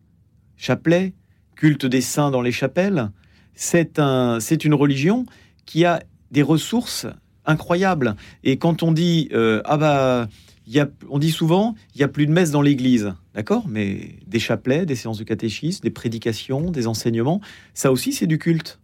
chapelet, 0.58 1.14
culte 1.56 1.86
des 1.86 2.02
saints 2.02 2.30
dans 2.30 2.42
les 2.42 2.52
chapelles. 2.52 3.10
C'est 3.54 3.98
un, 3.98 4.38
c'est 4.40 4.64
une 4.64 4.74
religion 4.74 5.24
qui 5.64 5.84
a 5.86 6.02
des 6.30 6.42
ressources 6.42 7.06
incroyables. 7.46 8.14
Et 8.44 8.58
quand 8.58 8.82
on 8.82 8.92
dit 8.92 9.30
euh, 9.32 9.62
ah 9.64 9.78
bah 9.78 10.28
y 10.66 10.80
a, 10.80 10.88
on 11.08 11.18
dit 11.18 11.30
souvent 11.30 11.74
il 11.94 12.00
y 12.00 12.04
a 12.04 12.08
plus 12.08 12.26
de 12.26 12.32
messe 12.32 12.50
dans 12.50 12.60
l'église, 12.60 13.14
d'accord? 13.34 13.64
Mais 13.66 14.16
des 14.26 14.38
chapelets, 14.38 14.84
des 14.84 14.94
séances 14.94 15.18
de 15.18 15.24
catéchisme, 15.24 15.82
des 15.82 15.90
prédications, 15.90 16.70
des 16.70 16.86
enseignements, 16.86 17.40
ça 17.72 17.90
aussi 17.90 18.12
c'est 18.12 18.26
du 18.26 18.38
culte. 18.38 18.78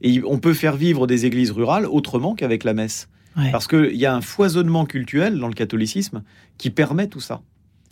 Et 0.00 0.22
on 0.24 0.38
peut 0.38 0.54
faire 0.54 0.76
vivre 0.76 1.06
des 1.06 1.26
églises 1.26 1.50
rurales 1.50 1.86
autrement 1.86 2.34
qu'avec 2.34 2.64
la 2.64 2.74
messe. 2.74 3.08
Parce 3.50 3.66
qu'il 3.66 3.96
y 3.96 4.06
a 4.06 4.14
un 4.14 4.20
foisonnement 4.20 4.86
cultuel 4.86 5.40
dans 5.40 5.48
le 5.48 5.54
catholicisme 5.54 6.22
qui 6.56 6.70
permet 6.70 7.08
tout 7.08 7.20
ça. 7.20 7.42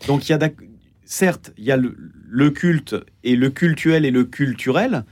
Donc 0.07 0.29
il 0.29 0.33
y 0.33 0.35
a 0.35 0.39
certes, 1.05 1.53
il 1.59 1.65
y 1.65 1.73
a 1.73 1.77
le, 1.77 2.51
culte 2.51 2.97
et 3.25 3.37
le 3.37 3.51
cultuel 3.51 4.05
et 4.05 4.11
le 4.11 4.25
culturel, 4.25 5.05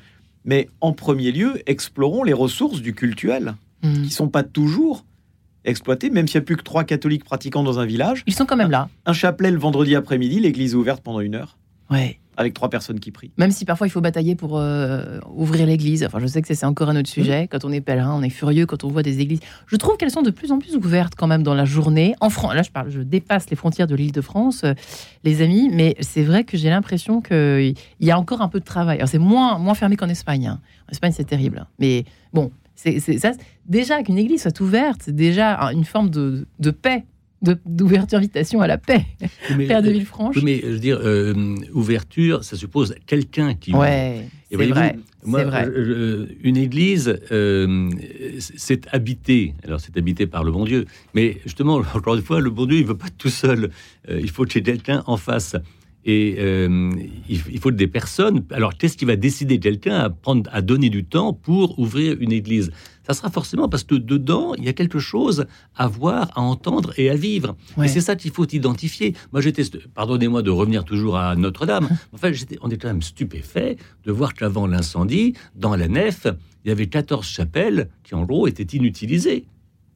mais 0.44 0.68
en 0.81 0.92
premier 0.92 1.33
lieu, 1.33 1.61
explorons 1.66 2.22
les 2.22 2.33
ressources 2.33 2.81
du 2.81 2.94
cultuel, 2.94 3.55
mmh. 3.83 3.92
qui 3.92 4.00
ne 4.00 4.09
sont 4.09 4.29
pas 4.29 4.42
toujours 4.42 5.05
exploitées, 5.64 6.11
même 6.11 6.29
s'il 6.29 6.38
n'y 6.38 6.44
a 6.44 6.46
plus 6.46 6.57
que 6.57 6.62
trois 6.62 6.85
catholiques 6.85 7.24
pratiquants 7.24 7.62
dans 7.62 7.79
un 7.79 7.87
village. 7.87 8.22
Ils 8.26 8.35
sont 8.35 8.46
quand 8.46 8.57
même 8.57 8.70
là. 8.70 8.88
Un 9.05 9.12
chapelet 9.12 9.50
le 9.50 9.59
vendredi 9.59 9.94
après-midi, 9.94 10.40
l'église 10.40 10.72
est 10.72 10.76
ouverte 10.76 11.03
pendant 11.03 11.20
une 11.20 11.35
heure. 11.35 11.59
Ouais 11.90 12.19
avec 12.36 12.54
trois 12.54 12.70
personnes 12.70 13.00
qui 13.00 13.10
prient. 13.10 13.30
Même 13.36 13.50
si 13.50 13.64
parfois 13.64 13.86
il 13.86 13.90
faut 13.90 14.00
batailler 14.00 14.34
pour 14.34 14.58
euh, 14.58 15.18
ouvrir 15.34 15.66
l'église. 15.66 16.05
Enfin, 16.05 16.18
je 16.20 16.26
sais 16.26 16.42
que 16.42 16.52
c'est 16.52 16.66
encore 16.66 16.88
un 16.88 16.96
autre 16.96 17.09
sujet. 17.09 17.48
Quand 17.48 17.64
on 17.64 17.72
est 17.72 17.80
pèlerin, 17.80 18.14
on 18.14 18.22
est 18.22 18.30
furieux 18.30 18.66
quand 18.66 18.84
on 18.84 18.88
voit 18.88 19.02
des 19.02 19.20
églises. 19.20 19.40
Je 19.66 19.76
trouve 19.76 19.96
qu'elles 19.96 20.11
sont 20.11 20.22
de 20.22 20.30
plus 20.30 20.52
en 20.52 20.59
plus 20.59 20.76
ouvertes 20.76 21.14
quand 21.16 21.26
même 21.26 21.42
dans 21.42 21.55
la 21.55 21.64
journée. 21.64 22.14
En 22.20 22.30
France, 22.30 22.55
là, 22.55 22.62
je 22.62 22.70
parle, 22.70 22.90
je 22.90 23.00
dépasse 23.00 23.50
les 23.50 23.57
frontières 23.57 23.86
de 23.86 23.94
l'île 23.94 24.12
de 24.12 24.20
France, 24.20 24.62
euh, 24.64 24.74
les 25.24 25.42
amis, 25.42 25.70
mais 25.72 25.96
c'est 26.00 26.22
vrai 26.22 26.44
que 26.44 26.57
j'ai 26.57 26.70
l'impression 26.70 27.20
qu'il 27.20 27.74
y 28.00 28.11
a 28.11 28.18
encore 28.18 28.40
un 28.42 28.48
peu 28.48 28.61
de 28.61 28.64
travail. 28.64 28.98
Alors, 28.98 29.09
c'est 29.09 29.18
moins, 29.18 29.59
moins 29.59 29.74
fermé 29.74 29.96
qu'en 29.96 30.09
Espagne. 30.09 30.46
Hein. 30.46 30.61
En 30.88 30.92
Espagne, 30.92 31.12
c'est 31.14 31.24
terrible. 31.24 31.66
Mais 31.78 32.05
bon, 32.32 32.50
c'est 32.74 33.00
ça. 33.18 33.32
Déjà 33.66 34.02
qu'une 34.02 34.18
église 34.18 34.42
soit 34.42 34.59
ouverte, 34.61 35.02
c'est 35.05 35.14
déjà 35.14 35.59
une 35.72 35.84
forme 35.84 36.09
de, 36.09 36.46
de 36.59 36.70
paix 36.70 37.05
d'ouverture 37.43 38.18
invitation 38.18 38.61
à 38.61 38.66
la 38.66 38.78
paix, 38.78 39.07
Père 39.49 39.82
de 39.82 39.88
euh, 39.88 39.93
Villefranche. 39.93 40.43
mais 40.43 40.61
je 40.62 40.68
veux 40.68 40.78
dire, 40.78 40.99
euh, 41.03 41.57
ouverture, 41.72 42.45
ça 42.45 42.57
suppose 42.57 42.95
quelqu'un 43.07 43.55
qui. 43.55 43.72
Ouais, 43.74 44.26
c'est 44.51 44.57
vrai. 44.66 44.99
Moi, 45.22 45.45
vrai. 45.45 45.68
une 46.43 46.57
église, 46.57 47.18
euh, 47.30 47.91
c'est 48.38 48.86
habité. 48.93 49.55
Alors, 49.64 49.80
c'est 49.80 49.97
habité 49.97 50.26
par 50.26 50.45
le 50.45 50.53
bon 50.53 50.64
Dieu. 50.64 50.86
Mais 51.14 51.38
justement, 51.45 51.82
encore 51.95 52.14
une 52.14 52.22
fois, 52.22 52.41
le 52.41 52.51
bon 52.51 52.66
Dieu, 52.66 52.78
il 52.78 52.82
ne 52.82 52.88
veut 52.88 52.97
pas 52.97 53.11
tout 53.16 53.28
seul. 53.28 53.70
il 54.09 54.30
faut 54.30 54.47
ait 54.47 54.62
quelqu'un 54.62 55.03
en 55.07 55.16
face. 55.16 55.57
Et 56.05 56.36
euh, 56.38 56.91
il, 57.28 57.61
faut 57.61 57.70
des 57.70 57.86
personnes. 57.86 58.45
Alors, 58.51 58.76
qu'est-ce 58.76 58.97
qui 58.97 59.05
va 59.05 59.16
décider 59.16 59.59
quelqu'un 59.59 59.97
à 59.97 60.09
prendre, 60.09 60.49
à 60.53 60.62
donner 60.62 60.88
du 60.88 61.05
temps 61.05 61.34
pour 61.34 61.78
ouvrir 61.78 62.16
une 62.20 62.32
église? 62.32 62.70
Ça 63.11 63.14
sera 63.14 63.30
forcément 63.30 63.68
parce 63.68 63.82
que 63.82 63.96
dedans, 63.96 64.54
il 64.54 64.62
y 64.62 64.68
a 64.68 64.72
quelque 64.72 65.00
chose 65.00 65.46
à 65.74 65.88
voir, 65.88 66.30
à 66.36 66.42
entendre 66.42 66.92
et 66.96 67.11
à 67.11 67.16
vivre. 67.16 67.56
Et 67.82 67.88
c'est 67.88 68.00
ça 68.00 68.14
qu'il 68.14 68.30
faut 68.30 68.46
identifier. 68.46 69.16
Moi, 69.32 69.40
j'étais, 69.40 69.64
pardonnez-moi 69.94 70.42
de 70.42 70.50
revenir 70.50 70.84
toujours 70.84 71.16
à 71.16 71.34
Notre-Dame. 71.34 71.88
Enfin, 72.12 72.30
j'étais, 72.30 72.56
on 72.62 72.70
est 72.70 72.76
quand 72.76 72.86
même 72.86 73.02
stupéfait 73.02 73.78
de 74.04 74.12
voir 74.12 74.34
qu'avant 74.34 74.68
l'incendie, 74.68 75.34
dans 75.56 75.74
la 75.74 75.88
nef, 75.88 76.28
il 76.64 76.68
y 76.68 76.70
avait 76.70 76.86
14 76.86 77.26
chapelles 77.26 77.88
qui, 78.04 78.14
en 78.14 78.22
gros, 78.22 78.46
étaient 78.46 78.76
inutilisées. 78.76 79.44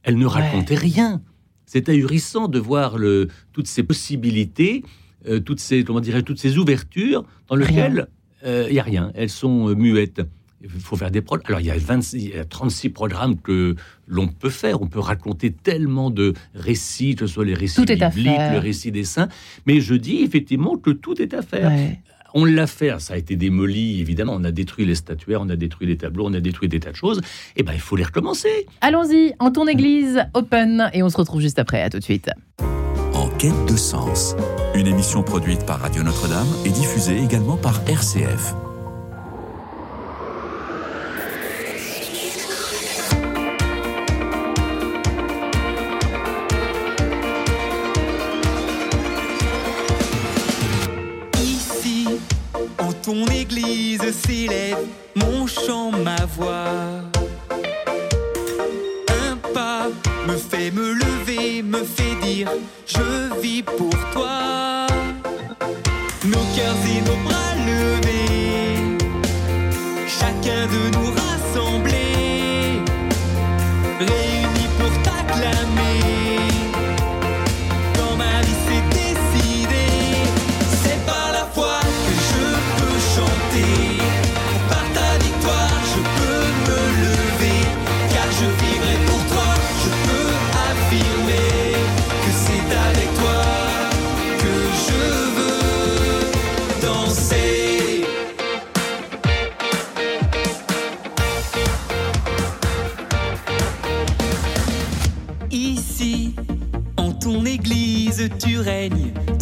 Elles 0.03 0.19
ne 0.19 0.27
racontaient 0.27 0.75
rien. 0.75 1.23
C'est 1.67 1.89
ahurissant 1.89 2.49
de 2.49 2.59
voir 2.59 2.99
le, 2.99 3.29
toutes 3.53 3.69
ces 3.69 3.85
possibilités 3.85 4.83
euh, 5.29 5.39
toutes 5.39 5.61
ces 5.61 5.85
comment 5.85 6.01
dirais 6.01 6.23
toutes 6.23 6.41
ces 6.41 6.59
ouvertures 6.59 7.25
dans 7.49 7.55
lesquelles 7.55 8.09
euh, 8.45 8.67
il 8.69 8.75
n'y 8.75 8.81
a 8.81 8.83
rien. 8.83 9.13
Elles 9.15 9.31
sont 9.31 9.71
euh, 9.71 9.75
muettes. 9.75 10.21
Il 10.65 10.81
faut 10.81 10.97
faire 10.97 11.11
des 11.11 11.21
programmes. 11.21 11.47
Alors, 11.49 11.61
il 11.61 11.67
y, 11.67 11.71
a 11.71 11.77
26, 11.77 12.23
il 12.23 12.35
y 12.35 12.39
a 12.39 12.45
36 12.45 12.89
programmes 12.89 13.39
que 13.39 13.77
l'on 14.07 14.29
peut 14.29 14.51
faire. 14.51 14.81
On 14.81 14.87
peut 14.87 15.01
raconter 15.01 15.53
tellement 15.53 16.11
de 16.11 16.33
récits, 16.55 17.17
que 17.17 17.27
ce 17.27 17.35
soit 17.35 17.45
les 17.45 17.55
récits 17.55 17.85
bibliques, 17.85 18.53
le 18.53 18.59
récit 18.59 18.91
des 18.91 19.05
saints. 19.05 19.29
Mais 19.67 19.81
je 19.81 19.95
dis 19.95 20.23
effectivement 20.23 20.77
que 20.77 20.91
tout 20.91 21.21
est 21.21 21.35
à 21.35 21.43
faire. 21.43 21.71
On 22.37 22.45
l'a 22.45 22.67
fait, 22.67 22.99
ça 22.99 23.15
a 23.15 23.17
été 23.17 23.37
démoli, 23.37 24.01
évidemment. 24.01 24.35
On 24.37 24.43
a 24.43 24.51
détruit 24.51 24.85
les 24.87 24.97
statuaires, 24.97 25.41
on 25.43 25.49
a 25.51 25.57
détruit 25.57 25.87
les 25.87 25.97
tableaux, 25.97 26.27
on 26.27 26.35
a 26.35 26.41
détruit 26.41 26.69
des 26.69 26.81
tas 26.81 26.91
de 26.91 26.97
choses. 26.97 27.19
Et 27.19 27.61
eh 27.61 27.63
ben, 27.63 27.73
il 27.75 27.81
faut 27.81 27.95
les 27.95 28.03
recommencer. 28.03 28.67
Allons-y, 28.81 29.35
en 29.39 29.53
ton 29.53 29.69
église, 29.69 30.25
open, 30.35 30.91
et 30.93 31.05
on 31.05 31.11
se 31.11 31.17
retrouve 31.17 31.41
juste 31.41 31.61
après. 31.61 31.83
À 31.83 31.91
tout 31.91 31.99
de 31.99 32.05
suite. 32.05 32.29
En 33.13 33.29
quête 33.29 33.67
de 33.69 33.77
sens. 33.77 34.35
Une 34.75 34.89
émission 34.89 35.23
produite 35.23 35.65
par 35.65 35.79
Radio 35.79 36.03
Notre-Dame 36.03 36.49
et 36.65 36.71
diffusée 36.71 37.23
également 37.23 37.57
par 37.57 37.81
RCF. 37.89 38.55
Ton 53.05 53.27
église 53.27 54.01
s'élève 54.13 54.79
mon 55.15 55.47
chant, 55.47 55.91
ma 55.91 56.25
voix. 56.25 57.03
Un 59.29 59.37
pas 59.53 59.89
me 60.27 60.37
fait 60.37 60.71
me 60.71 60.95
lever, 60.95 61.63
me 61.63 61.85
fait 61.85 62.15
dire 62.23 62.51
je 62.87 63.41
vis 63.43 63.63
pour 63.63 63.95
toi. 64.13 64.87
Nos 66.25 66.47
cœurs 66.57 66.83
et 66.97 67.01
nos 67.03 67.19
bras 67.27 67.55
levés, 67.67 68.97
chacun 70.07 70.67
de 70.75 70.97
nous 70.97 71.11
rassembler, 71.21 72.81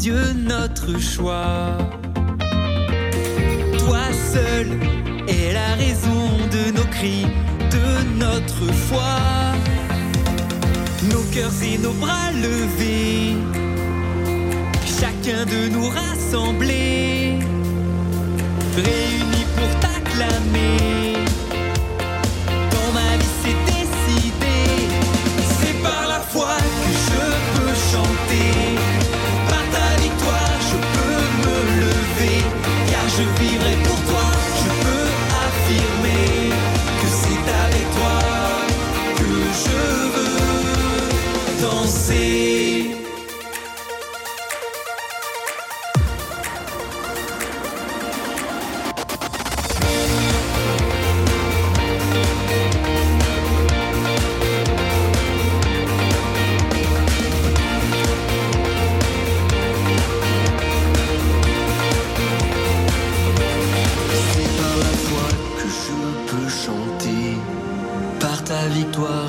Dieu 0.03 0.33
notre 0.35 0.99
choix. 0.99 1.79
Toi 3.79 4.01
seul 4.33 4.67
es 5.29 5.53
la 5.53 5.77
raison 5.77 6.25
de 6.51 6.73
nos 6.77 6.89
cris, 6.91 7.27
de 7.71 8.19
notre 8.19 8.67
foi. 8.89 9.15
Nos 11.09 11.23
cœurs 11.33 11.63
et 11.63 11.79
nos 11.79 11.93
bras 11.93 12.33
levés, 12.33 13.37
chacun 14.99 15.45
de 15.47 15.69
nous 15.69 15.89
rassembler, 15.89 17.39
réunis 18.75 19.47
pour 19.57 19.71
t'acclamer. 19.83 21.15
Dans 22.73 22.91
ma 22.99 23.11
vie 23.21 23.35
c'est 23.43 23.61
décidé, 23.71 24.59
c'est 25.61 25.81
par 25.81 26.09
la 26.09 26.19
foi 26.19 26.57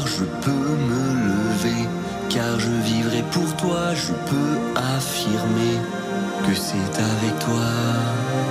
je 0.05 0.23
peux 0.41 0.51
me 0.51 1.03
lever. 1.27 1.87
Car 2.29 2.59
je 2.59 2.69
vivrai 2.69 3.23
pour 3.31 3.55
toi, 3.57 3.93
je 3.93 4.13
peux 4.29 4.55
affirmer 4.75 5.77
que 6.45 6.55
c'est 6.55 6.99
avec 6.99 7.39
toi 7.39 7.71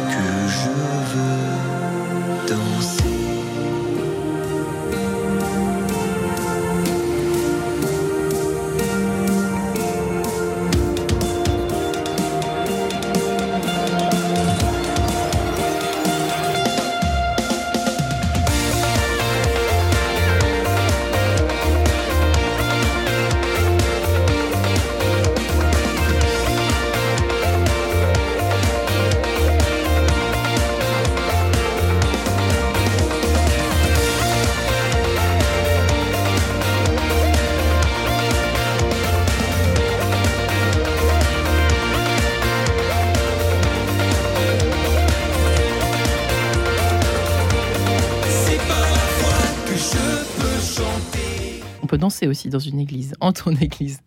que 0.08 0.48
je 0.48 0.70
veux 1.12 2.48
danser. 2.48 3.21
Aussi 52.28 52.48
dans 52.48 52.58
une 52.58 52.78
église, 52.78 53.14
en 53.20 53.32
ton 53.32 53.50
église. 53.56 54.00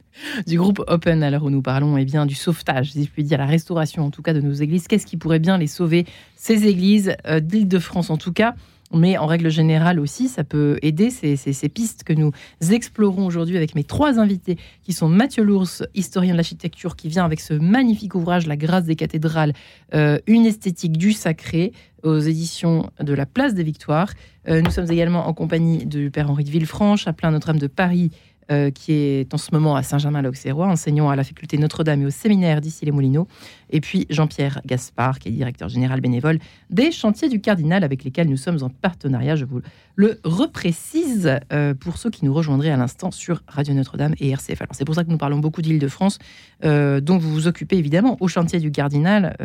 Du 0.47 0.57
groupe 0.57 0.81
Open, 0.87 1.21
à 1.23 1.29
l'heure 1.29 1.43
où 1.43 1.49
nous 1.49 1.61
parlons 1.61 1.97
eh 1.97 2.05
bien, 2.05 2.25
du 2.25 2.35
sauvetage, 2.35 2.93
si 2.93 3.03
je 3.03 3.09
puis 3.09 3.23
dire, 3.23 3.37
la 3.37 3.45
restauration 3.45 4.05
en 4.05 4.11
tout 4.11 4.21
cas 4.21 4.33
de 4.33 4.39
nos 4.39 4.53
églises. 4.53 4.87
Qu'est-ce 4.87 5.05
qui 5.05 5.17
pourrait 5.17 5.39
bien 5.39 5.57
les 5.57 5.67
sauver 5.67 6.05
Ces 6.35 6.67
églises 6.67 7.15
euh, 7.27 7.41
d'Île-de-France 7.41 8.09
en 8.09 8.17
tout 8.17 8.31
cas, 8.31 8.55
mais 8.93 9.17
en 9.17 9.25
règle 9.25 9.49
générale 9.49 9.99
aussi, 9.99 10.27
ça 10.27 10.43
peut 10.43 10.77
aider 10.81 11.09
ces, 11.09 11.35
ces- 11.35 11.69
pistes 11.69 12.03
que 12.03 12.13
nous 12.13 12.31
explorons 12.71 13.25
aujourd'hui 13.25 13.57
avec 13.57 13.75
mes 13.75 13.83
trois 13.83 14.19
invités, 14.19 14.57
qui 14.83 14.93
sont 14.93 15.09
Mathieu 15.09 15.43
Lours, 15.43 15.83
historien 15.95 16.31
de 16.33 16.37
l'architecture, 16.37 16.95
qui 16.95 17.09
vient 17.09 17.25
avec 17.25 17.39
ce 17.39 17.53
magnifique 17.55 18.15
ouvrage 18.15 18.47
La 18.47 18.55
grâce 18.55 18.85
des 18.85 18.95
cathédrales, 18.95 19.53
euh, 19.93 20.19
une 20.27 20.45
esthétique 20.45 20.97
du 20.97 21.11
sacré, 21.13 21.73
aux 22.03 22.19
éditions 22.19 22.91
de 23.01 23.13
la 23.13 23.25
Place 23.25 23.55
des 23.55 23.63
Victoires. 23.63 24.13
Euh, 24.47 24.61
nous 24.61 24.69
sommes 24.69 24.91
également 24.91 25.27
en 25.27 25.33
compagnie 25.33 25.87
du 25.87 26.11
Père 26.11 26.29
Henri 26.29 26.43
de 26.43 26.51
Villefranche, 26.51 27.07
à 27.07 27.13
plein 27.13 27.31
Notre-Dame 27.31 27.57
de 27.57 27.65
Paris, 27.67 28.11
euh, 28.51 28.69
qui 28.69 28.93
est 28.93 29.33
en 29.33 29.37
ce 29.37 29.49
moment 29.51 29.75
à 29.75 29.81
Saint-Germain-l'Auxerrois, 29.81 30.67
enseignant 30.67 31.09
à 31.09 31.15
la 31.15 31.23
faculté 31.23 31.57
Notre-Dame 31.57 32.03
et 32.03 32.05
au 32.05 32.11
séminaire 32.11 32.61
d'ici 32.61 32.85
les 32.85 32.91
Moulineaux. 32.91 33.27
Et 33.71 33.81
puis 33.81 34.05
Jean-Pierre 34.11 34.61
Gaspard, 34.67 35.17
qui 35.17 35.29
est 35.29 35.31
directeur 35.31 35.67
général 35.67 35.99
bénévole 35.99 36.37
des 36.69 36.91
chantiers 36.91 37.27
du 37.27 37.41
Cardinal, 37.41 37.83
avec 37.83 38.03
lesquels 38.03 38.29
nous 38.29 38.37
sommes 38.37 38.61
en 38.61 38.69
partenariat. 38.69 39.35
Je 39.35 39.45
vous 39.45 39.61
le 39.95 40.19
reprécise 40.23 41.39
euh, 41.51 41.73
pour 41.73 41.97
ceux 41.97 42.11
qui 42.11 42.23
nous 42.23 42.35
rejoindraient 42.35 42.69
à 42.69 42.77
l'instant 42.77 43.09
sur 43.09 43.41
Radio 43.47 43.73
Notre-Dame 43.73 44.13
et 44.19 44.29
RCF. 44.29 44.61
Alors 44.61 44.75
c'est 44.75 44.85
pour 44.85 44.93
ça 44.93 45.03
que 45.03 45.09
nous 45.09 45.17
parlons 45.17 45.39
beaucoup 45.39 45.63
d'Île-de-France, 45.63 46.19
euh, 46.63 47.01
dont 47.01 47.17
vous 47.17 47.31
vous 47.31 47.47
occupez 47.47 47.77
évidemment 47.77 48.15
au 48.19 48.27
chantier 48.27 48.59
du 48.59 48.71
Cardinal. 48.71 49.35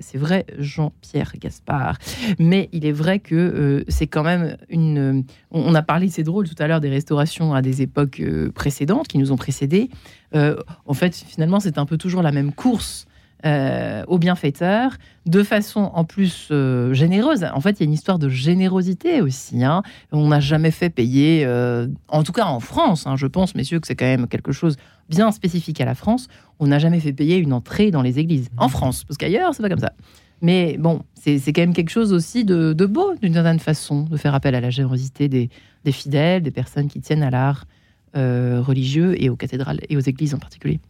C'est 0.00 0.18
vrai, 0.18 0.44
Jean-Pierre 0.58 1.32
Gaspard. 1.40 1.96
Mais 2.38 2.68
il 2.72 2.84
est 2.84 2.92
vrai 2.92 3.18
que 3.18 3.82
c'est 3.88 4.06
quand 4.06 4.24
même 4.24 4.58
une. 4.68 5.24
On, 5.50 5.74
a 5.74 5.82
parlé, 5.82 6.08
c'est 6.08 6.22
drôle 6.22 6.48
tout 6.48 6.60
à 6.62 6.66
l'heure, 6.66 6.80
des 6.80 6.90
restaurations 6.90 7.54
à 7.54 7.62
des 7.62 7.80
époques 7.80 8.20
précédentes 8.54 9.08
qui 9.08 9.18
nous 9.18 9.32
ont 9.32 9.36
précédés. 9.36 9.90
Euh, 10.34 10.56
en 10.86 10.94
fait, 10.94 11.14
finalement, 11.14 11.60
c'est 11.60 11.78
un 11.78 11.86
peu 11.86 11.96
toujours 11.96 12.22
la 12.22 12.32
même 12.32 12.52
course 12.52 13.06
euh, 13.44 14.02
aux 14.08 14.18
bienfaiteurs, 14.18 14.96
de 15.26 15.42
façon 15.42 15.90
en 15.94 16.04
plus 16.04 16.48
euh, 16.50 16.94
généreuse. 16.94 17.44
En 17.54 17.60
fait, 17.60 17.72
il 17.72 17.80
y 17.80 17.82
a 17.82 17.84
une 17.84 17.92
histoire 17.92 18.18
de 18.18 18.30
générosité 18.30 19.20
aussi. 19.20 19.62
hein. 19.62 19.82
On 20.10 20.28
n'a 20.28 20.40
jamais 20.40 20.70
fait 20.70 20.88
payer, 20.88 21.44
euh, 21.44 21.86
en 22.08 22.22
tout 22.22 22.32
cas 22.32 22.46
en 22.46 22.60
France, 22.60 23.06
hein, 23.06 23.14
je 23.16 23.26
pense, 23.26 23.54
messieurs, 23.54 23.78
que 23.78 23.86
c'est 23.86 23.94
quand 23.94 24.06
même 24.06 24.26
quelque 24.26 24.52
chose 24.52 24.76
bien 25.10 25.30
spécifique 25.32 25.80
à 25.80 25.84
la 25.84 25.94
France. 25.94 26.28
On 26.60 26.66
n'a 26.66 26.78
jamais 26.78 26.98
fait 26.98 27.12
payer 27.12 27.36
une 27.36 27.52
entrée 27.52 27.90
dans 27.90 28.02
les 28.02 28.18
églises. 28.18 28.48
En 28.56 28.68
France, 28.68 29.04
parce 29.04 29.18
qu'ailleurs, 29.18 29.54
c'est 29.54 29.62
pas 29.62 29.68
comme 29.68 29.78
ça. 29.78 29.92
Mais 30.40 30.76
bon, 30.78 31.02
c'est 31.14 31.40
quand 31.52 31.62
même 31.62 31.74
quelque 31.74 31.90
chose 31.90 32.12
aussi 32.12 32.44
de, 32.44 32.72
beau, 32.86 33.14
d'une 33.20 33.34
certaine 33.34 33.58
façon, 33.58 34.02
de 34.04 34.16
faire 34.16 34.34
appel 34.34 34.54
à 34.54 34.60
la 34.60 34.70
générosité 34.70 35.28
des, 35.28 35.50
fidèles, 35.92 36.42
des 36.42 36.50
personnes 36.50 36.88
qui 36.88 37.00
tiennent 37.00 37.22
à 37.22 37.30
l'art 37.30 37.64
euh, 37.64 37.75
religieux 38.16 39.14
et 39.22 39.28
aux 39.28 39.36
cathédrales 39.36 39.80
et 39.88 39.96
aux 39.96 40.00
églises 40.00 40.34
en 40.34 40.38
particulier. 40.38 40.80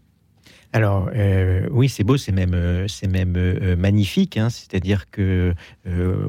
Alors 0.73 1.09
euh, 1.15 1.67
oui, 1.71 1.89
c'est 1.89 2.03
beau, 2.05 2.17
c'est 2.17 2.33
même, 2.33 2.53
euh, 2.53 2.87
c'est 2.89 3.07
même 3.07 3.35
euh, 3.37 3.77
magnifique. 3.77 4.37
hein. 4.37 4.51
C'est-à-dire 4.51 5.09
que, 5.11 5.55
euh, 5.87 6.27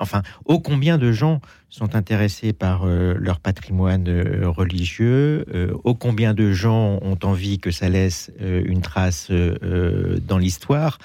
enfin, 0.00 0.22
ô 0.46 0.58
combien 0.60 0.98
de 0.98 1.12
gens 1.12 1.40
sont 1.68 1.94
intéressés 1.94 2.52
par 2.52 2.84
euh, 2.84 3.14
leur 3.18 3.40
patrimoine 3.40 4.08
euh, 4.08 4.48
religieux, 4.48 5.44
euh, 5.54 5.72
ô 5.84 5.94
combien 5.94 6.34
de 6.34 6.52
gens 6.52 6.98
ont 7.02 7.18
envie 7.22 7.58
que 7.58 7.70
ça 7.70 7.88
laisse 7.88 8.32
euh, 8.40 8.62
une 8.66 8.80
trace 8.80 9.28
euh, 9.30 9.56
euh, 9.62 10.18
dans 10.26 10.38
l'histoire. 10.38 10.98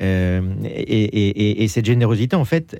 Euh, 0.00 0.42
et, 0.64 0.68
et- 1.04 1.28
et- 1.28 1.64
et 1.64 1.68
cette 1.68 1.86
générosité, 1.86 2.36
en 2.36 2.44
fait, 2.44 2.76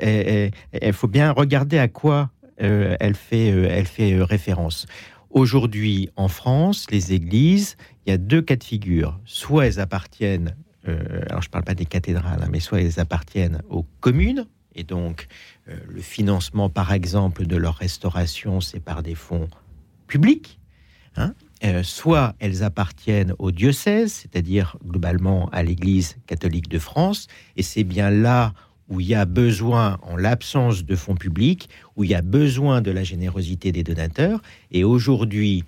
il 0.82 0.92
faut 0.92 1.08
bien 1.08 1.32
regarder 1.32 1.78
à 1.78 1.88
quoi 1.88 2.30
euh, 2.62 2.94
elle 3.00 3.14
fait, 3.14 3.50
euh, 3.52 3.68
elle 3.70 3.86
fait 3.86 4.12
euh, 4.14 4.24
référence. 4.24 4.86
Aujourd'hui, 5.36 6.08
en 6.16 6.28
France, 6.28 6.86
les 6.90 7.12
églises, 7.12 7.76
il 8.06 8.10
y 8.10 8.12
a 8.14 8.16
deux 8.16 8.40
cas 8.40 8.56
de 8.56 8.64
figure. 8.64 9.20
Soit 9.26 9.66
elles 9.66 9.80
appartiennent, 9.80 10.56
euh, 10.88 11.20
alors 11.28 11.42
je 11.42 11.48
ne 11.48 11.50
parle 11.50 11.64
pas 11.64 11.74
des 11.74 11.84
cathédrales, 11.84 12.42
hein, 12.42 12.48
mais 12.50 12.58
soit 12.58 12.80
elles 12.80 12.98
appartiennent 13.00 13.60
aux 13.68 13.84
communes, 14.00 14.46
et 14.74 14.82
donc 14.82 15.26
euh, 15.68 15.76
le 15.90 16.00
financement, 16.00 16.70
par 16.70 16.90
exemple, 16.90 17.44
de 17.44 17.56
leur 17.56 17.74
restauration, 17.74 18.62
c'est 18.62 18.80
par 18.80 19.02
des 19.02 19.14
fonds 19.14 19.50
publics. 20.06 20.58
hein. 21.16 21.34
Euh, 21.64 21.82
soit 21.82 22.34
elles 22.38 22.62
appartiennent 22.62 23.34
au 23.38 23.50
diocèse, 23.50 24.14
c'est-à-dire 24.14 24.78
globalement 24.86 25.50
à 25.50 25.62
l'Église 25.62 26.16
catholique 26.26 26.70
de 26.70 26.78
France, 26.78 27.26
et 27.58 27.62
c'est 27.62 27.84
bien 27.84 28.08
là 28.08 28.54
où 28.88 29.00
il 29.00 29.06
y 29.06 29.14
a 29.14 29.24
besoin, 29.24 29.98
en 30.02 30.16
l'absence 30.16 30.84
de 30.84 30.94
fonds 30.96 31.16
publics, 31.16 31.68
où 31.96 32.04
il 32.04 32.10
y 32.10 32.14
a 32.14 32.22
besoin 32.22 32.80
de 32.80 32.90
la 32.90 33.02
générosité 33.02 33.72
des 33.72 33.82
donateurs. 33.82 34.40
Et 34.70 34.84
aujourd'hui, 34.84 35.64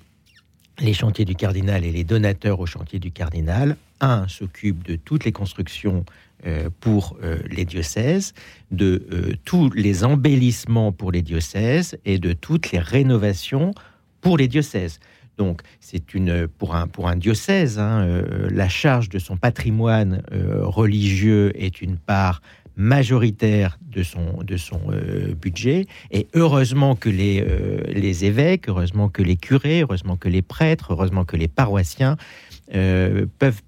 les 0.81 0.93
chantiers 0.93 1.25
du 1.25 1.35
cardinal 1.35 1.85
et 1.85 1.93
les 1.93 2.05
donateurs 2.05 2.61
au 2.61 2.67
chantier 2.67 2.99
du 2.99 3.11
cardinal, 3.11 3.77
un 4.01 4.29
s'occupe 4.29 4.87
de 4.87 4.97
toutes 4.97 5.25
les 5.25 5.33
constructions 5.33 6.05
euh, 6.47 6.71
pour 6.81 7.17
euh, 7.23 7.39
les 7.51 7.65
diocèses, 7.65 8.33
de 8.71 9.05
euh, 9.13 9.33
tous 9.45 9.71
les 9.71 10.05
embellissements 10.05 10.93
pour 10.93 11.11
les 11.11 11.23
diocèses 11.23 11.99
et 12.05 12.19
de 12.19 12.33
toutes 12.33 12.71
les 12.71 12.79
rénovations 12.79 13.73
pour 14.21 14.39
les 14.39 14.47
diocèses. 14.47 15.01
Donc, 15.37 15.63
c'est 15.81 16.15
une 16.15 16.47
pour 16.47 16.77
un 16.77 16.87
pour 16.87 17.09
un 17.09 17.17
diocèse, 17.17 17.79
hein, 17.79 18.23
la 18.51 18.69
charge 18.69 19.09
de 19.09 19.21
son 19.21 19.37
patrimoine 19.37 20.21
religieux 20.33 21.53
est 21.55 21.81
une 21.81 21.97
part 21.97 22.43
majoritaire 22.79 23.77
de 23.83 24.03
son 24.03 24.43
de 24.43 24.57
son 24.57 24.81
euh, 24.91 25.35
budget. 25.35 25.87
Et 26.11 26.29
heureusement 26.35 26.95
que 26.95 27.11
euh, 27.11 27.83
les 27.89 28.25
évêques, 28.25 28.69
heureusement 28.69 29.09
que 29.09 29.23
les 29.23 29.37
curés, 29.37 29.83
heureusement 29.83 30.17
que 30.17 30.29
les 30.29 30.43
prêtres, 30.43 30.93
heureusement 30.93 31.25
que 31.25 31.37
les 31.37 31.49
paroissiens 31.49 32.17
euh, 32.75 33.25
peuvent, 33.39 33.63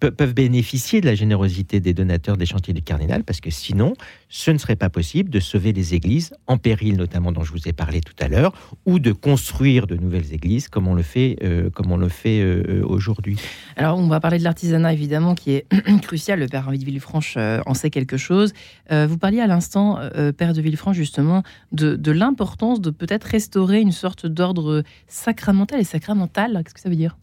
peuvent 0.00 0.34
bénéficier 0.34 1.02
de 1.02 1.06
la 1.06 1.14
générosité 1.14 1.80
des 1.80 1.92
donateurs 1.92 2.38
des 2.38 2.46
chantiers 2.46 2.72
du 2.72 2.80
cardinal, 2.80 3.22
parce 3.22 3.40
que 3.40 3.50
sinon, 3.50 3.92
ce 4.30 4.50
ne 4.50 4.58
serait 4.58 4.76
pas 4.76 4.88
possible 4.88 5.28
de 5.28 5.38
sauver 5.38 5.72
les 5.72 5.94
églises 5.94 6.34
en 6.46 6.56
péril, 6.56 6.96
notamment 6.96 7.30
dont 7.30 7.44
je 7.44 7.52
vous 7.52 7.68
ai 7.68 7.74
parlé 7.74 8.00
tout 8.00 8.14
à 8.18 8.28
l'heure, 8.28 8.54
ou 8.86 9.00
de 9.00 9.12
construire 9.12 9.86
de 9.86 9.96
nouvelles 9.96 10.32
églises 10.32 10.68
comme 10.68 10.88
on 10.88 10.94
le 10.94 11.02
fait, 11.02 11.36
euh, 11.42 11.70
fait 12.08 12.40
euh, 12.40 12.82
aujourd'hui. 12.86 13.36
Alors, 13.76 13.98
on 13.98 14.08
va 14.08 14.18
parler 14.18 14.38
de 14.38 14.44
l'artisanat, 14.44 14.94
évidemment, 14.94 15.34
qui 15.34 15.52
est 15.52 15.66
crucial. 16.02 16.38
Le 16.38 16.46
père 16.46 16.70
de 16.70 16.76
Villefranche 16.76 17.36
en 17.36 17.74
sait 17.74 17.90
quelque 17.90 18.16
chose. 18.16 18.52
Vous 18.90 19.18
parliez 19.18 19.40
à 19.40 19.46
l'instant, 19.46 19.98
père 20.36 20.54
de 20.54 20.60
Villefranche, 20.60 20.96
justement, 20.96 21.42
de, 21.72 21.96
de 21.96 22.12
l'importance 22.12 22.80
de 22.80 22.90
peut-être 22.90 23.24
restaurer 23.24 23.80
une 23.80 23.92
sorte 23.92 24.26
d'ordre 24.26 24.82
sacramental 25.06 25.80
et 25.80 25.84
sacramental. 25.84 26.62
Qu'est-ce 26.64 26.74
que 26.74 26.80
ça 26.80 26.88
veut 26.88 26.96
dire? 26.96 27.16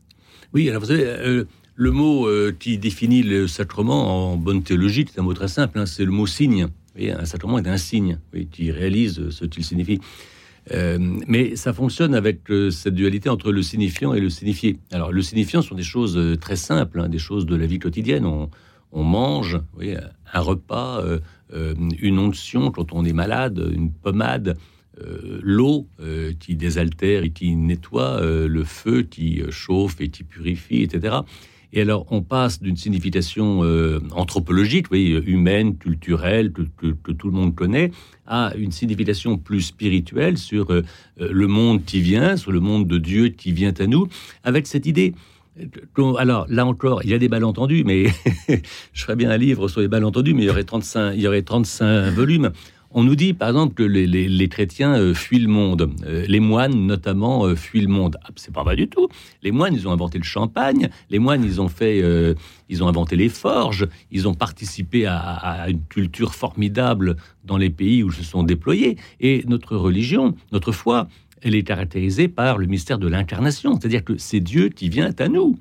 Oui, 0.56 0.70
alors 0.70 0.80
vous 0.80 0.88
savez, 0.88 1.04
euh, 1.06 1.44
le 1.76 1.92
mot 1.92 2.30
euh, 2.30 2.56
qui 2.58 2.78
définit 2.78 3.24
le 3.24 3.46
sacrement 3.46 4.32
en 4.32 4.38
bonne 4.38 4.64
théologie, 4.64 5.06
c'est 5.06 5.20
un 5.20 5.24
mot 5.24 5.34
très 5.34 5.50
simple, 5.50 5.78
hein, 5.78 5.86
c'est 5.86 6.06
le 6.06 6.12
mot 6.12 6.26
signe. 6.26 6.68
Un 6.98 7.26
sacrement 7.26 7.60
est 7.60 7.68
un 7.68 7.76
signe 7.76 8.20
qui 8.54 8.72
réalise 8.72 9.32
ce 9.32 9.44
qu'il 9.44 9.66
signifie. 9.66 10.00
Euh, 10.72 10.98
mais 11.28 11.58
ça 11.58 11.74
fonctionne 11.74 12.16
avec 12.16 12.44
cette 12.72 12.96
dualité 12.96 13.28
entre 13.28 13.52
le 13.52 13.62
signifiant 13.64 14.14
et 14.14 14.22
le 14.22 14.30
signifié. 14.30 14.78
Alors, 14.94 15.12
le 15.12 15.22
signifiant 15.22 15.62
sont 15.62 15.76
des 15.76 15.84
choses 15.84 16.18
très 16.40 16.56
simples, 16.56 17.02
hein, 17.02 17.10
des 17.10 17.20
choses 17.20 17.46
de 17.46 17.58
la 17.58 17.66
vie 17.66 17.80
quotidienne. 17.80 18.26
On, 18.26 19.04
mange, 19.04 19.60
vous 19.74 19.84
un 20.34 20.40
repas, 20.40 21.04
une 21.52 22.18
onction 22.18 22.72
quand 22.72 22.94
on 22.94 23.04
est 23.04 23.12
malade, 23.12 23.62
une 23.76 23.92
pommade, 23.92 24.56
euh, 25.02 25.40
l'eau 25.44 25.88
euh, 26.00 26.32
qui 26.40 26.56
désaltère 26.56 27.24
et 27.24 27.30
qui 27.30 27.54
nettoie, 27.58 28.22
euh, 28.22 28.48
le 28.48 28.64
feu 28.64 29.02
qui 29.02 29.42
chauffe 29.50 30.00
et 30.00 30.08
qui 30.08 30.24
purifie, 30.24 30.84
etc. 30.84 31.18
Et 31.74 31.82
alors, 31.82 32.06
on 32.12 32.22
passe 32.22 32.62
d'une 32.62 32.78
signification 32.78 33.60
anthropologique, 34.12 34.86
oui, 34.92 35.22
humaine, 35.26 35.76
culturelle, 35.76 36.54
que, 36.54 37.12
tout 37.12 37.28
le 37.28 37.34
monde 37.34 37.54
connaît, 37.54 37.92
à 38.26 38.54
une 38.56 38.72
signification 38.72 39.38
plus 39.38 39.62
spirituelle 39.62 40.38
sur 40.38 40.68
le 41.18 41.48
monde 41.48 41.84
qui 41.84 42.00
vient, 42.00 42.38
sur 42.38 42.54
le 42.54 42.62
monde 42.62 42.88
de 42.88 42.98
Dieu 42.98 43.28
qui 43.28 43.52
vient 43.52 43.74
à 43.78 43.88
nous, 43.88 44.08
avec 44.46 44.68
cette 44.68 44.86
idée. 44.86 45.16
Alors, 46.18 46.46
là 46.48 46.66
encore, 46.66 47.04
il 47.04 47.10
y 47.10 47.14
a 47.14 47.18
des 47.18 47.30
malentendus, 47.30 47.84
mais 47.86 48.06
je 48.94 49.02
ferais 49.02 49.16
bien 49.18 49.30
un 49.30 49.38
livre 49.38 49.68
sur 49.68 49.82
les 49.82 49.90
malentendus, 49.90 50.34
mais 50.34 50.44
il 50.44 50.46
y 50.46 50.50
aurait 50.50 50.64
35, 50.64 51.14
il 51.16 51.22
y 51.22 51.28
aurait 51.28 51.42
35 51.42 52.12
volumes. 52.12 52.52
On 52.98 53.04
nous 53.04 53.18
dit, 53.18 53.34
par 53.34 53.50
exemple, 53.50 53.74
que 53.74 53.84
les, 53.84 54.08
les- 54.08 54.30
les 54.30 54.48
chrétiens 54.48 54.96
euh, 54.98 55.14
fuient 55.14 55.40
le 55.40 55.50
monde. 55.50 55.92
Euh, 56.06 56.26
les 56.30 56.40
moines, 56.40 56.74
notamment, 56.88 57.46
euh, 57.46 57.54
fuient 57.56 57.82
le 57.82 57.90
monde. 57.90 58.16
Ah, 58.24 58.30
c'est 58.38 58.54
pas 58.54 58.64
vrai 58.64 58.78
du 58.78 58.88
tout. 58.88 59.10
Les 59.44 59.52
moines, 59.52 59.74
ils 59.74 59.86
ont 59.86 59.92
inventé 59.92 60.18
le 60.18 60.24
champagne. 60.24 60.90
Les 61.10 61.20
moines, 61.20 61.44
ils 61.44 61.60
ont 61.60 61.68
fait, 61.68 62.02
ils 62.70 62.84
ont 62.84 62.88
inventé 62.88 63.18
les 63.18 63.28
forges. 63.28 63.86
Ils 64.12 64.28
ont 64.30 64.34
participé 64.34 65.06
à, 65.08 65.18
à- 65.20 65.70
une 65.70 65.82
culture 65.90 66.34
formidable 66.36 67.18
dans 67.44 67.58
les 67.58 67.70
pays 67.70 68.02
où 68.02 68.12
se 68.12 68.24
sont 68.24 68.44
déployés. 68.44 68.98
Et 69.20 69.44
notre 69.48 69.76
religion, 69.76 70.34
notre 70.54 70.72
foi, 70.72 71.10
elle 71.42 71.54
est 71.56 71.64
caractérisée 71.64 72.30
par 72.30 72.58
le 72.58 72.66
mystère 72.66 72.98
de 72.98 73.08
l'incarnation. 73.10 73.78
C'est-à-dire 73.78 74.06
que 74.06 74.18
c'est 74.18 74.40
Dieu 74.40 74.70
qui 74.70 74.88
vient 74.88 75.12
à 75.20 75.28
nous. 75.28 75.60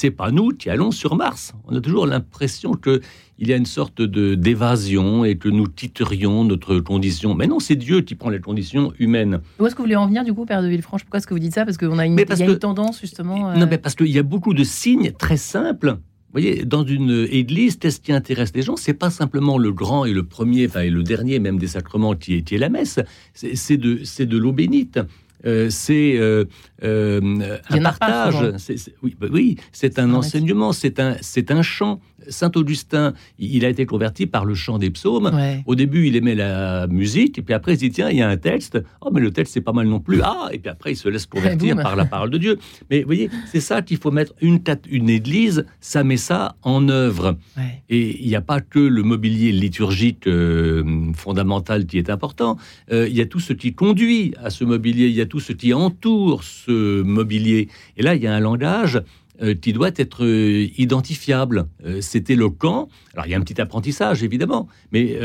C'est 0.00 0.12
pas 0.12 0.30
nous 0.30 0.50
qui 0.50 0.70
allons 0.70 0.92
sur 0.92 1.16
Mars. 1.16 1.54
On 1.66 1.74
a 1.74 1.80
toujours 1.80 2.06
l'impression 2.06 2.70
que 2.74 3.00
il 3.40 3.48
y 3.48 3.52
a 3.52 3.56
une 3.56 3.66
sorte 3.66 4.00
de 4.00 4.36
d'évasion 4.36 5.24
et 5.24 5.34
que 5.36 5.48
nous 5.48 5.66
titerions 5.66 6.44
notre 6.44 6.78
condition. 6.78 7.34
Mais 7.34 7.48
non, 7.48 7.58
c'est 7.58 7.74
Dieu 7.74 8.02
qui 8.02 8.14
prend 8.14 8.30
les 8.30 8.38
conditions 8.38 8.92
humaines. 9.00 9.40
Où 9.58 9.66
est-ce 9.66 9.74
que 9.74 9.78
vous 9.78 9.86
voulez 9.86 9.96
en 9.96 10.06
venir, 10.06 10.22
du 10.22 10.32
coup, 10.32 10.44
père 10.46 10.62
de 10.62 10.68
Villefranche? 10.68 11.02
Pourquoi 11.02 11.18
est-ce 11.18 11.26
que 11.26 11.34
vous 11.34 11.40
dites 11.40 11.54
ça? 11.54 11.64
Parce 11.64 11.76
qu'on 11.78 11.98
a 11.98 12.06
une, 12.06 12.14
parce 12.14 12.38
y 12.38 12.44
a 12.44 12.46
que- 12.46 12.52
une 12.52 12.58
tendance, 12.60 13.00
justement. 13.00 13.50
euh, 13.50 13.56
Non, 13.56 13.66
mais 13.68 13.78
parce 13.78 13.96
qu'il 13.96 14.06
y 14.06 14.20
a 14.20 14.22
beaucoup 14.22 14.54
de 14.54 14.62
signes 14.62 15.10
très 15.18 15.36
simples. 15.36 15.88
Vous 15.96 16.32
voyez, 16.32 16.64
dans 16.64 16.84
une 16.84 17.26
église, 17.28 17.74
qu'est-ce 17.76 18.00
qui 18.00 18.12
intéresse 18.12 18.52
les 18.54 18.62
gens? 18.62 18.76
C'est 18.76 18.94
pas 18.94 19.10
simplement 19.10 19.58
le 19.58 19.72
grand 19.72 20.04
et 20.04 20.12
le 20.12 20.22
premier, 20.22 20.66
enfin 20.68 20.82
et 20.82 20.90
le 20.90 21.02
dernier 21.02 21.40
même 21.40 21.58
des 21.58 21.66
sacrements 21.66 22.14
qui 22.14 22.34
est, 22.36 22.42
qui 22.42 22.54
est 22.54 22.58
la 22.58 22.68
messe. 22.68 23.00
C'est 23.34 23.76
de, 23.78 24.04
c'est 24.04 24.26
de 24.26 24.38
l'eau 24.38 24.52
bénite. 24.52 25.00
euh, 25.46 25.70
c'est 25.70 26.16
euh, 26.18 26.44
euh, 26.84 27.58
un 27.70 27.80
partage. 27.80 28.54
oui, 29.02 29.16
bah 29.18 29.26
oui, 29.30 29.56
c'est 29.72 29.98
un 29.98 30.12
enseignement, 30.14 30.72
c'est 30.72 31.00
un, 31.00 31.16
c'est 31.20 31.50
un 31.50 31.62
chant. 31.62 32.00
Saint 32.28 32.50
Augustin, 32.56 33.14
il 33.38 33.64
a 33.64 33.68
été 33.68 33.86
converti 33.86 34.26
par 34.26 34.44
le 34.44 34.54
chant 34.54 34.78
des 34.78 34.90
psaumes. 34.90 35.30
Ouais. 35.32 35.62
Au 35.66 35.74
début, 35.74 36.08
il 36.08 36.16
aimait 36.16 36.34
la 36.34 36.86
musique, 36.86 37.38
et 37.38 37.42
puis 37.42 37.54
après, 37.54 37.74
il 37.74 37.78
dit 37.78 37.90
tiens, 37.90 38.10
il 38.10 38.18
y 38.18 38.22
a 38.22 38.28
un 38.28 38.36
texte. 38.36 38.82
Oh, 39.00 39.10
mais 39.12 39.20
le 39.20 39.30
texte, 39.30 39.54
c'est 39.54 39.60
pas 39.60 39.72
mal 39.72 39.86
non 39.86 40.00
plus. 40.00 40.20
Ah, 40.22 40.48
et 40.52 40.58
puis 40.58 40.68
après, 40.68 40.92
il 40.92 40.96
se 40.96 41.08
laisse 41.08 41.26
convertir 41.26 41.74
boum. 41.74 41.82
par 41.82 41.96
la 41.96 42.04
parole 42.04 42.30
de 42.30 42.38
Dieu. 42.38 42.58
Mais 42.90 43.00
vous 43.00 43.06
voyez, 43.06 43.30
c'est 43.50 43.60
ça 43.60 43.82
qu'il 43.82 43.98
faut 43.98 44.10
mettre. 44.10 44.34
Une, 44.40 44.60
une 44.90 45.08
église, 45.08 45.64
ça 45.80 46.04
met 46.04 46.16
ça 46.16 46.56
en 46.62 46.88
œuvre. 46.88 47.38
Ouais. 47.56 47.82
Et 47.88 48.22
il 48.22 48.28
n'y 48.28 48.36
a 48.36 48.40
pas 48.40 48.60
que 48.60 48.78
le 48.78 49.02
mobilier 49.02 49.52
liturgique 49.52 50.26
euh, 50.26 51.12
fondamental 51.14 51.86
qui 51.86 51.98
est 51.98 52.10
important. 52.10 52.56
Euh, 52.92 53.08
il 53.08 53.16
y 53.16 53.20
a 53.20 53.26
tout 53.26 53.40
ce 53.40 53.52
qui 53.52 53.74
conduit 53.74 54.34
à 54.42 54.50
ce 54.50 54.64
mobilier. 54.64 55.06
Il 55.06 55.14
y 55.14 55.20
a 55.20 55.26
tout 55.26 55.40
ce 55.40 55.52
qui 55.52 55.72
entoure 55.72 56.44
ce 56.44 56.67
mobilier. 56.68 57.68
Et 57.96 58.02
là, 58.02 58.14
il 58.14 58.22
y 58.22 58.26
a 58.26 58.34
un 58.34 58.40
langage 58.40 59.02
euh, 59.40 59.54
qui 59.54 59.72
doit 59.72 59.92
être 59.94 60.24
euh, 60.24 60.66
identifiable. 60.78 61.68
Euh, 61.84 62.00
C'était 62.00 62.34
le 62.34 62.50
camp. 62.50 62.88
Alors, 63.14 63.26
il 63.26 63.30
y 63.30 63.34
a 63.34 63.38
un 63.38 63.42
petit 63.42 63.60
apprentissage, 63.60 64.24
évidemment, 64.24 64.66
mais 64.90 65.16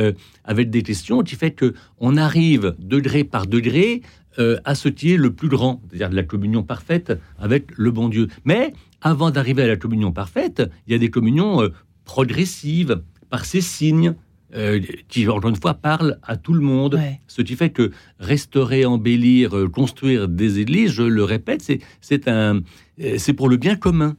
avec 0.44 0.70
des 0.70 0.84
questions 0.84 1.24
qui 1.24 1.36
fait 1.36 1.52
que 1.52 1.74
on 2.00 2.16
arrive 2.16 2.76
degré 2.78 3.24
par 3.24 3.48
degré 3.48 4.02
à 4.38 4.74
ce 4.74 4.90
qui 4.90 5.14
est 5.14 5.18
le 5.18 5.32
plus 5.32 5.48
grand, 5.48 5.82
c'est-à-dire 5.90 6.10
la 6.10 6.24
communion 6.24 6.64
parfaite 6.64 7.14
avec 7.38 7.68
le 7.78 7.92
bon 7.92 8.10
Dieu. 8.10 8.28
Mais 8.46 8.74
avant 9.02 9.30
d'arriver 9.30 9.64
à 9.64 9.68
la 9.68 9.76
communion 9.78 10.12
parfaite, 10.12 10.64
il 10.88 10.94
y 10.94 10.96
a 10.96 11.00
des 11.00 11.12
communions 11.12 11.70
progressives 12.04 13.02
par 13.30 13.46
ces 13.46 13.62
signes 13.62 14.16
euh, 14.54 14.80
qui, 15.10 15.28
encore 15.28 15.50
une 15.50 15.56
fois, 15.56 15.74
parlent 15.74 16.20
à 16.24 16.38
tout 16.38 16.54
le 16.54 16.62
monde. 16.62 16.96
Ouais. 16.96 17.20
Ce 17.28 17.42
qui 17.42 17.56
fait 17.56 17.70
que 17.70 17.92
restaurer, 18.20 18.86
embellir, 18.86 19.58
euh, 19.58 19.70
construire 19.70 20.28
des 20.28 20.60
églises, 20.60 20.92
je 20.92 21.04
le 21.04 21.24
répète, 21.24 21.62
c'est 22.02 22.28
un 22.28 22.62
euh, 23.02 23.16
c'est 23.18 23.34
pour 23.34 23.50
le 23.50 23.58
bien 23.58 23.76
commun. 23.76 24.16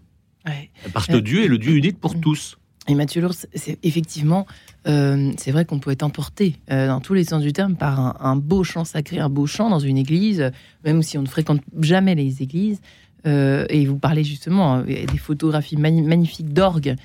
Ouais. 0.47 0.71
Parce 0.93 1.07
que 1.07 1.17
Dieu 1.17 1.45
est 1.45 1.49
le 1.49 1.59
Dieu 1.59 1.75
unique 1.75 1.99
pour 1.99 2.17
mm. 2.17 2.21
tous. 2.21 2.59
Et 2.87 2.95
Mathieu 2.95 3.23
Lours, 3.23 3.47
c'est 3.55 3.79
effectivement, 3.83 4.47
euh, 4.87 5.33
c'est 5.39 5.53
vrai 5.53 5.65
qu'on 5.65 5.79
peut 5.79 5.91
être 5.91 6.03
emporté 6.03 6.57
euh, 6.71 6.89
dans 6.89 7.01
tous 7.01 7.15
les 7.15 7.25
sens 7.25 7.43
du 7.43 7.53
terme 7.55 7.77
par 7.77 7.99
un, 7.99 8.17
un 8.21 8.37
beau 8.37 8.63
chant 8.63 8.85
sacré, 8.85 9.19
un 9.19 9.31
beau 9.31 9.47
chant 9.47 9.71
dans 9.71 9.79
une 9.79 9.97
église, 9.97 10.51
même 10.85 11.03
si 11.03 11.17
on 11.17 11.23
ne 11.23 11.27
fréquente 11.27 11.63
jamais 11.81 12.15
les 12.15 12.43
églises. 12.43 12.81
Euh, 13.27 13.65
et 13.71 13.87
vous 13.87 13.99
parlez 13.99 14.23
justement 14.23 14.83
des 14.83 15.07
photographies 15.17 15.79
magnifiques 15.79 16.53
d'orgue. 16.53 16.97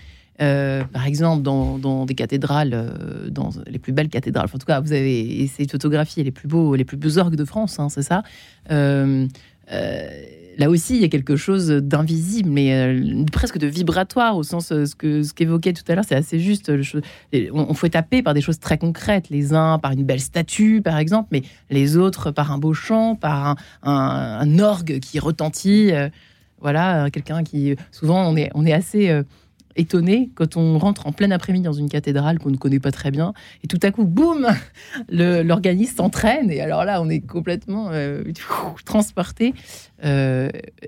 Euh, 0.41 0.83
par 0.85 1.05
exemple, 1.05 1.43
dans, 1.43 2.05
des 2.05 2.15
cathédrales, 2.15 2.71
euh, 2.73 3.29
dans 3.29 3.49
les 3.67 3.79
plus 3.79 3.91
belles 3.91 4.09
cathédrales. 4.09 4.45
Enfin, 4.45 4.55
en 4.55 4.59
tout 4.59 4.65
cas, 4.65 4.79
vous 4.79 4.93
avez 4.93 5.41
essayé 5.41 5.65
de 5.65 5.71
photographier 5.71 6.23
les 6.23 6.31
plus 6.31 6.47
beaux, 6.47 6.75
les 6.75 6.85
plus 6.85 6.97
beaux 6.97 7.17
orgues 7.17 7.35
de 7.35 7.45
France, 7.45 7.79
hein, 7.79 7.89
c'est 7.89 8.03
ça. 8.03 8.23
Euh, 8.71 9.27
là 10.57 10.69
aussi, 10.69 10.95
il 10.95 11.01
y 11.01 11.05
a 11.05 11.09
quelque 11.09 11.35
chose 11.35 11.67
d'invisible, 11.67 12.49
mais 12.49 12.95
presque 13.31 13.57
de 13.57 13.67
vibratoire 13.67 14.37
au 14.37 14.43
sens 14.43 14.67
ce 14.69 14.95
que 14.95 15.23
ce 15.23 15.33
qu'évoquait 15.33 15.73
tout 15.73 15.83
à 15.89 15.95
l'heure, 15.95 16.05
c'est 16.07 16.15
assez 16.15 16.39
juste. 16.39 16.71
on, 16.71 17.41
on 17.53 17.73
faut 17.73 17.89
taper 17.89 18.23
par 18.23 18.33
des 18.33 18.41
choses 18.41 18.59
très 18.59 18.77
concrètes, 18.77 19.29
les 19.29 19.53
uns 19.53 19.77
par 19.77 19.91
une 19.91 20.05
belle 20.05 20.21
statue, 20.21 20.81
par 20.81 20.97
exemple, 20.97 21.29
mais 21.31 21.43
les 21.69 21.97
autres 21.97 22.31
par 22.31 22.51
un 22.51 22.57
beau 22.57 22.73
chant, 22.73 23.15
par 23.15 23.57
un, 23.83 24.59
orgue 24.59 24.99
qui 24.99 25.19
retentit. 25.19 25.91
voilà, 26.61 27.09
quelqu'un 27.11 27.43
qui 27.43 27.75
souvent 27.91 28.33
on 28.33 28.65
est 28.65 28.73
assez 28.73 29.23
étonné 29.79 30.29
quand 30.35 30.57
on 30.57 30.77
rentre 30.77 31.07
en 31.07 31.11
plein 31.11 31.31
après-midi 31.31 31.63
dans 31.65 31.73
une 31.73 31.89
cathédrale 31.89 32.37
qu'on 32.39 32.51
ne 32.51 32.57
connaît 32.57 32.79
pas 32.79 32.91
très 32.91 33.11
bien 33.11 33.33
et 33.63 33.67
tout 33.67 33.79
à 33.81 33.91
coup 33.91 34.03
boum 34.05 34.47
l'organisme 35.09 35.95
s'entraîne 35.97 36.51
et 36.51 36.61
alors 36.61 36.85
là 36.85 37.01
on 37.01 37.09
est 37.09 37.21
complètement 37.21 37.89
euh, 37.91 38.23
transporté 38.85 39.53
Euh, 40.05 40.47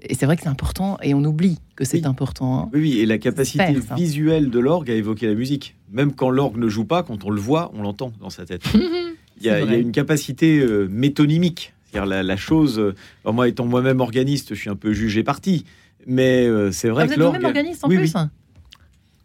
et 0.10 0.16
c'est 0.16 0.26
vrai 0.26 0.38
que 0.38 0.44
c'est 0.44 0.48
important 0.48 0.98
et 1.04 1.14
on 1.14 1.24
oublie 1.26 1.58
que 1.76 1.84
c'est 1.84 1.98
Oui. 1.98 2.06
important 2.06 2.60
hein. 2.62 2.70
Oui, 2.74 2.80
oui, 2.80 3.00
et 3.00 3.06
la 3.06 3.18
capacité 3.18 3.74
Faire, 3.82 3.96
visuelle 3.98 4.50
de 4.50 4.58
l'orgue 4.60 4.90
à 4.90 4.94
évoquer 4.94 5.28
la 5.28 5.34
musique. 5.34 5.76
Même 5.92 6.14
quand 6.14 6.30
l'orgue 6.30 6.56
ne 6.58 6.70
joue 6.70 6.86
pas, 6.86 7.04
quand 7.04 7.26
on 7.26 7.30
le 7.30 7.42
voit, 7.42 7.72
on 7.74 7.82
l'entend 7.82 8.14
dans 8.22 8.30
sa 8.30 8.46
tête. 8.46 8.64
Il 8.74 9.46
y, 9.46 9.50
a, 9.50 9.56
C'est 9.56 9.60
il 9.64 9.66
y 9.66 9.68
a 9.68 9.72
vrai. 9.72 9.82
une 9.82 9.92
capacité 9.92 10.60
euh, 10.60 10.88
métonymique. 10.90 11.74
C'est-à-dire 11.92 12.08
la, 12.08 12.24
la 12.24 12.38
chose. 12.38 12.80
euh, 12.80 12.96
moi, 13.30 13.50
étant 13.50 13.66
moi-même 13.66 14.00
organiste, 14.00 14.54
je 14.56 14.60
suis 14.62 14.70
un 14.70 14.76
peu 14.78 14.94
jugé 14.94 15.24
parti. 15.24 15.66
Mais 16.08 16.46
euh, 16.48 16.72
c'est 16.72 16.88
vrai 16.90 17.04
Ah, 17.04 17.08
vous 17.08 17.14
que 17.16 17.20
êtes 17.20 17.26
vous-même 17.26 17.46
organiste 17.46 17.84
en 17.84 17.90
oui, 17.90 17.98
plus 17.98 18.14
oui. 18.16 18.22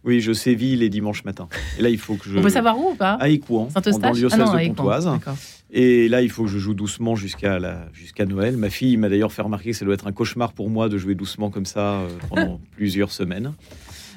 Oui, 0.06 0.20
je 0.20 0.32
sévis 0.32 0.76
les 0.76 0.88
dimanches 0.88 1.24
matins. 1.24 1.48
Et 1.78 1.82
là, 1.82 1.88
il 1.90 1.98
faut 1.98 2.14
que 2.14 2.30
je. 2.30 2.38
on 2.38 2.42
peut 2.42 2.48
savoir 2.48 2.78
où 2.78 2.92
ou 2.92 2.94
pas 2.94 3.14
À 3.14 3.28
Écouen, 3.28 3.68
dans 3.74 4.10
le 4.10 4.14
diocèse 4.14 4.40
Ah 4.40 4.44
non, 4.46 4.54
de. 4.62 4.68
Pontoise. 4.68 5.10
Et 5.72 6.08
là, 6.08 6.22
il 6.22 6.30
faut 6.30 6.44
que 6.44 6.48
je 6.50 6.58
joue 6.58 6.74
doucement 6.74 7.16
jusqu'à 7.16 7.58
la... 7.58 7.88
jusqu'à 7.92 8.24
Noël. 8.24 8.56
Ma 8.56 8.70
fille 8.70 8.96
m'a 8.96 9.08
d'ailleurs 9.08 9.32
fait 9.32 9.42
remarquer 9.42 9.72
que 9.72 9.76
ça 9.76 9.84
doit 9.84 9.94
être 9.94 10.06
un 10.06 10.12
cauchemar 10.12 10.52
pour 10.52 10.70
moi 10.70 10.88
de 10.88 10.96
jouer 10.96 11.16
doucement 11.16 11.50
comme 11.50 11.66
ça 11.66 11.94
euh, 11.94 12.08
pendant 12.30 12.60
plusieurs 12.76 13.10
semaines. 13.10 13.52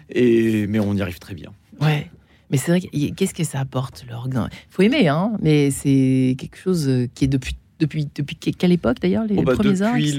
Et... 0.10 0.68
Mais 0.68 0.80
on 0.80 0.94
y 0.94 1.02
arrive 1.02 1.18
très 1.20 1.34
bien. 1.34 1.52
Ouais. 1.82 2.10
Mais 2.52 2.58
c'est 2.58 2.72
vrai, 2.72 2.82
que- 2.82 3.14
qu'est-ce 3.14 3.34
que 3.34 3.44
ça 3.44 3.60
apporte 3.60 4.06
l'orgue 4.10 4.38
faut 4.70 4.82
aimer, 4.82 5.08
hein, 5.08 5.34
mais 5.42 5.70
c'est 5.72 6.36
quelque 6.38 6.58
chose 6.58 6.88
euh, 6.88 7.08
qui 7.14 7.26
est 7.26 7.28
depuis, 7.28 7.56
depuis, 7.80 8.08
depuis 8.16 8.36
que- 8.36 8.52
quelle 8.52 8.72
époque 8.72 8.98
d'ailleurs 9.02 9.26
Les 9.26 9.36
Oh, 9.38 9.44
bah, 9.44 9.54
premiers 9.54 9.72
depuis 9.72 10.12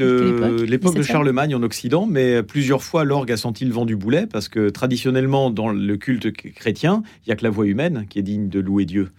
l'époque 0.66 0.94
de 0.94 1.00
17e? 1.00 1.02
Charlemagne 1.12 1.54
en 1.54 1.62
Occident, 1.62 2.06
mais 2.06 2.42
plusieurs 2.42 2.82
fois 2.82 3.04
l'orgue 3.04 3.32
a 3.32 3.36
senti 3.36 3.64
le 3.64 3.72
vent 3.72 3.84
du 3.86 3.96
boulet? 3.96 4.26
Parce 4.26 4.48
que 4.48 4.68
traditionnellement, 4.70 5.50
dans 5.50 5.68
le 5.70 5.96
culte 5.96 6.22
ch- 6.24 6.54
chrétien, 6.54 7.02
il 7.26 7.28
n'y 7.28 7.32
a 7.32 7.36
que 7.36 7.44
la 7.44 7.50
voix 7.50 7.66
humaine 7.66 8.06
qui 8.08 8.18
est 8.18 8.22
digne 8.22 8.48
de 8.48 8.60
louer 8.60 8.84
Dieu. 8.86 9.10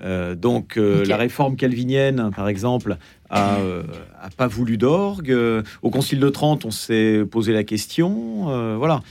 Euh, 0.00 0.36
donc 0.36 0.76
euh, 0.76 1.04
la 1.04 1.16
réforme 1.16 1.56
calvinienne, 1.56 2.30
par 2.36 2.48
exemple, 2.48 2.98
a, 3.30 3.56
euh, 3.56 3.82
a 4.22 4.30
pas 4.30 4.46
voulu 4.46 4.76
d'orgue. 4.76 5.36
Au 5.82 5.90
Concile 5.90 6.20
de 6.20 6.28
Trente, 6.28 6.64
on 6.64 6.70
s'est 6.70 7.24
posé 7.30 7.52
la 7.52 7.64
question. 7.64 8.76
voilà. 8.78 9.02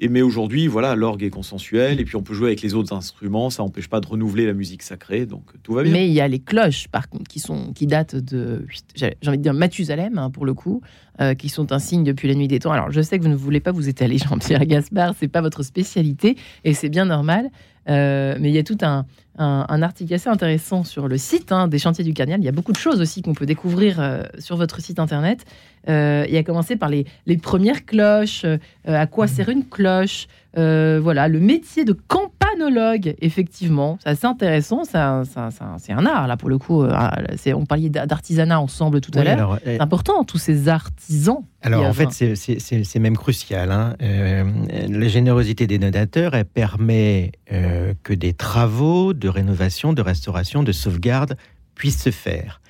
Et 0.00 0.08
mais 0.08 0.22
aujourd'hui, 0.22 0.66
voilà, 0.66 0.96
l'orgue 0.96 1.22
est 1.22 1.30
consensuel 1.30 2.00
et 2.00 2.04
puis 2.04 2.16
on 2.16 2.22
peut 2.22 2.34
jouer 2.34 2.48
avec 2.48 2.62
les 2.62 2.74
autres 2.74 2.92
instruments. 2.92 3.48
Ça 3.50 3.62
n'empêche 3.62 3.88
pas 3.88 4.00
de 4.00 4.06
renouveler 4.06 4.44
la 4.46 4.52
musique 4.52 4.82
sacrée, 4.82 5.24
donc 5.24 5.52
tout 5.62 5.72
va 5.72 5.82
bien. 5.82 5.92
Mais 5.92 6.08
il 6.08 6.12
y 6.12 6.20
a 6.20 6.26
les 6.26 6.40
cloches, 6.40 6.88
par 6.88 7.08
contre, 7.08 7.28
qui, 7.28 7.38
sont, 7.38 7.72
qui 7.72 7.86
datent 7.86 8.16
de, 8.16 8.66
j'ai 8.94 9.16
j'ai 9.22 9.28
envie 9.28 9.38
de 9.38 9.42
dire, 9.42 9.54
Mathusalem, 9.54 10.18
hein, 10.18 10.30
pour 10.30 10.46
le 10.46 10.54
coup, 10.54 10.82
euh, 11.20 11.34
qui 11.34 11.48
sont 11.48 11.72
un 11.72 11.78
signe 11.78 12.02
depuis 12.02 12.26
la 12.26 12.34
nuit 12.34 12.48
des 12.48 12.58
temps. 12.58 12.72
Alors, 12.72 12.90
je 12.90 13.00
sais 13.00 13.18
que 13.18 13.22
vous 13.22 13.28
ne 13.28 13.36
voulez 13.36 13.60
pas 13.60 13.70
vous 13.70 13.88
étaler, 13.88 14.18
Jean-Pierre 14.28 14.66
Gaspard, 14.66 15.14
c'est 15.18 15.28
pas 15.28 15.40
votre 15.40 15.62
spécialité, 15.62 16.36
et 16.64 16.74
c'est 16.74 16.88
bien 16.88 17.04
normal. 17.04 17.50
Euh, 17.88 18.36
mais 18.40 18.48
il 18.50 18.54
y 18.54 18.58
a 18.58 18.62
tout 18.62 18.78
un, 18.82 19.04
un, 19.38 19.66
un 19.68 19.82
article 19.82 20.14
assez 20.14 20.28
intéressant 20.28 20.84
sur 20.84 21.08
le 21.08 21.18
site 21.18 21.52
hein, 21.52 21.68
des 21.68 21.78
Chantiers 21.78 22.04
du 22.04 22.14
Cardinal. 22.14 22.40
Il 22.40 22.44
y 22.44 22.48
a 22.48 22.52
beaucoup 22.52 22.72
de 22.72 22.78
choses 22.78 23.00
aussi 23.00 23.22
qu'on 23.22 23.34
peut 23.34 23.46
découvrir 23.46 24.00
euh, 24.00 24.22
sur 24.38 24.56
votre 24.56 24.80
site 24.80 24.98
internet. 24.98 25.44
Euh, 25.88 26.24
et 26.28 26.38
à 26.38 26.42
commencer 26.42 26.76
par 26.76 26.88
les, 26.88 27.04
les 27.26 27.36
premières 27.36 27.84
cloches, 27.84 28.44
euh, 28.44 28.58
à 28.86 29.06
quoi 29.06 29.26
sert 29.26 29.50
une 29.50 29.64
cloche, 29.64 30.28
voilà, 30.56 31.28
le 31.28 31.40
métier 31.40 31.84
de 31.84 31.92
campanologue, 32.58 33.14
effectivement, 33.20 33.98
c'est 34.02 34.10
assez 34.10 34.26
intéressant. 34.26 34.82
C'est 34.84 34.98
un 34.98 36.06
art, 36.06 36.26
là, 36.26 36.36
pour 36.36 36.48
le 36.48 36.58
coup. 36.58 36.82
euh, 36.82 36.90
ah, 36.92 37.16
On 37.54 37.66
parlait 37.66 37.88
d'a- 37.90 38.06
d'artisanat 38.06 38.60
ensemble 38.60 39.00
tout 39.00 39.10
à 39.14 39.20
Oui, 39.20 39.24
l'heure. 39.26 39.58
C'est 39.64 39.80
important, 39.80 40.24
tous 40.24 40.38
ces 40.38 40.68
artisans. 40.68 41.42
Alors 41.62 41.84
en 41.86 41.92
fait, 41.92 42.10
c'est- 42.10 42.98
même 42.98 43.16
crucial. 43.16 43.70
hein. 43.70 43.96
Euh, 44.02 44.44
la 44.88 45.08
générosité 45.08 45.66
des 45.66 45.78
donateurs, 45.78 46.34
elle 46.34 46.44
permet 46.44 47.32
euh, 47.52 47.92
que 48.02 48.12
des 48.14 48.32
travaux 48.32 49.12
de 49.14 49.28
rénovation, 49.28 49.92
de 49.92 50.02
restauration, 50.02 50.62
de 50.62 50.72
sauvegarde 50.72 51.36
puissent 51.74 52.02
se 52.02 52.10
faire. 52.10 52.60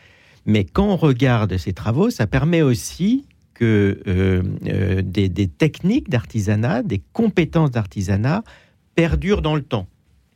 Mais 0.46 0.64
quand 0.64 0.86
on 0.86 0.96
regarde 0.96 1.56
ces 1.56 1.72
travaux, 1.72 2.10
ça 2.10 2.26
permet 2.26 2.62
aussi 2.62 3.26
que 3.54 4.00
euh, 4.08 4.42
euh, 4.66 5.02
des, 5.02 5.28
des 5.28 5.46
techniques 5.48 6.10
d'artisanat, 6.10 6.82
des 6.82 7.02
compétences 7.12 7.70
d'artisanat 7.70 8.42
perdurent 8.94 9.42
dans 9.42 9.54
le 9.54 9.62
temps. 9.62 9.86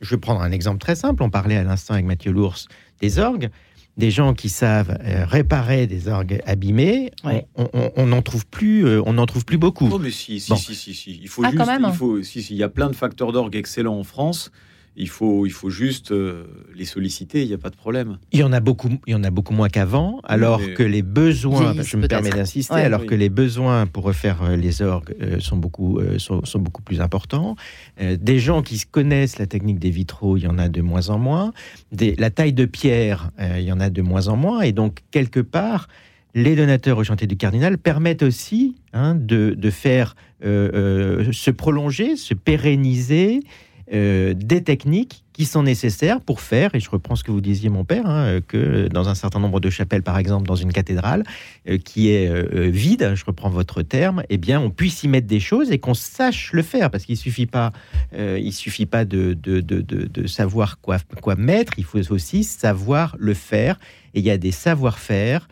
Je 0.01 0.11
vais 0.11 0.19
prendre 0.19 0.41
un 0.41 0.51
exemple 0.51 0.79
très 0.79 0.95
simple. 0.95 1.23
On 1.23 1.29
parlait 1.29 1.57
à 1.57 1.63
l'instant 1.63 1.93
avec 1.93 2.05
Mathieu 2.05 2.31
Lours 2.31 2.57
des 3.01 3.19
orgues. 3.19 3.49
Des 3.97 4.11
gens 4.11 4.33
qui 4.33 4.47
savent 4.47 4.97
euh, 5.03 5.25
réparer 5.25 5.85
des 5.85 6.07
orgues 6.07 6.39
abîmés, 6.45 7.11
Ouais. 7.25 7.47
on- 7.55 7.67
on 7.73 7.91
on 7.97 8.05
n'en 8.07 8.21
trouve 8.21 8.45
plus, 8.45 8.85
euh, 8.85 9.01
on 9.05 9.13
n'en 9.13 9.25
trouve 9.25 9.43
plus 9.43 9.57
beaucoup. 9.57 9.89
Oh, 9.91 9.99
mais 9.99 10.11
si, 10.11 10.39
si, 10.39 10.49
Bon. 10.51 10.55
si, 10.55 10.73
si, 10.73 10.93
si. 10.93 11.19
Il 11.21 11.27
faut 11.27 11.43
Ah, 11.43 11.49
juste, 11.51 11.57
quand 11.57 11.65
même. 11.69 11.85
il 11.85 11.93
faut, 11.93 12.23
si, 12.23 12.41
si, 12.41 12.53
il 12.53 12.57
y 12.57 12.63
a 12.63 12.69
plein 12.69 12.87
de 12.89 12.95
facteurs 12.95 13.33
d'orgue 13.33 13.57
excellents 13.57 13.99
en 13.99 14.05
France. 14.05 14.51
Il 15.01 15.07
faut, 15.07 15.45
il 15.45 15.51
faut 15.51 15.69
juste 15.69 16.11
euh, 16.11 16.43
les 16.75 16.83
solliciter. 16.83 17.41
Il 17.41 17.47
n'y 17.47 17.53
a 17.53 17.57
pas 17.57 17.69
de 17.69 17.77
problème. 17.77 18.17
Il 18.33 18.39
y 18.39 18.43
en 18.43 18.51
a 18.51 18.59
beaucoup, 18.59 18.89
il 19.07 19.11
y 19.11 19.15
en 19.15 19.23
a 19.23 19.29
beaucoup 19.31 19.53
moins 19.53 19.69
qu'avant, 19.69 20.19
alors 20.25 20.59
mais- 20.59 20.73
que 20.73 20.83
les 20.83 21.01
besoins, 21.03 21.73
je 21.81 21.95
me 21.95 22.07
permets 22.07 22.29
d'insister, 22.31 22.73
Ouais. 22.73 22.81
alors 22.83 23.01
Oui. 23.01 23.07
que 23.07 23.15
les 23.15 23.29
besoins 23.29 23.85
pour 23.87 24.03
refaire 24.03 24.43
euh, 24.43 24.57
les 24.57 24.81
orgues 24.81 25.15
euh, 25.21 25.39
sont 25.39 25.55
beaucoup, 25.55 25.99
euh, 25.99 26.19
sont, 26.19 26.43
sont 26.43 26.59
beaucoup 26.59 26.81
plus 26.81 26.99
importants. 26.99 27.55
Des 27.97 28.39
gens 28.39 28.61
qui 28.61 28.77
connaissent 28.91 29.39
la 29.39 29.47
technique 29.47 29.79
des 29.79 29.89
vitraux, 29.89 30.35
il 30.35 30.43
y 30.43 30.47
en 30.47 30.57
a 30.57 30.67
de 30.67 30.81
moins 30.81 31.09
en 31.09 31.17
moins. 31.17 31.53
Des, 31.93 32.15
la 32.17 32.29
taille 32.29 32.53
de 32.53 32.65
pierre, 32.65 33.31
il 33.39 33.63
y 33.63 33.71
en 33.71 33.79
a 33.79 33.89
de 33.89 34.01
moins 34.01 34.27
en 34.27 34.35
moins. 34.35 34.61
Et 34.61 34.73
donc 34.73 34.99
quelque 35.11 35.39
part, 35.39 35.87
les 36.35 36.55
donateurs 36.55 36.97
au 36.97 37.03
chantier 37.05 37.25
du 37.27 37.37
cardinal 37.37 37.77
permettent 37.77 38.21
aussi 38.23 38.75
hein, 38.93 39.15
de, 39.15 39.55
de 39.57 39.69
faire 39.69 40.15
euh, 40.45 40.69
euh, 41.25 41.31
se 41.31 41.51
prolonger, 41.51 42.15
se 42.17 42.33
pérenniser. 42.33 43.39
Euh, 43.91 44.33
des 44.35 44.63
techniques 44.63 45.23
qui 45.33 45.45
sont 45.45 45.63
nécessaires 45.63 46.21
pour 46.21 46.41
faire, 46.41 46.75
et 46.75 46.79
je 46.79 46.89
reprends 46.89 47.15
ce 47.15 47.23
que 47.23 47.31
vous 47.31 47.41
disiez, 47.41 47.69
mon 47.69 47.85
père, 47.85 48.05
hein, 48.05 48.39
que 48.47 48.87
dans 48.87 49.09
un 49.09 49.15
certain 49.15 49.39
nombre 49.39 49.59
de 49.59 49.69
chapelles, 49.69 50.03
par 50.03 50.19
exemple, 50.19 50.45
dans 50.45 50.55
une 50.55 50.71
cathédrale 50.71 51.23
euh, 51.67 51.77
qui 51.77 52.09
est 52.09 52.27
euh, 52.27 52.69
vide, 52.69 53.13
je 53.15 53.25
reprends 53.25 53.49
votre 53.49 53.81
terme, 53.81 54.21
eh 54.29 54.37
bien, 54.37 54.59
on 54.61 54.69
puisse 54.69 55.03
y 55.03 55.07
mettre 55.07 55.27
des 55.27 55.39
choses 55.39 55.71
et 55.71 55.79
qu'on 55.79 55.93
sache 55.95 56.53
le 56.53 56.61
faire, 56.61 56.91
parce 56.91 57.05
qu'il 57.05 57.17
suffit 57.17 57.47
pas, 57.47 57.71
il 58.15 58.53
suffit 58.53 58.85
pas 58.85 59.05
de, 59.05 59.33
de, 59.33 59.61
de, 59.61 59.81
de, 59.81 60.27
savoir 60.27 60.79
quoi, 60.79 60.97
quoi 61.21 61.35
mettre, 61.35 61.73
il 61.77 61.83
faut 61.83 62.11
aussi 62.11 62.43
savoir 62.43 63.15
le 63.17 63.33
faire. 63.33 63.79
Et 64.13 64.19
il 64.19 64.25
y 64.25 64.31
a 64.31 64.37
des 64.37 64.51
savoir-faire 64.51 65.47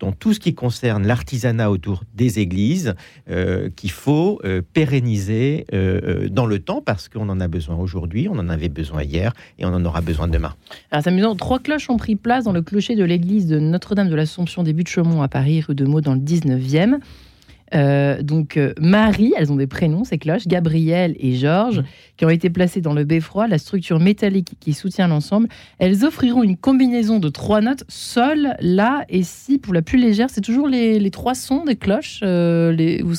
dans 0.00 0.12
tout 0.12 0.32
ce 0.32 0.40
qui 0.40 0.54
concerne 0.54 1.06
l'artisanat 1.06 1.70
autour 1.70 2.02
des 2.14 2.38
églises 2.38 2.94
euh, 3.30 3.70
qu'il 3.74 3.90
faut 3.90 4.40
euh, 4.44 4.62
pérenniser 4.72 5.66
euh, 5.72 6.28
dans 6.28 6.46
le 6.46 6.58
temps 6.58 6.82
parce 6.82 7.08
qu'on 7.08 7.28
en 7.28 7.40
a 7.40 7.48
besoin 7.48 7.76
aujourd'hui, 7.76 8.28
on 8.28 8.38
en 8.38 8.48
avait 8.48 8.68
besoin 8.68 9.02
hier 9.02 9.32
et 9.58 9.64
on 9.64 9.74
en 9.74 9.84
aura 9.84 10.00
besoin 10.00 10.28
demain. 10.28 10.54
Alors 10.90 11.02
c'est 11.02 11.10
amusant, 11.10 11.34
trois 11.34 11.58
cloches 11.58 11.88
ont 11.90 11.96
pris 11.96 12.16
place 12.16 12.44
dans 12.44 12.52
le 12.52 12.62
clocher 12.62 12.96
de 12.96 13.04
l'église 13.04 13.46
de 13.46 13.58
Notre-Dame 13.58 14.08
de 14.08 14.14
l'Assomption 14.14 14.62
des 14.62 14.72
Buttes-Chaumont 14.72 15.22
à 15.22 15.28
Paris, 15.28 15.62
rue 15.62 15.74
de 15.74 15.84
Meaux 15.84 16.00
dans 16.00 16.14
le 16.14 16.20
19e. 16.20 16.98
Euh, 17.74 18.22
donc 18.22 18.56
euh, 18.56 18.72
Marie, 18.80 19.32
elles 19.36 19.50
ont 19.50 19.56
des 19.56 19.66
prénoms, 19.66 20.04
ces 20.04 20.18
cloches, 20.18 20.46
Gabriel 20.46 21.16
et 21.18 21.34
Georges, 21.34 21.80
mmh. 21.80 21.84
qui 22.16 22.24
ont 22.24 22.30
été 22.30 22.50
placées 22.50 22.80
dans 22.80 22.92
le 22.92 23.04
beffroi, 23.04 23.48
la 23.48 23.58
structure 23.58 23.98
métallique 23.98 24.52
qui 24.60 24.72
soutient 24.72 25.08
l'ensemble. 25.08 25.48
Elles 25.78 26.04
offriront 26.04 26.42
une 26.42 26.56
combinaison 26.56 27.18
de 27.18 27.28
trois 27.28 27.60
notes, 27.60 27.84
sol, 27.88 28.54
la 28.60 29.04
et 29.08 29.22
si. 29.22 29.58
Pour 29.58 29.74
la 29.74 29.82
plus 29.82 29.98
légère, 29.98 30.28
c'est 30.30 30.40
toujours 30.40 30.68
les, 30.68 31.10
trois 31.10 31.34
sons 31.34 31.64
des 31.64 31.76
cloches. 31.76 32.20
Euh, 32.22 32.72
les, 32.72 33.02
vous, 33.02 33.16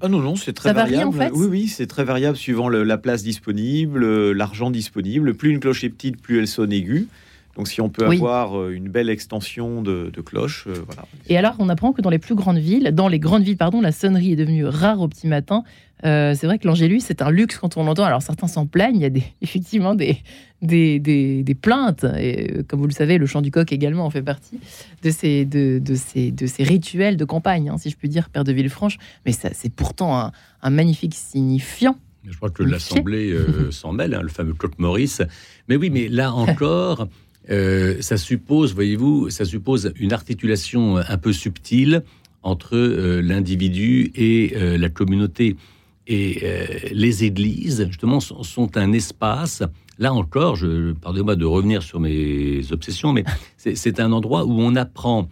Ah 0.00 0.08
non, 0.08 0.20
non, 0.20 0.36
c'est 0.36 0.52
très 0.52 0.70
ça 0.70 0.74
variable. 0.74 1.14
Varie, 1.14 1.30
en 1.30 1.30
fait 1.30 1.38
oui, 1.38 1.46
oui, 1.48 1.68
c'est 1.68 1.86
très 1.86 2.04
variable 2.04 2.36
suivant 2.36 2.68
la 2.68 2.98
place 2.98 3.22
disponible, 3.22 4.32
l'argent 4.32 4.70
disponible. 4.70 5.34
Plus 5.34 5.50
une 5.50 5.60
cloche 5.60 5.84
est 5.84 5.88
petite, 5.88 6.20
plus 6.20 6.38
elle 6.38 6.48
sonne 6.48 6.72
aiguë. 6.72 7.06
Donc 7.56 7.68
si 7.68 7.80
on 7.80 7.90
peut 7.90 8.06
avoir 8.06 8.58
euh, 8.58 8.70
une 8.70 8.88
belle 8.88 9.10
extension 9.10 9.82
de, 9.82 10.10
cloches, 10.24 10.66
euh, 10.66 10.74
voilà. 10.86 11.04
Et 11.28 11.36
alors 11.36 11.54
on 11.58 11.68
apprend 11.68 11.92
que 11.92 12.00
dans 12.00 12.10
les 12.10 12.18
plus 12.18 12.34
grandes 12.34 12.58
villes, 12.58 12.90
dans 12.94 13.08
les 13.08 13.18
grandes 13.18 13.42
villes, 13.42 13.58
pardon, 13.58 13.80
la 13.80 13.92
sonnerie 13.92 14.32
est 14.32 14.36
devenue 14.36 14.64
rare 14.64 15.00
au 15.00 15.08
petit 15.08 15.26
matin. 15.26 15.62
Euh, 16.04 16.34
c'est 16.34 16.46
vrai 16.46 16.58
que 16.58 16.66
l'Angélus, 16.66 17.00
c'est 17.00 17.22
un 17.22 17.30
luxe 17.30 17.58
quand 17.58 17.76
on 17.76 17.84
l'entend. 17.84 18.04
Alors 18.04 18.22
certains 18.22 18.48
s'en 18.48 18.66
plaignent, 18.66 18.96
il 18.96 19.02
y 19.02 19.04
a 19.04 19.10
des, 19.10 19.22
effectivement 19.42 19.94
des, 19.94 20.18
des, 20.62 20.98
des, 20.98 21.54
plaintes. 21.54 22.06
Et 22.18 22.62
comme 22.68 22.80
vous 22.80 22.86
le 22.86 22.92
savez, 22.92 23.18
le 23.18 23.26
chant 23.26 23.42
du 23.42 23.50
coq 23.50 23.70
également 23.70 24.06
en 24.06 24.10
fait 24.10 24.22
partie 24.22 24.58
de 25.02 25.10
ces, 25.10 25.44
de, 25.44 25.78
de 25.78 25.94
ces, 25.94 26.30
de 26.30 26.46
ces 26.46 26.62
rituels 26.64 27.18
de 27.18 27.24
campagne, 27.24 27.68
hein, 27.68 27.76
si 27.76 27.90
je 27.90 27.96
puis 27.96 28.08
dire, 28.08 28.30
Père 28.30 28.44
de 28.44 28.52
Villefranche. 28.52 28.96
Mais 29.26 29.32
c'est 29.32 29.72
pourtant 29.72 30.18
un, 30.18 30.32
un, 30.62 30.70
magnifique 30.70 31.14
signifiant. 31.14 31.96
Je 32.24 32.36
crois 32.36 32.50
que 32.50 32.62
l'Assemblée 32.62 33.36
s'en 33.70 33.92
mêle, 33.92 34.14
hein, 34.14 34.22
le 34.22 34.28
fameux 34.28 34.54
Claude 34.54 34.78
Maurice. 34.78 35.22
Mais 35.68 35.76
oui, 35.76 35.90
mais 35.90 36.08
là 36.08 36.32
encore, 36.34 37.08
euh, 37.50 38.00
ça 38.00 38.16
suppose, 38.16 38.74
voyez-vous, 38.74 39.30
ça 39.30 39.44
suppose 39.44 39.92
une 39.96 40.12
articulation 40.12 40.96
un 40.96 41.18
peu 41.18 41.32
subtile 41.32 42.02
entre 42.42 42.76
euh, 42.76 43.20
l'individu 43.20 44.12
et 44.14 44.54
euh, 44.56 44.78
la 44.78 44.88
communauté. 44.88 45.56
Et 46.08 46.42
les 46.90 47.22
églises, 47.22 47.86
justement, 47.86 48.18
sont, 48.18 48.76
un 48.76 48.92
espace. 48.92 49.62
Là 50.00 50.12
encore, 50.12 50.56
je, 50.56 50.92
pardonnez-moi 50.94 51.36
de 51.36 51.44
revenir 51.44 51.84
sur 51.84 52.00
mes 52.00 52.60
obsessions, 52.72 53.12
mais 53.12 53.22
c'est 53.56 54.00
un 54.00 54.10
endroit 54.10 54.44
où 54.44 54.60
on 54.60 54.74
apprend 54.74 55.28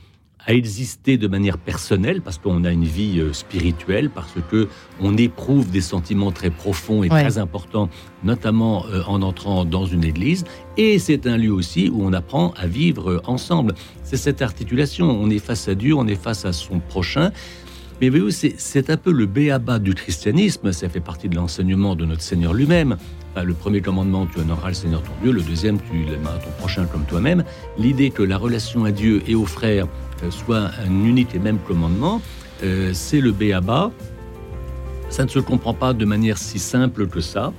à 0.47 0.55
exister 0.55 1.19
de 1.19 1.29
manière 1.29 1.59
personnelle 1.59 2.23
parce 2.23 2.39
qu'on 2.39 2.65
a 2.65 2.71
une 2.71 2.85
vie 2.85 3.21
euh, 3.21 3.33
spirituelle, 3.33 4.11
parce 4.11 4.35
que 4.51 4.69
on 5.01 5.17
éprouve 5.17 5.71
des 5.71 5.81
sentiments 5.81 6.33
très 6.33 6.51
profonds 6.51 7.03
et 7.03 7.09
très 7.09 7.39
importants, 7.39 7.89
notamment 8.25 8.87
euh, 8.87 9.03
en 9.07 9.23
entrant 9.23 9.65
dans 9.65 9.87
une 9.87 10.05
église. 10.05 10.45
Et 10.77 10.99
c'est 10.99 11.27
un 11.27 11.37
lieu 11.37 11.53
aussi 11.53 11.91
où 11.93 12.05
on 12.05 12.13
apprend 12.13 12.53
à 12.57 12.67
vivre 12.67 13.11
euh, 13.11 13.23
ensemble. 13.27 13.75
C'est 14.03 14.17
cette 14.17 14.43
articulation. 14.43 15.11
On 15.11 15.31
est 15.31 15.39
face 15.39 15.69
à 15.69 15.75
Dieu, 15.75 15.95
on 15.95 16.07
est 16.07 16.21
face 16.21 16.45
à 16.45 16.53
son 16.53 16.81
prochain. 16.81 17.33
Mais 18.01 18.09
voyez-vous, 18.09 18.31
c'est 18.31 18.89
un 18.89 18.97
peu 18.97 19.13
le 19.13 19.27
béaba 19.27 19.79
du 19.79 19.95
christianisme. 19.95 20.73
Ça 20.73 20.89
fait 20.89 21.01
partie 21.01 21.29
de 21.29 21.37
l'enseignement 21.37 21.95
de 21.95 22.07
notre 22.07 22.23
Seigneur 22.23 22.55
lui-même. 22.55 22.97
le 23.37 23.53
premier 23.53 23.83
commandement, 23.83 24.27
tu 24.27 24.41
honoreras 24.41 24.69
le 24.69 24.75
Seigneur 24.75 25.03
ton 25.03 25.13
Dieu. 25.23 25.33
Le 25.33 25.43
deuxième, 25.43 25.79
tu 25.79 26.11
aimeras 26.13 26.39
ton 26.39 26.51
prochain 26.59 26.87
comme 26.87 27.05
toi-même. 27.05 27.45
L'idée 27.77 28.11
que 28.11 28.23
la 28.23 28.39
relation 28.39 28.87
à 28.87 28.91
Dieu 28.91 29.23
et 29.27 29.35
aux 29.35 29.45
frères 29.45 29.87
soit 30.31 30.71
un 30.87 31.05
unique 31.05 31.35
et 31.35 31.39
même 31.39 31.59
commandement, 31.59 32.23
euh, 32.63 32.91
c'est 32.93 33.21
le 33.21 33.33
béaba. 33.33 33.91
Ça 35.09 35.25
ne 35.25 35.29
se 35.29 35.39
comprend 35.39 35.75
pas 35.75 35.93
de 35.93 36.05
manière 36.05 36.39
si 36.39 36.59
simple 36.59 37.07
que 37.07 37.21
ça. 37.21 37.53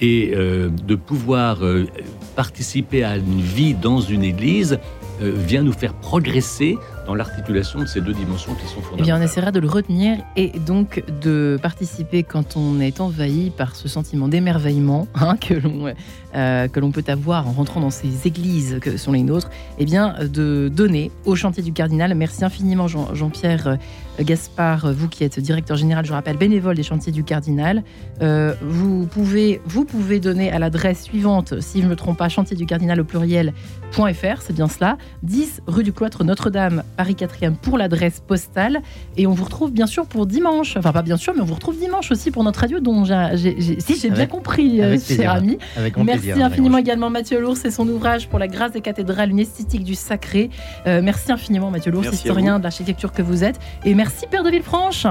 Et 0.00 0.32
euh, 0.34 0.70
de 0.70 0.96
pouvoir 0.96 1.64
euh, 1.64 1.86
participer 2.34 3.04
à 3.04 3.16
une 3.16 3.40
vie 3.40 3.74
dans 3.74 4.00
une 4.00 4.24
église 4.24 4.78
vient 5.20 5.62
nous 5.62 5.72
faire 5.72 5.94
progresser 5.94 6.76
dans 7.06 7.14
l'articulation 7.14 7.80
de 7.80 7.86
ces 7.86 8.00
deux 8.00 8.12
dimensions 8.12 8.54
qui 8.54 8.66
sont 8.66 8.80
fondamentales. 8.80 8.98
Eh 8.98 9.02
bien, 9.02 9.18
on 9.18 9.22
essaiera 9.22 9.52
de 9.52 9.60
le 9.60 9.68
retenir 9.68 10.18
et 10.36 10.58
donc 10.58 11.04
de 11.22 11.58
participer 11.62 12.22
quand 12.22 12.56
on 12.56 12.80
est 12.80 13.00
envahi 13.00 13.50
par 13.50 13.76
ce 13.76 13.88
sentiment 13.88 14.28
d'émerveillement 14.28 15.06
hein, 15.14 15.36
que 15.36 15.54
l'on 15.54 15.92
euh, 16.34 16.68
que 16.68 16.80
l'on 16.80 16.90
peut 16.90 17.04
avoir 17.06 17.46
en 17.46 17.52
rentrant 17.52 17.80
dans 17.80 17.90
ces 17.90 18.26
églises 18.26 18.78
que 18.80 18.96
sont 18.96 19.12
les 19.12 19.22
nôtres. 19.22 19.50
Eh 19.78 19.84
bien, 19.84 20.14
de 20.20 20.70
donner 20.72 21.10
au 21.24 21.36
chantier 21.36 21.62
du 21.62 21.72
cardinal. 21.72 22.14
Merci 22.14 22.44
infiniment 22.44 22.88
Jean-Pierre 22.88 23.68
euh, 23.68 23.76
Gaspard, 24.20 24.92
vous 24.92 25.08
qui 25.08 25.24
êtes 25.24 25.40
directeur 25.40 25.76
général, 25.76 26.04
je 26.04 26.12
rappelle, 26.12 26.36
bénévole 26.36 26.76
des 26.76 26.82
chantiers 26.82 27.12
du 27.12 27.24
cardinal. 27.24 27.82
Euh, 28.22 28.54
vous 28.62 29.06
pouvez 29.06 29.60
vous 29.64 29.84
pouvez 29.84 30.20
donner 30.20 30.52
à 30.52 30.58
l'adresse 30.58 31.02
suivante, 31.02 31.60
si 31.60 31.80
je 31.80 31.84
ne 31.84 31.90
me 31.90 31.96
trompe 31.96 32.18
pas, 32.18 32.28
chantier 32.28 32.56
du 32.56 32.66
cardinal 32.66 33.00
au 33.00 33.04
pluriel.fr, 33.04 34.40
c'est 34.40 34.52
bien 34.52 34.68
cela, 34.68 34.98
10 35.22 35.62
rue 35.66 35.82
du 35.82 35.92
cloître 35.92 36.22
Notre-Dame 36.22 36.84
Paris 36.96 37.16
4e 37.18 37.56
pour 37.56 37.76
l'adresse 37.76 38.22
postale. 38.24 38.82
Et 39.16 39.26
on 39.26 39.32
vous 39.32 39.44
retrouve 39.44 39.72
bien 39.72 39.86
sûr 39.86 40.06
pour 40.06 40.26
dimanche. 40.26 40.76
Enfin, 40.76 40.92
pas 40.92 41.02
bien 41.02 41.16
sûr, 41.16 41.34
mais 41.34 41.40
on 41.40 41.46
vous 41.46 41.54
retrouve 41.54 41.78
dimanche 41.78 42.10
aussi 42.12 42.30
pour 42.30 42.44
notre 42.44 42.60
radio 42.60 42.78
dont 42.80 43.04
j'ai, 43.04 43.80
si 43.80 43.98
j'ai 43.98 44.10
bien 44.10 44.26
compris, 44.26 44.80
euh, 44.80 44.98
cher 44.98 45.32
ami. 45.32 45.58
merci 46.04 46.30
infiniment 46.40 46.78
également 46.78 47.10
Mathieu 47.10 47.40
Lours 47.40 47.58
et 47.64 47.70
son 47.70 47.88
ouvrage 47.88 48.28
pour 48.28 48.38
la 48.38 48.46
grâce 48.46 48.72
des 48.72 48.80
cathédrales, 48.80 49.30
une 49.30 49.40
esthétique 49.40 49.82
du 49.84 49.94
sacré. 49.94 50.50
Euh, 50.86 51.00
merci 51.02 51.32
infiniment 51.32 51.70
Mathieu 51.70 51.90
Lours, 51.90 52.04
historien 52.04 52.58
de 52.58 52.64
l'architecture 52.64 53.12
que 53.12 53.22
vous 53.22 53.42
êtes. 53.42 53.58
Et 53.84 53.94
merci 53.94 54.03
Père 54.30 54.42
de 54.42 54.50
Villefranche. 54.50 55.06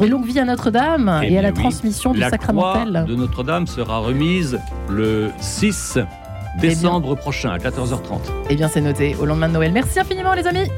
Et 0.00 0.06
longue 0.06 0.26
vie 0.26 0.38
à 0.38 0.44
Notre-Dame 0.44 1.22
et, 1.24 1.36
à 1.38 1.42
la 1.42 1.50
transmission 1.50 2.12
du 2.12 2.20
sacramentel. 2.20 2.92
La 2.92 3.02
de 3.02 3.16
Notre-Dame 3.16 3.66
sera 3.66 3.98
remise 3.98 4.60
le 4.88 5.30
6 5.40 5.98
décembre 6.60 7.16
prochain 7.16 7.50
à 7.50 7.58
14h30. 7.58 8.20
Eh 8.48 8.54
bien, 8.54 8.68
c'est 8.68 8.80
noté 8.80 9.16
au 9.20 9.26
lendemain 9.26 9.48
de 9.48 9.54
Noël. 9.54 9.72
Merci 9.72 9.98
infiniment, 9.98 10.34
les 10.34 10.46
amis. 10.46 10.68